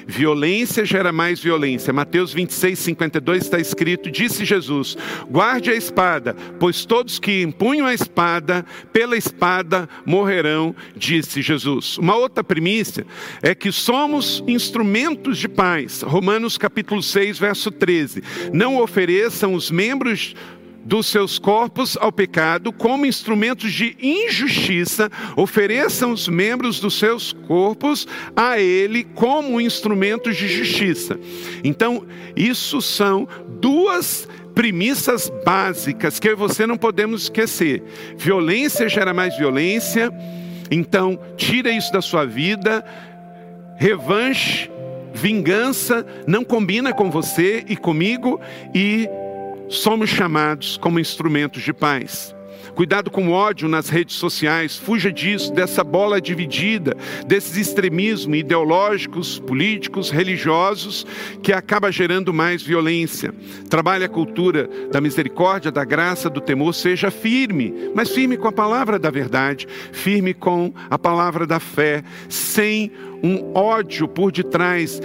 Violência 0.08 0.86
gera 0.86 1.12
mais 1.12 1.40
violência. 1.40 1.94
Mateus 1.94 2.34
26, 2.34 2.78
52 2.78 3.44
está 3.44 3.60
escrito: 3.60 4.12
Disse 4.12 4.46
Jesus: 4.46 4.98
Guarde 5.30 5.72
a 5.72 5.76
espada, 5.76 6.36
pois 6.60 6.86
todos 6.86 7.20
que 7.20 7.42
empunham 7.42 7.88
a 7.88 7.94
espada, 7.94 8.66
pela 8.92 9.18
espada 9.18 9.88
morrerão, 10.06 10.76
disse 10.96 11.42
Jesus. 11.42 11.98
Uma 11.98 12.16
outra 12.16 12.44
primícia 12.44 13.06
é 13.42 13.54
que 13.54 13.72
somos 13.72 14.44
instrumentos 14.48 15.38
de 15.38 15.48
paz. 15.48 16.02
Romanos 16.02 16.58
capítulo 16.58 17.02
6, 17.02 17.38
verso 17.38 17.72
13. 17.72 18.24
Não 18.54 18.82
ofereçam 18.82 19.54
os 19.54 19.70
membros 19.70 20.36
dos 20.84 21.08
seus 21.08 21.38
corpos 21.38 21.98
ao 22.00 22.12
pecado 22.12 22.72
como 22.72 23.06
instrumentos 23.06 23.72
de 23.72 23.96
injustiça, 24.02 25.10
ofereçam 25.36 26.12
os 26.12 26.28
membros 26.28 26.80
dos 26.80 26.98
seus 26.98 27.34
corpos 27.48 28.08
a 28.36 28.60
ele 28.60 29.04
como 29.04 29.62
instrumentos 29.62 30.36
de 30.36 30.48
justiça. 30.48 31.20
Então, 31.64 32.06
isso 32.36 32.82
são 32.82 33.28
duas 33.60 34.28
premissas 34.54 35.32
básicas 35.46 36.20
que 36.20 36.36
você 36.36 36.66
não 36.66 36.78
podemos 36.78 37.24
esquecer. 37.24 37.84
Violência 38.18 38.90
gera 38.90 39.14
mais 39.14 39.38
violência, 39.38 40.12
então 40.70 41.20
tira 41.38 41.72
isso 41.72 41.92
da 41.92 42.02
sua 42.02 42.26
vida. 42.26 42.84
Revanche, 43.78 44.70
vingança 45.14 46.06
não 46.28 46.44
combina 46.44 46.94
com 46.94 47.10
você 47.10 47.64
e 47.68 47.76
comigo 47.76 48.40
e 48.74 49.10
somos 49.72 50.10
chamados 50.10 50.78
como 50.78 51.00
instrumentos 51.00 51.64
de 51.64 51.74
paz. 51.74 52.36
Cuidado 52.76 53.10
com 53.12 53.28
o 53.28 53.32
ódio 53.32 53.68
nas 53.68 53.90
redes 53.90 54.16
sociais, 54.16 54.78
fuja 54.78 55.12
disso, 55.12 55.52
dessa 55.54 55.84
bola 55.84 56.22
dividida, 56.22 56.96
desses 57.28 57.58
extremismos 57.58 58.38
ideológicos, 58.38 59.40
políticos, 59.40 60.10
religiosos, 60.10 61.06
que 61.44 61.52
acaba 61.52 61.92
gerando 61.92 62.34
mais 62.34 62.62
violência. 62.62 63.34
Trabalhe 63.70 64.06
a 64.06 64.10
cultura 64.10 64.70
da 64.92 65.02
misericórdia, 65.02 65.72
da 65.72 65.84
graça, 65.84 66.30
do 66.30 66.40
temor, 66.40 66.74
seja 66.74 67.12
firme, 67.12 67.92
mas 67.94 68.12
firme 68.12 68.38
com 68.38 68.48
a 68.48 68.54
palavra 68.54 68.98
da 68.98 69.10
verdade, 69.10 69.68
firme 69.92 70.34
com 70.34 70.74
a 70.90 70.98
palavra 70.98 71.46
da 71.46 71.60
fé, 71.60 72.04
sem 72.30 72.92
um 73.24 73.54
ódio 73.54 74.08
por 74.08 74.32
detrás 74.32 75.00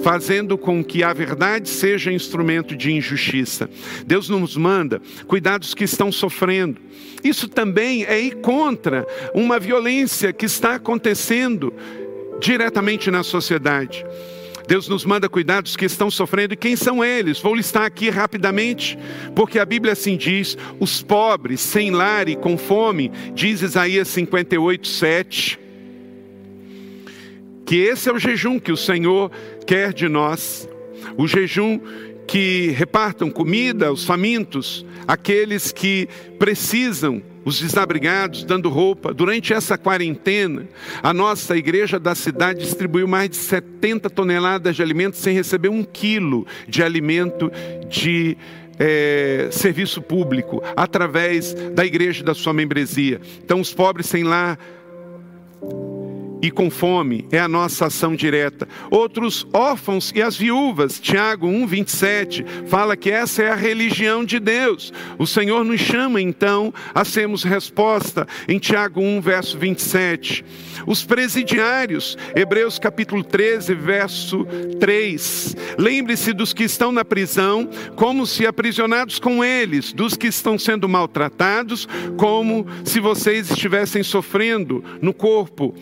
fazendo 0.00 0.56
com 0.56 0.82
que 0.82 1.02
a 1.02 1.12
verdade 1.12 1.68
seja 1.68 2.12
instrumento 2.12 2.76
de 2.76 2.92
injustiça. 2.92 3.68
Deus 4.06 4.28
nos 4.28 4.56
manda 4.56 5.00
cuidar 5.26 5.58
dos 5.58 5.74
que 5.74 5.84
estão 5.84 6.10
sofrendo. 6.10 6.80
Isso 7.22 7.48
também 7.48 8.04
é 8.04 8.20
ir 8.20 8.36
contra 8.36 9.06
uma 9.34 9.58
violência 9.58 10.32
que 10.32 10.46
está 10.46 10.74
acontecendo 10.74 11.72
diretamente 12.40 13.10
na 13.10 13.22
sociedade. 13.22 14.04
Deus 14.66 14.88
nos 14.88 15.04
manda 15.04 15.28
cuidar 15.28 15.60
dos 15.60 15.76
que 15.76 15.84
estão 15.84 16.10
sofrendo. 16.10 16.54
E 16.54 16.56
quem 16.56 16.76
são 16.76 17.04
eles? 17.04 17.40
Vou 17.40 17.54
listar 17.54 17.84
aqui 17.84 18.10
rapidamente, 18.10 18.98
porque 19.34 19.58
a 19.58 19.64
Bíblia 19.64 19.92
assim 19.92 20.16
diz: 20.16 20.56
os 20.80 21.02
pobres, 21.02 21.60
sem 21.60 21.90
lar 21.90 22.28
e 22.28 22.36
com 22.36 22.56
fome, 22.56 23.10
diz 23.34 23.62
Isaías 23.62 24.08
58, 24.08 24.86
7 24.86 25.62
que 27.64 27.76
esse 27.76 28.08
é 28.08 28.12
o 28.12 28.18
jejum 28.18 28.58
que 28.58 28.70
o 28.70 28.76
Senhor 28.76 29.30
quer 29.66 29.92
de 29.92 30.08
nós, 30.08 30.68
o 31.16 31.26
jejum 31.26 31.80
que 32.26 32.70
repartam 32.70 33.30
comida 33.30 33.88
aos 33.88 34.04
famintos, 34.04 34.86
aqueles 35.06 35.72
que 35.72 36.08
precisam, 36.38 37.22
os 37.44 37.60
desabrigados, 37.60 38.44
dando 38.44 38.68
roupa. 38.68 39.12
Durante 39.12 39.52
essa 39.52 39.76
quarentena, 39.76 40.68
a 41.02 41.12
nossa 41.12 41.56
igreja 41.56 41.98
da 41.98 42.14
cidade 42.14 42.60
distribuiu 42.60 43.08
mais 43.08 43.30
de 43.30 43.36
70 43.36 44.08
toneladas 44.08 44.76
de 44.76 44.82
alimentos 44.82 45.18
sem 45.18 45.34
receber 45.34 45.68
um 45.68 45.82
quilo 45.82 46.46
de 46.68 46.82
alimento 46.82 47.50
de 47.88 48.36
é, 48.78 49.48
serviço 49.50 50.00
público, 50.00 50.62
através 50.76 51.52
da 51.74 51.84
igreja 51.84 52.22
da 52.24 52.34
sua 52.34 52.52
membresia. 52.52 53.20
Então, 53.44 53.60
os 53.60 53.74
pobres 53.74 54.06
sem 54.06 54.22
lá 54.22 54.56
e 56.42 56.50
com 56.50 56.68
fome, 56.68 57.24
é 57.30 57.38
a 57.38 57.46
nossa 57.46 57.86
ação 57.86 58.16
direta. 58.16 58.68
Outros 58.90 59.46
órfãos 59.52 60.12
e 60.12 60.20
as 60.20 60.36
viúvas, 60.36 60.98
Tiago 60.98 61.46
1, 61.46 61.66
27, 61.68 62.44
fala 62.66 62.96
que 62.96 63.12
essa 63.12 63.44
é 63.44 63.50
a 63.50 63.54
religião 63.54 64.24
de 64.24 64.40
Deus. 64.40 64.92
O 65.16 65.26
Senhor 65.26 65.64
nos 65.64 65.80
chama 65.80 66.20
então 66.20 66.74
a 66.92 67.04
sermos 67.04 67.44
resposta 67.44 68.26
em 68.48 68.58
Tiago 68.58 69.00
1, 69.00 69.20
verso 69.20 69.56
27. 69.56 70.44
Os 70.84 71.04
presidiários, 71.04 72.18
Hebreus 72.34 72.76
capítulo 72.78 73.22
13, 73.22 73.74
verso 73.74 74.44
3. 74.80 75.56
Lembre-se 75.78 76.32
dos 76.32 76.52
que 76.52 76.64
estão 76.64 76.90
na 76.90 77.04
prisão, 77.04 77.68
como 77.94 78.26
se 78.26 78.46
aprisionados 78.46 79.20
com 79.20 79.44
eles, 79.44 79.92
dos 79.92 80.16
que 80.16 80.26
estão 80.26 80.58
sendo 80.58 80.88
maltratados, 80.88 81.86
como 82.16 82.66
se 82.84 82.98
vocês 82.98 83.48
estivessem 83.48 84.02
sofrendo 84.02 84.82
no 85.00 85.14
corpo. 85.14 85.72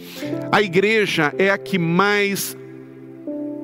A 0.52 0.60
igreja 0.60 1.32
é 1.38 1.48
a 1.48 1.56
que 1.56 1.78
mais 1.78 2.56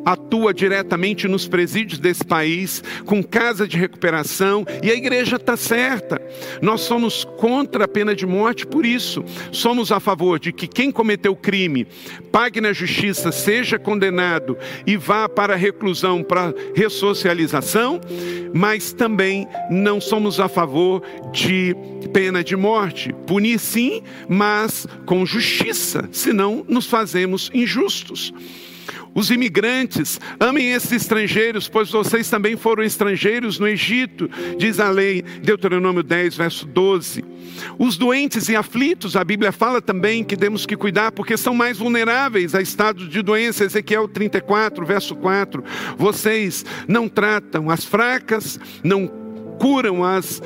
atua 0.06 0.54
diretamente 0.54 1.26
nos 1.26 1.48
presídios 1.48 1.98
desse 1.98 2.24
país, 2.24 2.80
com 3.04 3.24
casa 3.24 3.66
de 3.66 3.76
recuperação, 3.76 4.64
e 4.80 4.88
a 4.88 4.94
igreja 4.94 5.34
está 5.34 5.56
certa. 5.56 6.22
Nós 6.62 6.82
somos 6.82 7.24
contra 7.24 7.86
a 7.86 7.88
pena 7.88 8.14
de 8.14 8.24
morte 8.24 8.64
por 8.64 8.86
isso. 8.86 9.24
Somos 9.50 9.90
a 9.90 9.98
favor 9.98 10.38
de 10.38 10.52
que 10.52 10.68
quem 10.68 10.92
cometeu 10.92 11.34
crime 11.34 11.88
pague 12.30 12.60
na 12.60 12.72
justiça, 12.72 13.32
seja 13.32 13.80
condenado 13.80 14.56
e 14.86 14.96
vá 14.96 15.28
para 15.28 15.54
a 15.54 15.56
reclusão, 15.56 16.22
para 16.22 16.54
ressocialização, 16.74 18.00
mas 18.54 18.92
também 18.92 19.48
não 19.68 20.00
somos 20.00 20.38
a 20.38 20.48
favor 20.48 21.02
de 21.32 21.74
pena 22.12 22.44
de 22.44 22.54
morte. 22.54 23.12
Punir 23.26 23.58
sim, 23.58 24.02
mas 24.28 24.86
com 25.04 25.26
justiça, 25.26 26.08
senão 26.12 26.64
nos 26.68 26.86
fazemos 26.86 27.50
injustos. 27.52 28.32
Os 29.16 29.30
imigrantes, 29.30 30.20
amem 30.38 30.72
esses 30.72 30.92
estrangeiros, 30.92 31.70
pois 31.70 31.90
vocês 31.90 32.28
também 32.28 32.54
foram 32.54 32.82
estrangeiros 32.82 33.58
no 33.58 33.66
Egito, 33.66 34.28
diz 34.58 34.78
a 34.78 34.90
lei, 34.90 35.22
Deuteronômio 35.42 36.02
10, 36.02 36.36
verso 36.36 36.66
12. 36.66 37.24
Os 37.78 37.96
doentes 37.96 38.50
e 38.50 38.54
aflitos, 38.54 39.16
a 39.16 39.24
Bíblia 39.24 39.52
fala 39.52 39.80
também 39.80 40.22
que 40.22 40.36
temos 40.36 40.66
que 40.66 40.76
cuidar, 40.76 41.12
porque 41.12 41.34
são 41.38 41.54
mais 41.54 41.78
vulneráveis 41.78 42.54
a 42.54 42.60
estados 42.60 43.08
de 43.08 43.22
doença, 43.22 43.64
Ezequiel 43.64 44.06
34, 44.06 44.84
verso 44.84 45.16
4. 45.16 45.64
Vocês 45.96 46.62
não 46.86 47.08
tratam 47.08 47.70
as 47.70 47.86
fracas, 47.86 48.60
não 48.84 49.06
curam 49.58 50.04
as 50.04 50.42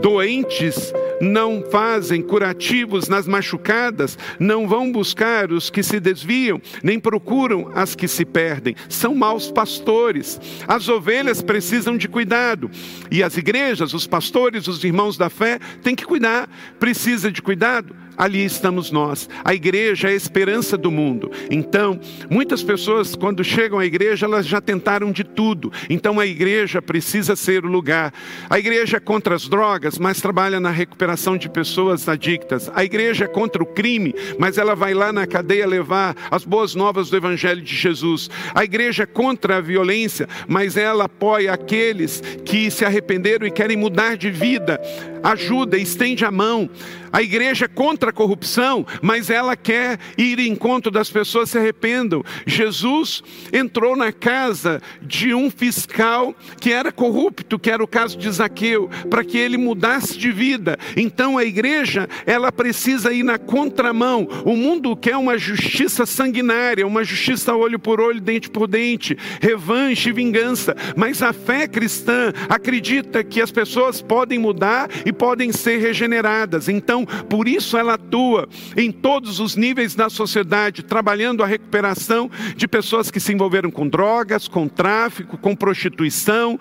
doentes 0.00 0.92
não 1.20 1.62
fazem 1.70 2.22
curativos 2.22 3.08
nas 3.08 3.26
machucadas, 3.26 4.16
não 4.38 4.68
vão 4.68 4.90
buscar 4.90 5.52
os 5.52 5.70
que 5.70 5.82
se 5.82 5.98
desviam, 5.98 6.60
nem 6.82 6.98
procuram 6.98 7.70
as 7.74 7.94
que 7.94 8.06
se 8.06 8.24
perdem. 8.24 8.74
São 8.88 9.14
maus 9.14 9.50
pastores. 9.50 10.40
As 10.66 10.88
ovelhas 10.88 11.42
precisam 11.42 11.96
de 11.96 12.08
cuidado. 12.08 12.70
E 13.10 13.22
as 13.22 13.36
igrejas, 13.36 13.94
os 13.94 14.06
pastores, 14.06 14.68
os 14.68 14.82
irmãos 14.84 15.16
da 15.16 15.28
fé, 15.28 15.58
têm 15.82 15.94
que 15.94 16.04
cuidar. 16.04 16.48
Precisa 16.78 17.30
de 17.30 17.42
cuidado? 17.42 17.94
Ali 18.18 18.44
estamos 18.44 18.90
nós. 18.90 19.28
A 19.44 19.54
igreja 19.54 20.08
é 20.08 20.12
a 20.12 20.16
esperança 20.16 20.76
do 20.76 20.90
mundo. 20.90 21.30
Então, 21.50 21.98
muitas 22.28 22.62
pessoas, 22.62 23.14
quando 23.14 23.44
chegam 23.44 23.78
à 23.78 23.86
igreja, 23.86 24.26
elas 24.26 24.46
já 24.46 24.60
tentaram 24.60 25.12
de 25.12 25.22
tudo. 25.22 25.72
Então, 25.88 26.18
a 26.18 26.26
igreja 26.26 26.82
precisa 26.82 27.36
ser 27.36 27.64
o 27.64 27.68
lugar. 27.68 28.12
A 28.50 28.58
igreja 28.58 28.96
é 28.96 29.00
contra 29.00 29.36
as 29.36 29.48
drogas, 29.48 29.98
mas 29.98 30.20
trabalha 30.20 30.58
na 30.58 30.70
recuperação 30.70 31.36
de 31.36 31.48
pessoas 31.48 32.08
adictas. 32.08 32.70
A 32.74 32.84
igreja 32.84 33.24
é 33.24 33.28
contra 33.28 33.62
o 33.62 33.66
crime, 33.66 34.14
mas 34.38 34.58
ela 34.58 34.74
vai 34.74 34.92
lá 34.92 35.12
na 35.12 35.26
cadeia 35.26 35.66
levar 35.66 36.16
as 36.30 36.44
boas 36.44 36.74
novas 36.74 37.10
do 37.10 37.16
Evangelho 37.16 37.62
de 37.62 37.74
Jesus. 37.74 38.28
A 38.54 38.64
igreja 38.64 39.04
é 39.04 39.06
contra 39.06 39.58
a 39.58 39.60
violência, 39.60 40.28
mas 40.48 40.76
ela 40.76 41.04
apoia 41.04 41.52
aqueles 41.52 42.20
que 42.44 42.70
se 42.70 42.84
arrependeram 42.84 43.46
e 43.46 43.50
querem 43.50 43.76
mudar 43.76 44.16
de 44.16 44.30
vida. 44.30 44.80
Ajuda, 45.22 45.76
estende 45.76 46.24
a 46.24 46.30
mão. 46.30 46.70
A 47.12 47.22
igreja 47.22 47.64
é 47.64 47.68
contra 47.68 48.10
a 48.10 48.12
corrupção, 48.12 48.86
mas 49.00 49.30
ela 49.30 49.56
quer 49.56 49.98
ir 50.16 50.38
em 50.38 50.52
encontro 50.52 50.90
das 50.90 51.10
pessoas 51.10 51.50
se 51.50 51.58
arrependam. 51.58 52.22
Jesus 52.46 53.22
entrou 53.52 53.96
na 53.96 54.12
casa 54.12 54.80
de 55.00 55.32
um 55.32 55.50
fiscal 55.50 56.34
que 56.60 56.72
era 56.72 56.92
corrupto, 56.92 57.58
que 57.58 57.70
era 57.70 57.82
o 57.82 57.86
caso 57.86 58.18
de 58.18 58.30
Zaqueu, 58.30 58.90
para 59.08 59.24
que 59.24 59.38
ele 59.38 59.56
mudasse 59.56 60.18
de 60.18 60.30
vida. 60.30 60.78
Então 60.96 61.38
a 61.38 61.44
igreja, 61.44 62.08
ela 62.26 62.52
precisa 62.52 63.12
ir 63.12 63.22
na 63.22 63.38
contramão. 63.38 64.28
O 64.44 64.54
mundo 64.54 64.96
quer 64.96 65.16
uma 65.16 65.38
justiça 65.38 66.04
sanguinária, 66.04 66.86
uma 66.86 67.04
justiça 67.04 67.54
olho 67.54 67.78
por 67.78 68.00
olho, 68.00 68.20
dente 68.20 68.50
por 68.50 68.66
dente, 68.66 69.16
revanche 69.40 70.10
e 70.10 70.12
vingança. 70.12 70.76
Mas 70.96 71.22
a 71.22 71.32
fé 71.32 71.66
cristã 71.66 72.32
acredita 72.48 73.24
que 73.24 73.40
as 73.40 73.50
pessoas 73.50 74.02
podem 74.02 74.38
mudar 74.38 74.88
e 75.08 75.12
podem 75.12 75.50
ser 75.50 75.78
regeneradas. 75.78 76.68
Então 76.68 77.06
por 77.06 77.48
isso 77.48 77.78
ela 77.78 77.94
atua 77.94 78.46
em 78.76 78.92
todos 78.92 79.40
os 79.40 79.56
níveis 79.56 79.94
da 79.94 80.10
sociedade, 80.10 80.82
trabalhando 80.82 81.42
a 81.42 81.46
recuperação 81.46 82.30
de 82.54 82.68
pessoas 82.68 83.10
que 83.10 83.18
se 83.18 83.32
envolveram 83.32 83.70
com 83.70 83.88
drogas, 83.88 84.46
com 84.46 84.68
tráfico, 84.68 85.38
com 85.38 85.56
prostituição, 85.56 86.60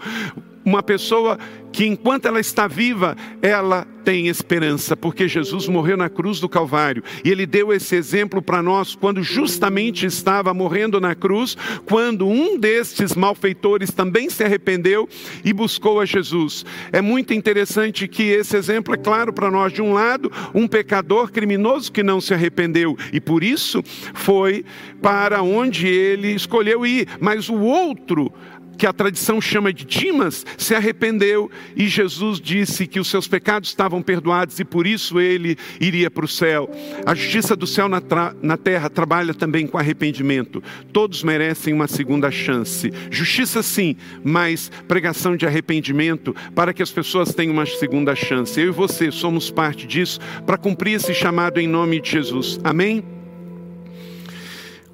uma 0.68 0.84
pessoa 0.84 1.40
que 1.72 1.86
enquanto 1.86 2.26
ela 2.26 2.42
está 2.42 2.68
viva, 2.68 3.16
ela 3.42 3.88
tem 4.04 4.28
esperança, 4.28 4.98
porque 4.98 5.28
Jesus 5.28 5.68
morreu 5.68 5.96
na 5.96 6.10
cruz 6.10 6.40
do 6.40 6.50
Calvário 6.50 7.04
e 7.24 7.30
ele 7.30 7.46
deu 7.46 7.72
esse 7.72 7.96
exemplo 7.96 8.42
para 8.42 8.62
nós 8.62 8.96
quando 8.96 9.22
justamente 9.24 10.06
estava 10.06 10.54
morrendo 10.54 11.00
na 11.00 11.14
cruz, 11.14 11.56
quando 11.86 12.28
um 12.28 12.58
destes 12.58 13.16
malfeitores 13.16 13.92
também 13.92 14.30
se 14.30 14.44
arrependeu 14.44 15.08
e 15.44 15.54
buscou 15.54 16.02
a 16.02 16.06
Jesus. 16.06 16.66
É 16.92 17.02
muito 17.02 17.34
interessante 17.34 18.08
que 18.08 18.24
esse 18.24 18.58
exemplo 18.58 18.94
é 18.94 18.98
claro 18.98 19.32
para 19.32 19.52
nós. 19.52 19.72
De 19.72 19.82
um 19.82 19.94
lado, 19.94 20.32
um 20.54 20.68
pecador 20.68 21.32
criminoso 21.32 21.92
que 21.92 22.04
não 22.04 22.20
se 22.20 22.34
arrependeu 22.34 22.98
e 23.14 23.22
por 23.22 23.44
isso 23.44 23.82
foi 24.14 24.66
para 25.02 25.42
onde 25.42 25.88
ele 25.88 26.34
escolheu 26.34 26.86
ir, 26.86 27.08
mas 27.20 27.48
o 27.50 27.60
outro 27.60 28.34
que 28.78 28.86
a 28.86 28.94
tradição 28.94 29.42
chama 29.42 29.74
de 29.74 29.86
Dimas, 29.86 30.46
se 30.58 30.76
arrependeu 30.76 31.50
e 31.76 31.88
Jesus 31.88 32.40
disse 32.40 32.86
que 32.86 33.00
os 33.00 33.10
seus 33.10 33.28
pecados 33.28 33.70
estavam 33.70 34.02
perdoados 34.02 34.60
e 34.60 34.66
por 34.66 34.86
isso 34.86 35.20
ele 35.20 35.58
iria 35.80 36.12
para 36.12 36.26
o 36.26 36.28
céu. 36.28 36.70
A 37.06 37.16
justiça 37.16 37.56
do 37.56 37.66
céu 37.66 37.90
na, 37.90 38.02
na 38.42 38.58
terra 38.58 38.90
trabalha 38.90 39.34
também 39.34 39.66
com 39.66 39.78
arrependimento. 39.78 40.64
Todos 40.94 41.24
merecem 41.24 41.74
uma 41.74 41.88
segunda 41.88 42.30
chance. 42.30 42.92
Justiça 43.10 43.64
sim, 43.64 43.96
mas 44.24 44.72
pregação 44.88 45.36
de 45.36 45.46
arrependimento 45.46 46.36
para 46.54 46.74
que 46.74 46.84
as 46.84 46.92
pessoas 46.92 47.34
tenham 47.34 47.54
uma 47.54 47.66
segunda 47.66 48.16
chance. 48.16 48.60
Eu 48.60 48.68
e 48.68 48.72
você 48.72 49.12
somos 49.12 49.50
parte 49.50 49.88
disso 49.88 50.20
para 50.46 50.58
cumprir 50.58 50.96
esse 50.96 51.14
chamado 51.14 51.60
em 51.60 51.68
nome 51.68 52.00
de 52.00 52.12
Jesus. 52.12 52.60
Amém? 52.64 53.04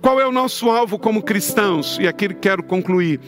Qual 0.02 0.20
é 0.20 0.28
o 0.28 0.32
nosso 0.32 0.70
alvo 0.70 1.00
como 1.00 1.24
cristãos? 1.24 1.98
E 2.00 2.08
aqui 2.08 2.34
quero 2.34 2.62
concluir. 2.62 3.22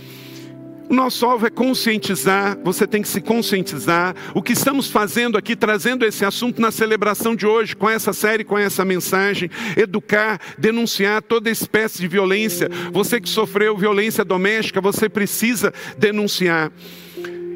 O 0.87 0.93
nosso 0.93 1.25
alvo 1.25 1.47
é 1.47 1.49
conscientizar, 1.49 2.57
você 2.63 2.85
tem 2.85 3.01
que 3.01 3.07
se 3.07 3.19
conscientizar. 3.19 4.15
O 4.35 4.41
que 4.41 4.53
estamos 4.53 4.87
fazendo 4.87 5.37
aqui, 5.37 5.55
trazendo 5.55 6.05
esse 6.05 6.23
assunto 6.23 6.61
na 6.61 6.71
celebração 6.71 7.35
de 7.35 7.47
hoje, 7.47 7.75
com 7.75 7.89
essa 7.89 8.13
série, 8.13 8.43
com 8.43 8.57
essa 8.57 8.85
mensagem, 8.85 9.49
educar, 9.75 10.39
denunciar 10.57 11.23
toda 11.23 11.49
espécie 11.49 11.99
de 11.99 12.07
violência. 12.07 12.69
Você 12.91 13.19
que 13.19 13.27
sofreu 13.27 13.75
violência 13.75 14.23
doméstica, 14.23 14.79
você 14.79 15.09
precisa 15.09 15.73
denunciar. 15.97 16.71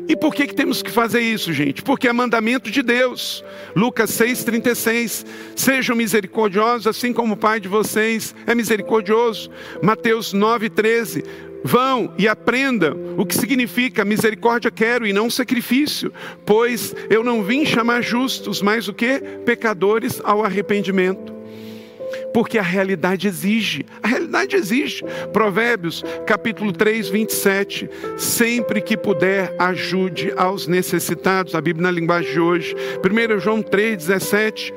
E 0.09 0.15
por 0.15 0.33
que, 0.33 0.47
que 0.47 0.55
temos 0.55 0.81
que 0.81 0.89
fazer 0.89 1.21
isso, 1.21 1.53
gente? 1.53 1.83
Porque 1.83 2.07
é 2.07 2.13
mandamento 2.13 2.71
de 2.71 2.81
Deus. 2.81 3.43
Lucas 3.75 4.09
6,36. 4.09 5.23
Sejam 5.55 5.95
misericordiosos, 5.95 6.87
assim 6.87 7.13
como 7.13 7.35
o 7.35 7.37
Pai 7.37 7.59
de 7.59 7.67
vocês 7.67 8.33
é 8.47 8.55
misericordioso. 8.55 9.51
Mateus 9.83 10.33
9,13. 10.33 11.23
Vão 11.63 12.13
e 12.17 12.27
aprendam 12.27 13.15
o 13.17 13.25
que 13.25 13.35
significa 13.35 14.05
misericórdia 14.05 14.71
quero 14.71 15.05
e 15.05 15.13
não 15.13 15.29
sacrifício, 15.29 16.11
pois 16.45 16.95
eu 17.09 17.23
não 17.23 17.43
vim 17.43 17.65
chamar 17.65 18.01
justos, 18.01 18.61
mas 18.61 18.87
o 18.87 18.93
que? 18.93 19.19
Pecadores 19.45 20.21
ao 20.23 20.43
arrependimento. 20.43 21.38
Porque 22.33 22.57
a 22.57 22.63
realidade 22.63 23.27
exige, 23.27 23.85
a 24.01 24.07
realidade 24.07 24.55
exige. 24.55 25.03
Provérbios, 25.33 26.03
capítulo 26.25 26.71
3, 26.71 27.09
27. 27.09 27.89
Sempre 28.17 28.81
que 28.81 28.95
puder, 28.95 29.53
ajude 29.57 30.33
aos 30.37 30.67
necessitados. 30.67 31.55
A 31.55 31.61
Bíblia 31.61 31.83
na 31.83 31.91
linguagem 31.91 32.31
de 32.31 32.39
hoje. 32.39 32.75
1 33.03 33.39
João 33.39 33.61
3, 33.61 33.97
17 33.97 34.73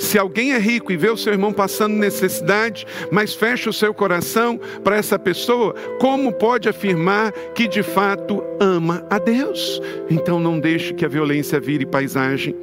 se 0.00 0.18
alguém 0.18 0.52
é 0.52 0.58
rico 0.58 0.90
e 0.90 0.96
vê 0.96 1.10
o 1.10 1.16
seu 1.16 1.32
irmão 1.32 1.52
passando 1.52 1.94
necessidade, 1.94 2.86
mas 3.12 3.34
fecha 3.34 3.68
o 3.68 3.72
seu 3.72 3.92
coração 3.92 4.58
para 4.82 4.96
essa 4.96 5.18
pessoa, 5.18 5.74
como 6.00 6.32
pode 6.32 6.70
afirmar 6.70 7.32
que 7.54 7.68
de 7.68 7.82
fato 7.82 8.42
ama 8.58 9.06
a 9.10 9.18
Deus? 9.18 9.80
Então 10.08 10.40
não 10.40 10.58
deixe 10.58 10.94
que 10.94 11.04
a 11.04 11.08
violência 11.08 11.60
vire 11.60 11.84
paisagem. 11.84 12.56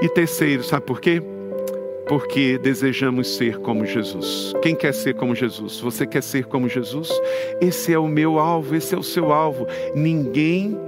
E 0.00 0.08
terceiro, 0.08 0.62
sabe 0.62 0.86
por 0.86 1.00
quê? 1.02 1.22
Porque 2.06 2.58
desejamos 2.58 3.36
ser 3.36 3.58
como 3.58 3.84
Jesus. 3.84 4.52
Quem 4.62 4.74
quer 4.74 4.94
ser 4.94 5.14
como 5.14 5.34
Jesus? 5.34 5.80
Você 5.80 6.06
quer 6.06 6.22
ser 6.22 6.46
como 6.46 6.68
Jesus? 6.68 7.10
Esse 7.60 7.92
é 7.92 7.98
o 7.98 8.08
meu 8.08 8.38
alvo, 8.38 8.74
esse 8.74 8.94
é 8.94 8.98
o 8.98 9.02
seu 9.02 9.32
alvo. 9.32 9.66
Ninguém 9.94 10.78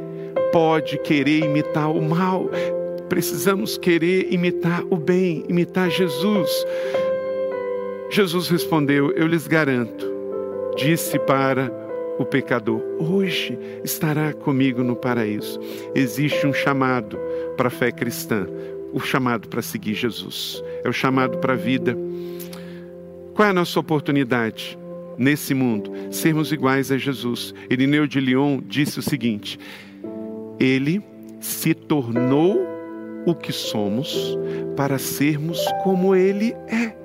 pode 0.53 0.99
querer 0.99 1.45
imitar 1.45 1.91
o 1.91 2.01
mal 2.01 2.49
precisamos 3.09 3.79
querer 3.79 4.33
imitar 4.33 4.85
o 4.91 4.97
bem, 4.97 5.45
imitar 5.49 5.91
Jesus. 5.91 6.51
Jesus 8.11 8.49
respondeu: 8.49 9.11
Eu 9.13 9.27
lhes 9.27 9.47
garanto, 9.47 10.07
disse 10.77 11.19
para 11.19 11.73
o 12.19 12.25
pecador: 12.25 12.81
Hoje 12.99 13.59
estará 13.83 14.33
comigo 14.33 14.83
no 14.83 14.95
paraíso. 14.95 15.59
Existe 15.95 16.47
um 16.47 16.53
chamado 16.53 17.19
para 17.57 17.69
a 17.69 17.71
fé 17.71 17.91
cristã, 17.91 18.47
o 18.93 19.01
chamado 19.01 19.49
para 19.49 19.63
seguir 19.63 19.95
Jesus, 19.95 20.63
é 20.85 20.89
o 20.89 20.93
chamado 20.93 21.39
para 21.39 21.53
a 21.53 21.57
vida. 21.57 21.97
Qual 23.35 23.47
é 23.47 23.51
a 23.51 23.55
nossa 23.55 23.79
oportunidade 23.79 24.79
nesse 25.17 25.55
mundo? 25.55 25.93
Sermos 26.11 26.51
iguais 26.51 26.91
a 26.91 26.99
Jesus. 26.99 27.55
Irineu 27.71 28.07
de 28.07 28.21
Lyon 28.21 28.61
disse 28.67 28.99
o 28.99 29.03
seguinte: 29.03 29.59
Ele 30.59 31.03
se 31.41 31.75
tornou 31.75 32.67
o 33.25 33.35
que 33.35 33.53
somos 33.53 34.37
para 34.77 34.99
sermos 34.99 35.61
como 35.83 36.17
Ele 36.17 36.53
é. 36.67 36.98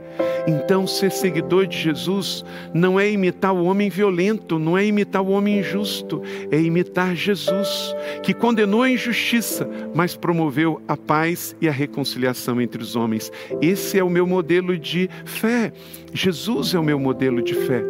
Então, 0.46 0.86
ser 0.86 1.12
seguidor 1.12 1.68
de 1.68 1.78
Jesus 1.78 2.44
não 2.74 3.00
é 3.00 3.10
imitar 3.10 3.54
o 3.54 3.64
homem 3.64 3.89
violento, 3.89 4.60
não 4.60 4.78
é 4.78 4.86
imitar 4.86 5.22
o 5.22 5.30
homem 5.30 5.60
injusto, 5.60 6.22
é 6.52 6.60
imitar 6.60 7.16
Jesus, 7.16 7.96
que 8.22 8.34
condenou 8.34 8.82
a 8.82 8.89
injustiça, 8.89 9.70
mas 9.96 10.16
promoveu 10.16 10.82
a 10.88 10.98
paz 10.98 11.56
e 11.62 11.68
a 11.68 11.72
reconciliação 11.72 12.60
entre 12.60 12.82
os 12.82 12.96
homens. 12.96 13.32
Esse 13.62 13.98
é 13.98 14.04
o 14.04 14.10
meu 14.10 14.28
modelo 14.28 14.78
de 14.78 15.10
fé. 15.26 15.72
Jesus 16.14 16.74
é 16.74 16.80
o 16.80 16.84
meu 16.84 17.00
modelo 17.00 17.41
de 17.41 17.54
fé. 17.54 17.82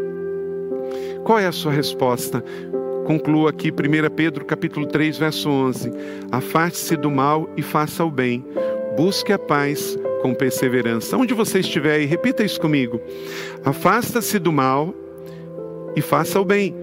Qual 1.23 1.39
é 1.39 1.47
a 1.47 1.51
sua 1.51 1.71
resposta? 1.71 2.43
Concluo 3.05 3.47
aqui 3.47 3.69
1 3.69 4.15
Pedro 4.15 4.45
capítulo 4.45 4.85
3, 4.85 5.17
verso 5.17 5.49
11. 5.49 5.91
Afaste-se 6.31 6.95
do 6.95 7.09
mal 7.09 7.49
e 7.57 7.61
faça 7.61 8.03
o 8.05 8.11
bem. 8.11 8.45
Busque 8.95 9.33
a 9.33 9.39
paz 9.39 9.97
com 10.23 10.33
perseverança. 10.33 11.17
Onde 11.17 11.33
você 11.33 11.59
estiver 11.59 11.95
aí, 11.95 12.05
repita 12.05 12.45
isso 12.45 12.59
comigo. 12.59 12.99
Afasta-se 13.65 14.39
do 14.39 14.53
mal 14.53 14.95
e 15.97 16.01
faça 16.01 16.39
o 16.39 16.45
bem. 16.45 16.73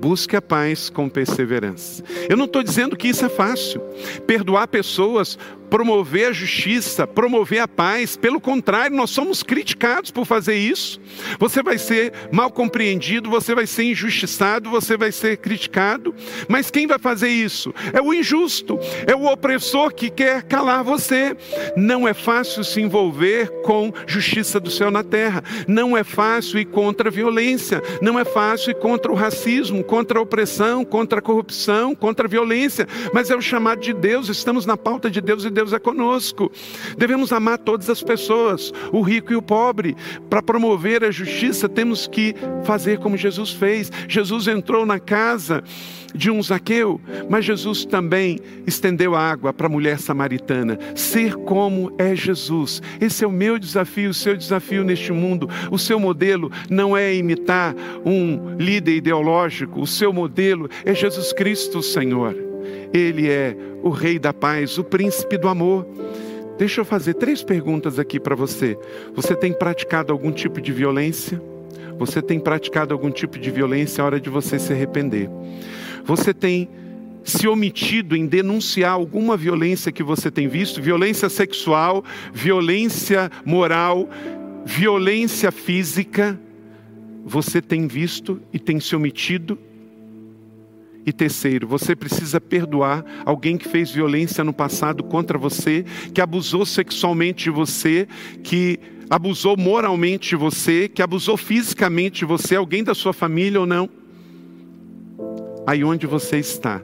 busque 0.00 0.34
a 0.34 0.40
paz 0.40 0.88
com 0.88 1.10
perseverança. 1.10 2.02
Eu 2.28 2.36
não 2.36 2.46
estou 2.46 2.62
dizendo 2.62 2.96
que 2.96 3.08
isso 3.08 3.24
é 3.24 3.28
fácil. 3.28 3.82
Perdoar 4.26 4.66
pessoas 4.68 5.38
promover 5.70 6.28
a 6.28 6.32
justiça, 6.32 7.06
promover 7.06 7.60
a 7.60 7.68
paz. 7.68 8.16
Pelo 8.16 8.40
contrário, 8.40 8.96
nós 8.96 9.10
somos 9.10 9.42
criticados 9.42 10.10
por 10.10 10.26
fazer 10.26 10.56
isso. 10.56 11.00
Você 11.38 11.62
vai 11.62 11.78
ser 11.78 12.12
mal 12.32 12.50
compreendido, 12.50 13.30
você 13.30 13.54
vai 13.54 13.66
ser 13.66 13.84
injustiçado, 13.84 14.68
você 14.68 14.96
vai 14.96 15.12
ser 15.12 15.36
criticado. 15.36 16.14
Mas 16.48 16.70
quem 16.70 16.86
vai 16.86 16.98
fazer 16.98 17.28
isso? 17.28 17.72
É 17.92 18.02
o 18.02 18.12
injusto, 18.12 18.78
é 19.06 19.14
o 19.14 19.26
opressor 19.26 19.94
que 19.94 20.10
quer 20.10 20.42
calar 20.42 20.82
você. 20.82 21.36
Não 21.76 22.06
é 22.06 22.12
fácil 22.12 22.64
se 22.64 22.80
envolver 22.80 23.48
com 23.62 23.92
justiça 24.06 24.58
do 24.58 24.70
céu 24.70 24.90
na 24.90 25.04
terra. 25.04 25.42
Não 25.68 25.96
é 25.96 26.02
fácil 26.02 26.58
ir 26.58 26.64
contra 26.66 27.08
a 27.08 27.12
violência. 27.12 27.80
Não 28.02 28.18
é 28.18 28.24
fácil 28.24 28.72
ir 28.72 28.74
contra 28.76 29.12
o 29.12 29.14
racismo, 29.14 29.84
contra 29.84 30.18
a 30.18 30.22
opressão, 30.22 30.84
contra 30.84 31.20
a 31.20 31.22
corrupção, 31.22 31.94
contra 31.94 32.26
a 32.26 32.28
violência. 32.28 32.88
Mas 33.14 33.30
é 33.30 33.36
o 33.36 33.40
chamado 33.40 33.80
de 33.80 33.92
Deus. 33.92 34.28
Estamos 34.28 34.66
na 34.66 34.76
pauta 34.76 35.08
de 35.08 35.20
Deus 35.20 35.44
e 35.44 35.50
Deus 35.50 35.59
Deus 35.60 35.74
é 35.74 35.78
conosco. 35.78 36.50
Devemos 36.96 37.32
amar 37.32 37.58
todas 37.58 37.90
as 37.90 38.02
pessoas, 38.02 38.72
o 38.90 39.02
rico 39.02 39.30
e 39.30 39.36
o 39.36 39.42
pobre. 39.42 39.94
Para 40.30 40.42
promover 40.42 41.04
a 41.04 41.10
justiça, 41.10 41.68
temos 41.68 42.06
que 42.06 42.34
fazer 42.64 42.98
como 42.98 43.14
Jesus 43.14 43.52
fez. 43.52 43.92
Jesus 44.08 44.48
entrou 44.48 44.86
na 44.86 44.98
casa 44.98 45.62
de 46.14 46.30
um 46.30 46.42
Zaqueu, 46.42 46.98
mas 47.28 47.44
Jesus 47.44 47.84
também 47.84 48.40
estendeu 48.66 49.14
a 49.14 49.20
água 49.20 49.52
para 49.52 49.66
a 49.66 49.70
mulher 49.70 49.98
samaritana. 49.98 50.78
Ser 50.94 51.34
como 51.34 51.92
é 51.98 52.16
Jesus. 52.16 52.80
Esse 52.98 53.22
é 53.22 53.28
o 53.28 53.32
meu 53.32 53.58
desafio, 53.58 54.08
o 54.08 54.14
seu 54.14 54.34
desafio 54.34 54.82
neste 54.82 55.12
mundo. 55.12 55.46
O 55.70 55.78
seu 55.78 56.00
modelo 56.00 56.50
não 56.70 56.96
é 56.96 57.14
imitar 57.14 57.74
um 58.02 58.56
líder 58.56 58.96
ideológico, 58.96 59.82
o 59.82 59.86
seu 59.86 60.10
modelo 60.10 60.70
é 60.86 60.94
Jesus 60.94 61.34
Cristo, 61.34 61.82
Senhor. 61.82 62.49
Ele 62.92 63.28
é 63.28 63.56
o 63.82 63.90
Rei 63.90 64.18
da 64.18 64.32
paz, 64.32 64.78
o 64.78 64.84
príncipe 64.84 65.36
do 65.36 65.48
amor. 65.48 65.86
Deixa 66.58 66.82
eu 66.82 66.84
fazer 66.84 67.14
três 67.14 67.42
perguntas 67.42 67.98
aqui 67.98 68.20
para 68.20 68.34
você. 68.34 68.78
Você 69.14 69.34
tem 69.34 69.52
praticado 69.52 70.12
algum 70.12 70.30
tipo 70.30 70.60
de 70.60 70.72
violência? 70.72 71.40
Você 71.98 72.20
tem 72.20 72.38
praticado 72.38 72.92
algum 72.92 73.10
tipo 73.10 73.38
de 73.38 73.50
violência 73.50 74.02
a 74.02 74.06
hora 74.06 74.20
de 74.20 74.28
você 74.28 74.58
se 74.58 74.72
arrepender? 74.72 75.28
Você 76.04 76.34
tem 76.34 76.68
se 77.24 77.46
omitido 77.46 78.16
em 78.16 78.26
denunciar 78.26 78.92
alguma 78.92 79.36
violência 79.36 79.92
que 79.92 80.02
você 80.02 80.30
tem 80.30 80.48
visto? 80.48 80.82
Violência 80.82 81.28
sexual, 81.28 82.04
violência 82.32 83.30
moral, 83.44 84.08
violência 84.64 85.50
física? 85.50 86.38
Você 87.24 87.60
tem 87.60 87.86
visto 87.86 88.40
e 88.52 88.58
tem 88.58 88.80
se 88.80 88.96
omitido 88.96 89.58
e 91.04 91.12
terceiro, 91.12 91.66
você 91.66 91.96
precisa 91.96 92.40
perdoar 92.40 93.04
alguém 93.24 93.56
que 93.56 93.68
fez 93.68 93.90
violência 93.90 94.44
no 94.44 94.52
passado 94.52 95.02
contra 95.02 95.38
você, 95.38 95.84
que 96.12 96.20
abusou 96.20 96.66
sexualmente 96.66 97.44
de 97.44 97.50
você, 97.50 98.06
que 98.42 98.78
abusou 99.08 99.56
moralmente 99.56 100.30
de 100.30 100.36
você, 100.36 100.88
que 100.88 101.02
abusou 101.02 101.36
fisicamente 101.36 102.20
de 102.20 102.24
você, 102.24 102.54
alguém 102.54 102.84
da 102.84 102.94
sua 102.94 103.12
família 103.12 103.60
ou 103.60 103.66
não. 103.66 103.88
Aí 105.66 105.82
onde 105.82 106.06
você 106.06 106.38
está, 106.38 106.82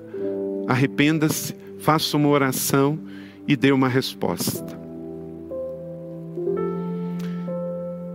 arrependa-se, 0.66 1.54
faça 1.78 2.16
uma 2.16 2.28
oração 2.28 2.98
e 3.46 3.54
dê 3.54 3.70
uma 3.70 3.88
resposta. 3.88 4.76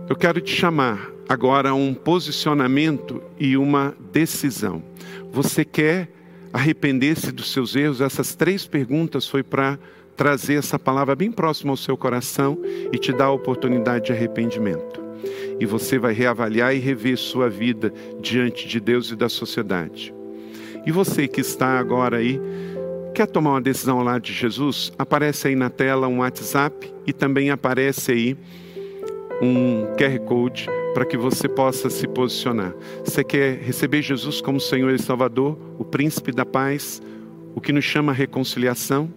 Eu 0.08 0.16
quero 0.16 0.40
te 0.40 0.54
chamar 0.54 1.11
agora 1.28 1.74
um 1.74 1.94
posicionamento 1.94 3.22
e 3.38 3.56
uma 3.56 3.94
decisão. 4.12 4.82
Você 5.30 5.64
quer 5.64 6.08
arrepender-se 6.52 7.32
dos 7.32 7.50
seus 7.52 7.74
erros? 7.74 8.00
Essas 8.00 8.34
três 8.34 8.66
perguntas 8.66 9.26
foi 9.26 9.42
para 9.42 9.78
trazer 10.16 10.54
essa 10.54 10.78
palavra 10.78 11.16
bem 11.16 11.32
próxima 11.32 11.72
ao 11.72 11.76
seu 11.76 11.96
coração 11.96 12.58
e 12.92 12.98
te 12.98 13.12
dar 13.12 13.26
a 13.26 13.32
oportunidade 13.32 14.06
de 14.06 14.12
arrependimento. 14.12 15.00
E 15.58 15.64
você 15.64 15.98
vai 15.98 16.12
reavaliar 16.12 16.74
e 16.74 16.78
rever 16.78 17.16
sua 17.16 17.48
vida 17.48 17.92
diante 18.20 18.68
de 18.68 18.78
Deus 18.80 19.10
e 19.10 19.16
da 19.16 19.28
sociedade. 19.28 20.12
E 20.84 20.90
você 20.90 21.28
que 21.28 21.40
está 21.40 21.78
agora 21.78 22.18
aí, 22.18 22.40
quer 23.14 23.26
tomar 23.26 23.52
uma 23.52 23.60
decisão 23.60 23.98
ao 23.98 24.04
lado 24.04 24.22
de 24.22 24.32
Jesus? 24.32 24.92
Aparece 24.98 25.48
aí 25.48 25.54
na 25.54 25.70
tela 25.70 26.08
um 26.08 26.18
WhatsApp 26.18 26.92
e 27.06 27.12
também 27.12 27.50
aparece 27.50 28.12
aí 28.12 28.36
um 29.40 29.86
QR 29.96 30.18
Code 30.26 30.81
para 30.92 31.04
que 31.04 31.16
você 31.16 31.48
possa 31.48 31.88
se 31.88 32.06
posicionar. 32.06 32.74
Você 33.04 33.24
quer 33.24 33.58
receber 33.58 34.02
Jesus 34.02 34.40
como 34.40 34.60
Senhor 34.60 34.92
e 34.92 34.98
Salvador, 34.98 35.58
o 35.78 35.84
príncipe 35.84 36.32
da 36.32 36.44
paz, 36.44 37.02
o 37.54 37.60
que 37.60 37.72
nos 37.72 37.84
chama 37.84 38.12
reconciliação? 38.12 39.12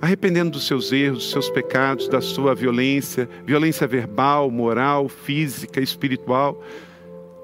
Arrependendo 0.00 0.50
dos 0.50 0.66
seus 0.66 0.92
erros, 0.92 1.18
dos 1.18 1.30
seus 1.30 1.48
pecados, 1.48 2.08
da 2.08 2.20
sua 2.20 2.54
violência, 2.54 3.28
violência 3.46 3.86
verbal, 3.86 4.50
moral, 4.50 5.08
física, 5.08 5.80
espiritual. 5.80 6.62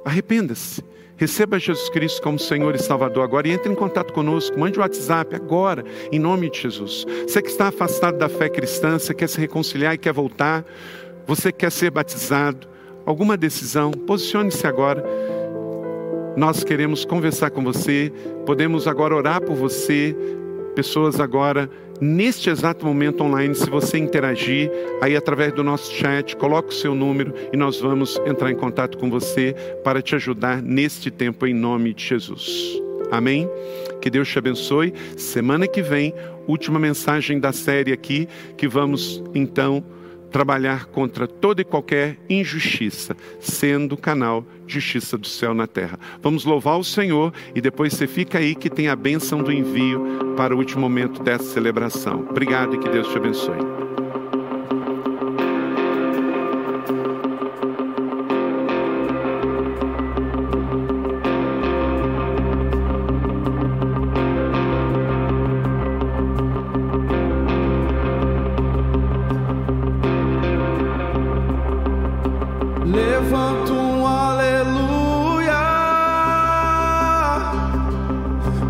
Arrependa-se. 0.04 0.82
Receba 1.16 1.58
Jesus 1.58 1.88
Cristo 1.88 2.20
como 2.20 2.38
Senhor 2.38 2.74
e 2.74 2.78
Salvador 2.78 3.22
agora 3.22 3.46
e 3.46 3.52
entre 3.52 3.70
em 3.70 3.76
contato 3.76 4.12
conosco. 4.12 4.58
Mande 4.58 4.76
o 4.76 4.80
um 4.80 4.82
WhatsApp 4.82 5.34
agora, 5.36 5.84
em 6.10 6.18
nome 6.18 6.50
de 6.50 6.60
Jesus. 6.60 7.06
Você 7.26 7.40
que 7.40 7.48
está 7.48 7.68
afastado 7.68 8.18
da 8.18 8.28
fé 8.28 8.48
cristã, 8.48 8.98
você 8.98 9.14
quer 9.14 9.28
se 9.28 9.38
reconciliar 9.38 9.94
e 9.94 9.98
quer 9.98 10.12
voltar, 10.12 10.64
você 11.26 11.52
quer 11.52 11.70
ser 11.70 11.90
batizado, 11.90 12.66
alguma 13.04 13.36
decisão, 13.36 13.90
posicione-se 13.90 14.66
agora. 14.66 15.04
Nós 16.36 16.64
queremos 16.64 17.04
conversar 17.04 17.50
com 17.50 17.62
você, 17.62 18.12
podemos 18.46 18.86
agora 18.86 19.14
orar 19.14 19.42
por 19.42 19.54
você, 19.54 20.16
pessoas 20.74 21.20
agora, 21.20 21.68
neste 22.00 22.50
exato 22.50 22.86
momento 22.86 23.22
online, 23.22 23.54
se 23.54 23.68
você 23.68 23.98
interagir, 23.98 24.70
aí 25.00 25.14
através 25.14 25.52
do 25.52 25.62
nosso 25.62 25.92
chat, 25.92 26.36
coloque 26.36 26.70
o 26.70 26.76
seu 26.76 26.94
número 26.94 27.34
e 27.52 27.56
nós 27.56 27.80
vamos 27.80 28.20
entrar 28.26 28.50
em 28.50 28.56
contato 28.56 28.98
com 28.98 29.10
você 29.10 29.54
para 29.84 30.00
te 30.00 30.14
ajudar 30.14 30.62
neste 30.62 31.10
tempo 31.10 31.46
em 31.46 31.54
nome 31.54 31.92
de 31.92 32.04
Jesus. 32.04 32.80
Amém? 33.10 33.48
Que 34.00 34.08
Deus 34.08 34.28
te 34.28 34.38
abençoe. 34.38 34.94
Semana 35.16 35.68
que 35.68 35.82
vem, 35.82 36.14
última 36.48 36.78
mensagem 36.78 37.38
da 37.38 37.52
série 37.52 37.92
aqui, 37.92 38.26
que 38.56 38.66
vamos 38.66 39.22
então 39.34 39.84
trabalhar 40.32 40.86
contra 40.86 41.28
toda 41.28 41.60
e 41.60 41.64
qualquer 41.64 42.18
injustiça, 42.28 43.14
sendo 43.38 43.96
canal 43.96 44.44
de 44.66 44.74
justiça 44.74 45.18
do 45.18 45.26
céu 45.26 45.52
na 45.52 45.66
terra. 45.66 45.98
Vamos 46.22 46.44
louvar 46.44 46.78
o 46.78 46.84
Senhor 46.84 47.32
e 47.54 47.60
depois 47.60 47.92
você 47.92 48.06
fica 48.06 48.38
aí 48.38 48.54
que 48.54 48.70
tem 48.70 48.88
a 48.88 48.96
bênção 48.96 49.42
do 49.42 49.52
envio 49.52 50.34
para 50.36 50.54
o 50.54 50.58
último 50.58 50.80
momento 50.80 51.22
dessa 51.22 51.44
celebração. 51.44 52.26
Obrigado 52.30 52.74
e 52.74 52.78
que 52.78 52.88
Deus 52.88 53.08
te 53.08 53.18
abençoe. 53.18 54.21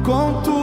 com 0.02 0.42
tudo. 0.42 0.61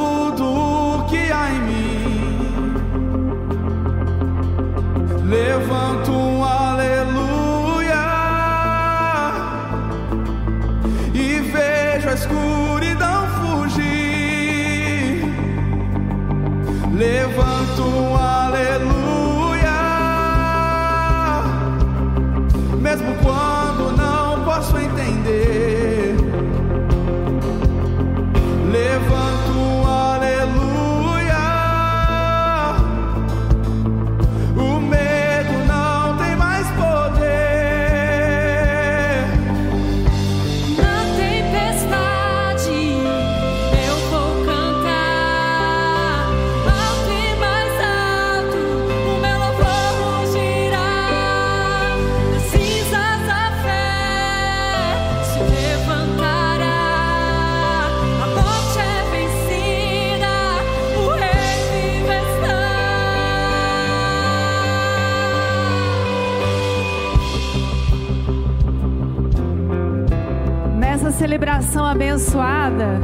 Oração 71.59 71.85
abençoada, 71.85 73.01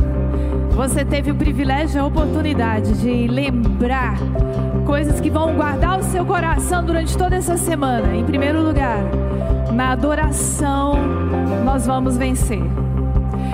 você 0.71 1.03
teve 1.03 1.29
o 1.29 1.35
privilégio 1.35 1.97
e 1.97 1.99
a 1.99 2.05
oportunidade 2.05 2.93
de 3.01 3.27
lembrar 3.27 4.15
coisas 4.85 5.19
que 5.19 5.29
vão 5.29 5.55
guardar 5.55 5.99
o 5.99 6.03
seu 6.03 6.25
coração 6.25 6.81
durante 6.81 7.17
toda 7.17 7.35
essa 7.35 7.57
semana. 7.57 8.15
Em 8.15 8.23
primeiro 8.23 8.61
lugar, 8.61 8.99
na 9.73 9.91
adoração 9.91 10.95
nós 11.65 11.85
vamos 11.85 12.15
vencer. 12.15 12.61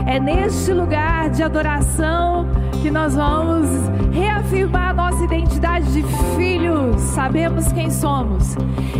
É 0.06 0.20
neste 0.20 0.72
lugar 0.72 1.32
de 1.32 1.42
adoração 1.42 2.46
que 2.84 2.92
nós 2.92 3.16
vamos 3.16 3.68
reafirmar 4.12 4.94
nossa 4.94 5.24
identidade 5.24 5.92
de 5.94 6.04
filhos, 6.36 7.02
sabemos 7.02 7.72
quem 7.72 7.90
somos 7.90 8.56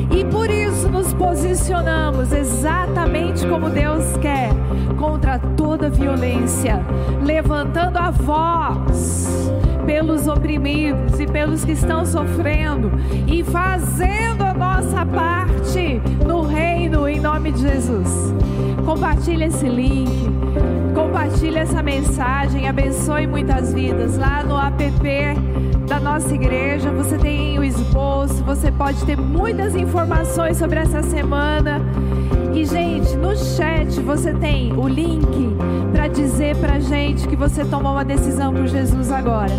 e 0.10 0.26
por 0.26 0.50
isso 0.50 0.90
nos 0.90 1.14
posicionamos 1.14 2.32
exatamente 2.32 3.46
como 3.48 3.70
Deus 3.70 4.18
quer 4.18 4.50
contra 4.98 5.40
toda 5.82 5.90
violência, 5.90 6.80
levantando 7.26 7.98
a 7.98 8.12
voz 8.12 9.52
pelos 9.84 10.28
oprimidos 10.28 11.20
e 11.20 11.26
pelos 11.26 11.66
que 11.66 11.72
estão 11.72 12.06
sofrendo 12.06 12.92
e 13.28 13.44
fazendo 13.44 14.44
a 14.44 14.54
nossa 14.54 15.04
parte 15.04 16.00
no 16.24 16.44
reino 16.44 17.08
em 17.08 17.20
nome 17.20 17.52
de 17.52 17.62
Jesus. 17.62 18.32
Compartilhe 18.86 19.46
esse 19.46 19.68
link, 19.68 20.12
compartilhe 20.94 21.58
essa 21.58 21.82
mensagem, 21.82 22.70
abençoe 22.70 23.26
muitas 23.26 23.74
vidas 23.74 24.20
lá 24.20 24.44
no 24.44 24.60
app 24.60 24.80
da 25.88 26.00
nossa 26.00 26.32
igreja. 26.36 26.92
Você 26.92 27.18
tem 27.18 27.58
o 27.58 27.64
esboço, 27.64 28.44
você 28.44 28.72
pode 28.72 29.04
ter 29.04 29.18
muitas 29.18 29.76
informações 29.76 30.58
sobre 30.58 30.78
essa 30.78 31.02
semana. 31.02 31.82
E, 32.54 32.66
gente, 32.66 33.16
no 33.16 33.36
chat 33.36 34.00
você 34.02 34.34
tem 34.34 34.74
o 34.74 34.88
link 34.88 35.56
para 35.92 36.08
dizer 36.08 36.56
pra 36.58 36.80
gente 36.80 37.28
que 37.28 37.36
você 37.36 37.64
tomou 37.64 37.94
uma 37.94 38.06
decisão 38.06 38.54
por 38.54 38.68
Jesus 38.68 39.12
agora. 39.12 39.54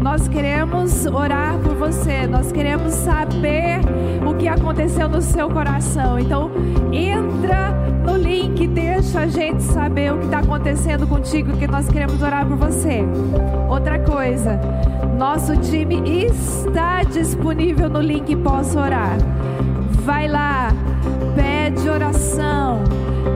Nós 0.00 0.28
queremos 0.28 1.06
orar 1.06 1.56
por 1.58 1.74
você, 1.74 2.26
nós 2.26 2.52
queremos 2.52 2.92
saber 2.92 3.80
o 4.28 4.34
que 4.34 4.48
aconteceu 4.48 5.08
no 5.08 5.22
seu 5.22 5.48
coração. 5.48 6.18
Então, 6.18 6.50
entra 6.92 7.72
no 8.04 8.16
link, 8.16 8.66
deixa 8.66 9.20
a 9.20 9.26
gente 9.26 9.62
saber 9.62 10.12
o 10.12 10.18
que 10.18 10.26
está 10.26 10.40
acontecendo 10.40 11.06
contigo, 11.06 11.56
que 11.56 11.66
nós 11.66 11.88
queremos 11.88 12.20
orar 12.20 12.46
por 12.46 12.56
você. 12.56 13.02
Outra 13.68 13.98
coisa, 13.98 14.60
nosso 15.16 15.56
time 15.56 16.02
está 16.26 17.02
disponível 17.02 17.88
no 17.88 18.00
link 18.00 18.36
Posso 18.36 18.78
Orar. 18.78 19.16
Vai 20.04 20.28
lá, 20.28 20.68
pede 21.84 21.88
oração. 21.88 22.82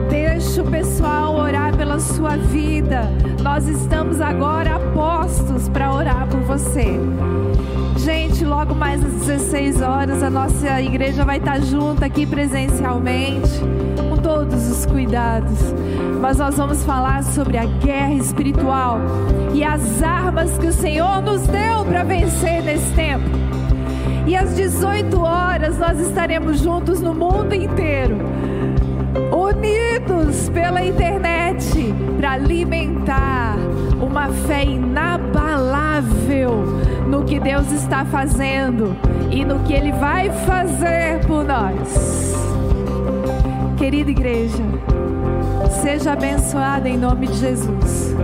Deixa 0.09 0.61
o 0.61 0.65
pessoal 0.65 1.35
orar 1.35 1.75
pela 1.77 1.99
sua 1.99 2.35
vida. 2.35 3.03
Nós 3.41 3.67
estamos 3.67 4.19
agora 4.19 4.79
postos 4.93 5.69
para 5.69 5.93
orar 5.93 6.27
por 6.27 6.41
você. 6.41 6.99
Gente, 7.97 8.43
logo 8.43 8.73
mais 8.73 9.03
às 9.03 9.13
16 9.25 9.81
horas 9.81 10.23
a 10.23 10.29
nossa 10.29 10.81
igreja 10.81 11.23
vai 11.23 11.37
estar 11.37 11.61
junto 11.61 12.03
aqui 12.03 12.25
presencialmente, 12.25 13.59
com 13.97 14.17
todos 14.17 14.69
os 14.69 14.85
cuidados. 14.85 15.59
Mas 16.19 16.37
nós 16.37 16.57
vamos 16.57 16.83
falar 16.83 17.23
sobre 17.23 17.57
a 17.57 17.65
guerra 17.65 18.13
espiritual 18.13 18.99
e 19.53 19.63
as 19.63 20.01
armas 20.01 20.57
que 20.57 20.67
o 20.67 20.73
Senhor 20.73 21.21
nos 21.21 21.45
deu 21.47 21.85
para 21.85 22.03
vencer 22.03 22.63
nesse 22.63 22.91
tempo. 22.93 23.49
E 24.29 24.35
às 24.35 24.55
18 24.55 25.19
horas 25.19 25.79
nós 25.79 25.99
estaremos 25.99 26.59
juntos 26.59 27.01
no 27.01 27.15
mundo 27.15 27.53
inteiro, 27.55 28.15
unidos 29.59 30.49
pela 30.49 30.83
internet, 30.83 31.93
para 32.17 32.31
alimentar 32.31 33.55
uma 34.01 34.29
fé 34.29 34.63
inabalável 34.63 36.51
no 37.07 37.25
que 37.25 37.39
Deus 37.39 37.69
está 37.71 38.05
fazendo 38.05 38.95
e 39.29 39.43
no 39.43 39.59
que 39.59 39.73
Ele 39.73 39.91
vai 39.91 40.29
fazer 40.45 41.19
por 41.27 41.43
nós. 41.43 42.33
Querida 43.77 44.11
igreja, 44.11 44.63
seja 45.81 46.13
abençoada 46.13 46.87
em 46.87 46.97
nome 46.97 47.27
de 47.27 47.35
Jesus. 47.35 48.15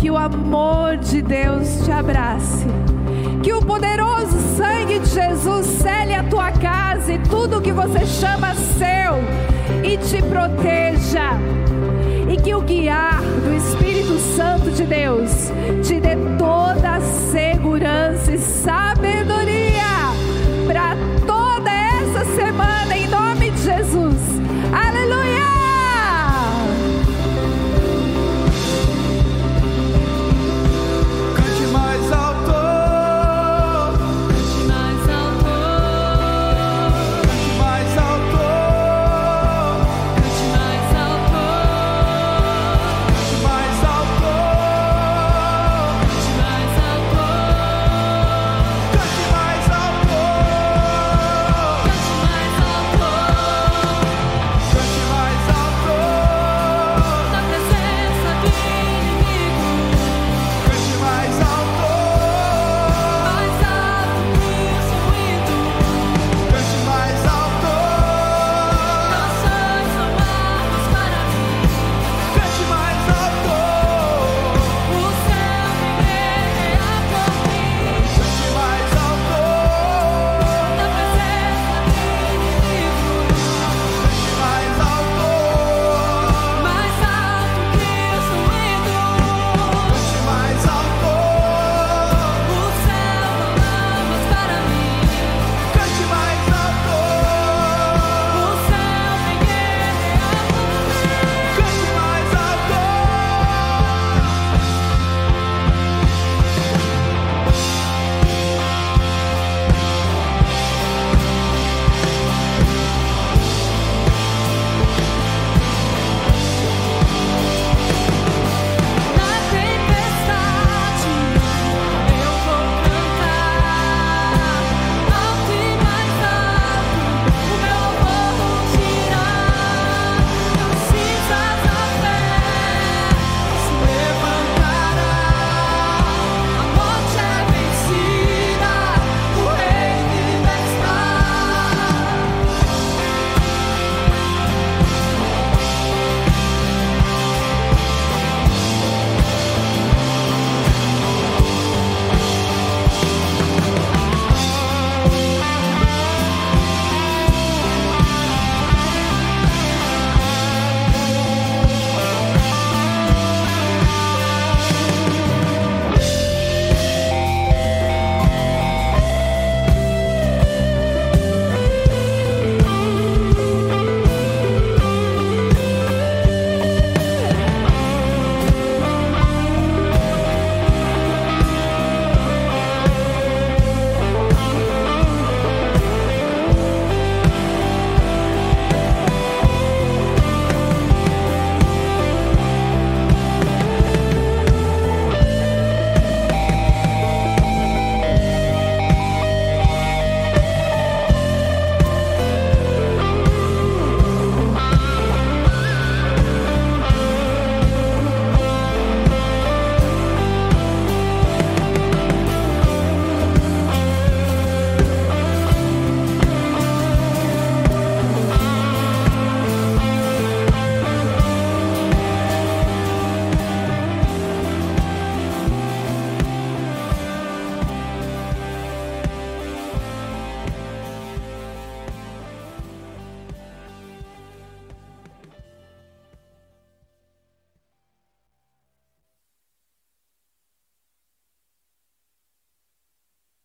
Que 0.00 0.10
o 0.10 0.16
amor 0.16 0.96
de 0.96 1.22
Deus 1.22 1.84
te 1.84 1.92
abrace 1.92 2.66
que 3.42 3.52
o 3.52 3.64
poderoso 3.64 4.36
sangue 4.56 4.98
de 4.98 5.06
Jesus 5.08 5.66
cele 5.66 6.14
a 6.14 6.24
tua 6.24 6.50
casa 6.50 7.12
e 7.12 7.18
tudo 7.20 7.60
que 7.60 7.70
você 7.70 8.04
chama 8.04 8.54
seu 8.54 9.55
e 9.86 9.96
te 9.98 10.20
proteja. 10.22 11.38
E 12.28 12.36
que 12.36 12.54
o 12.54 12.60
guiar 12.60 13.22
do 13.22 13.54
Espírito 13.54 14.18
Santo 14.36 14.70
de 14.72 14.84
Deus 14.84 15.52
te 15.86 16.00
dê 16.00 16.16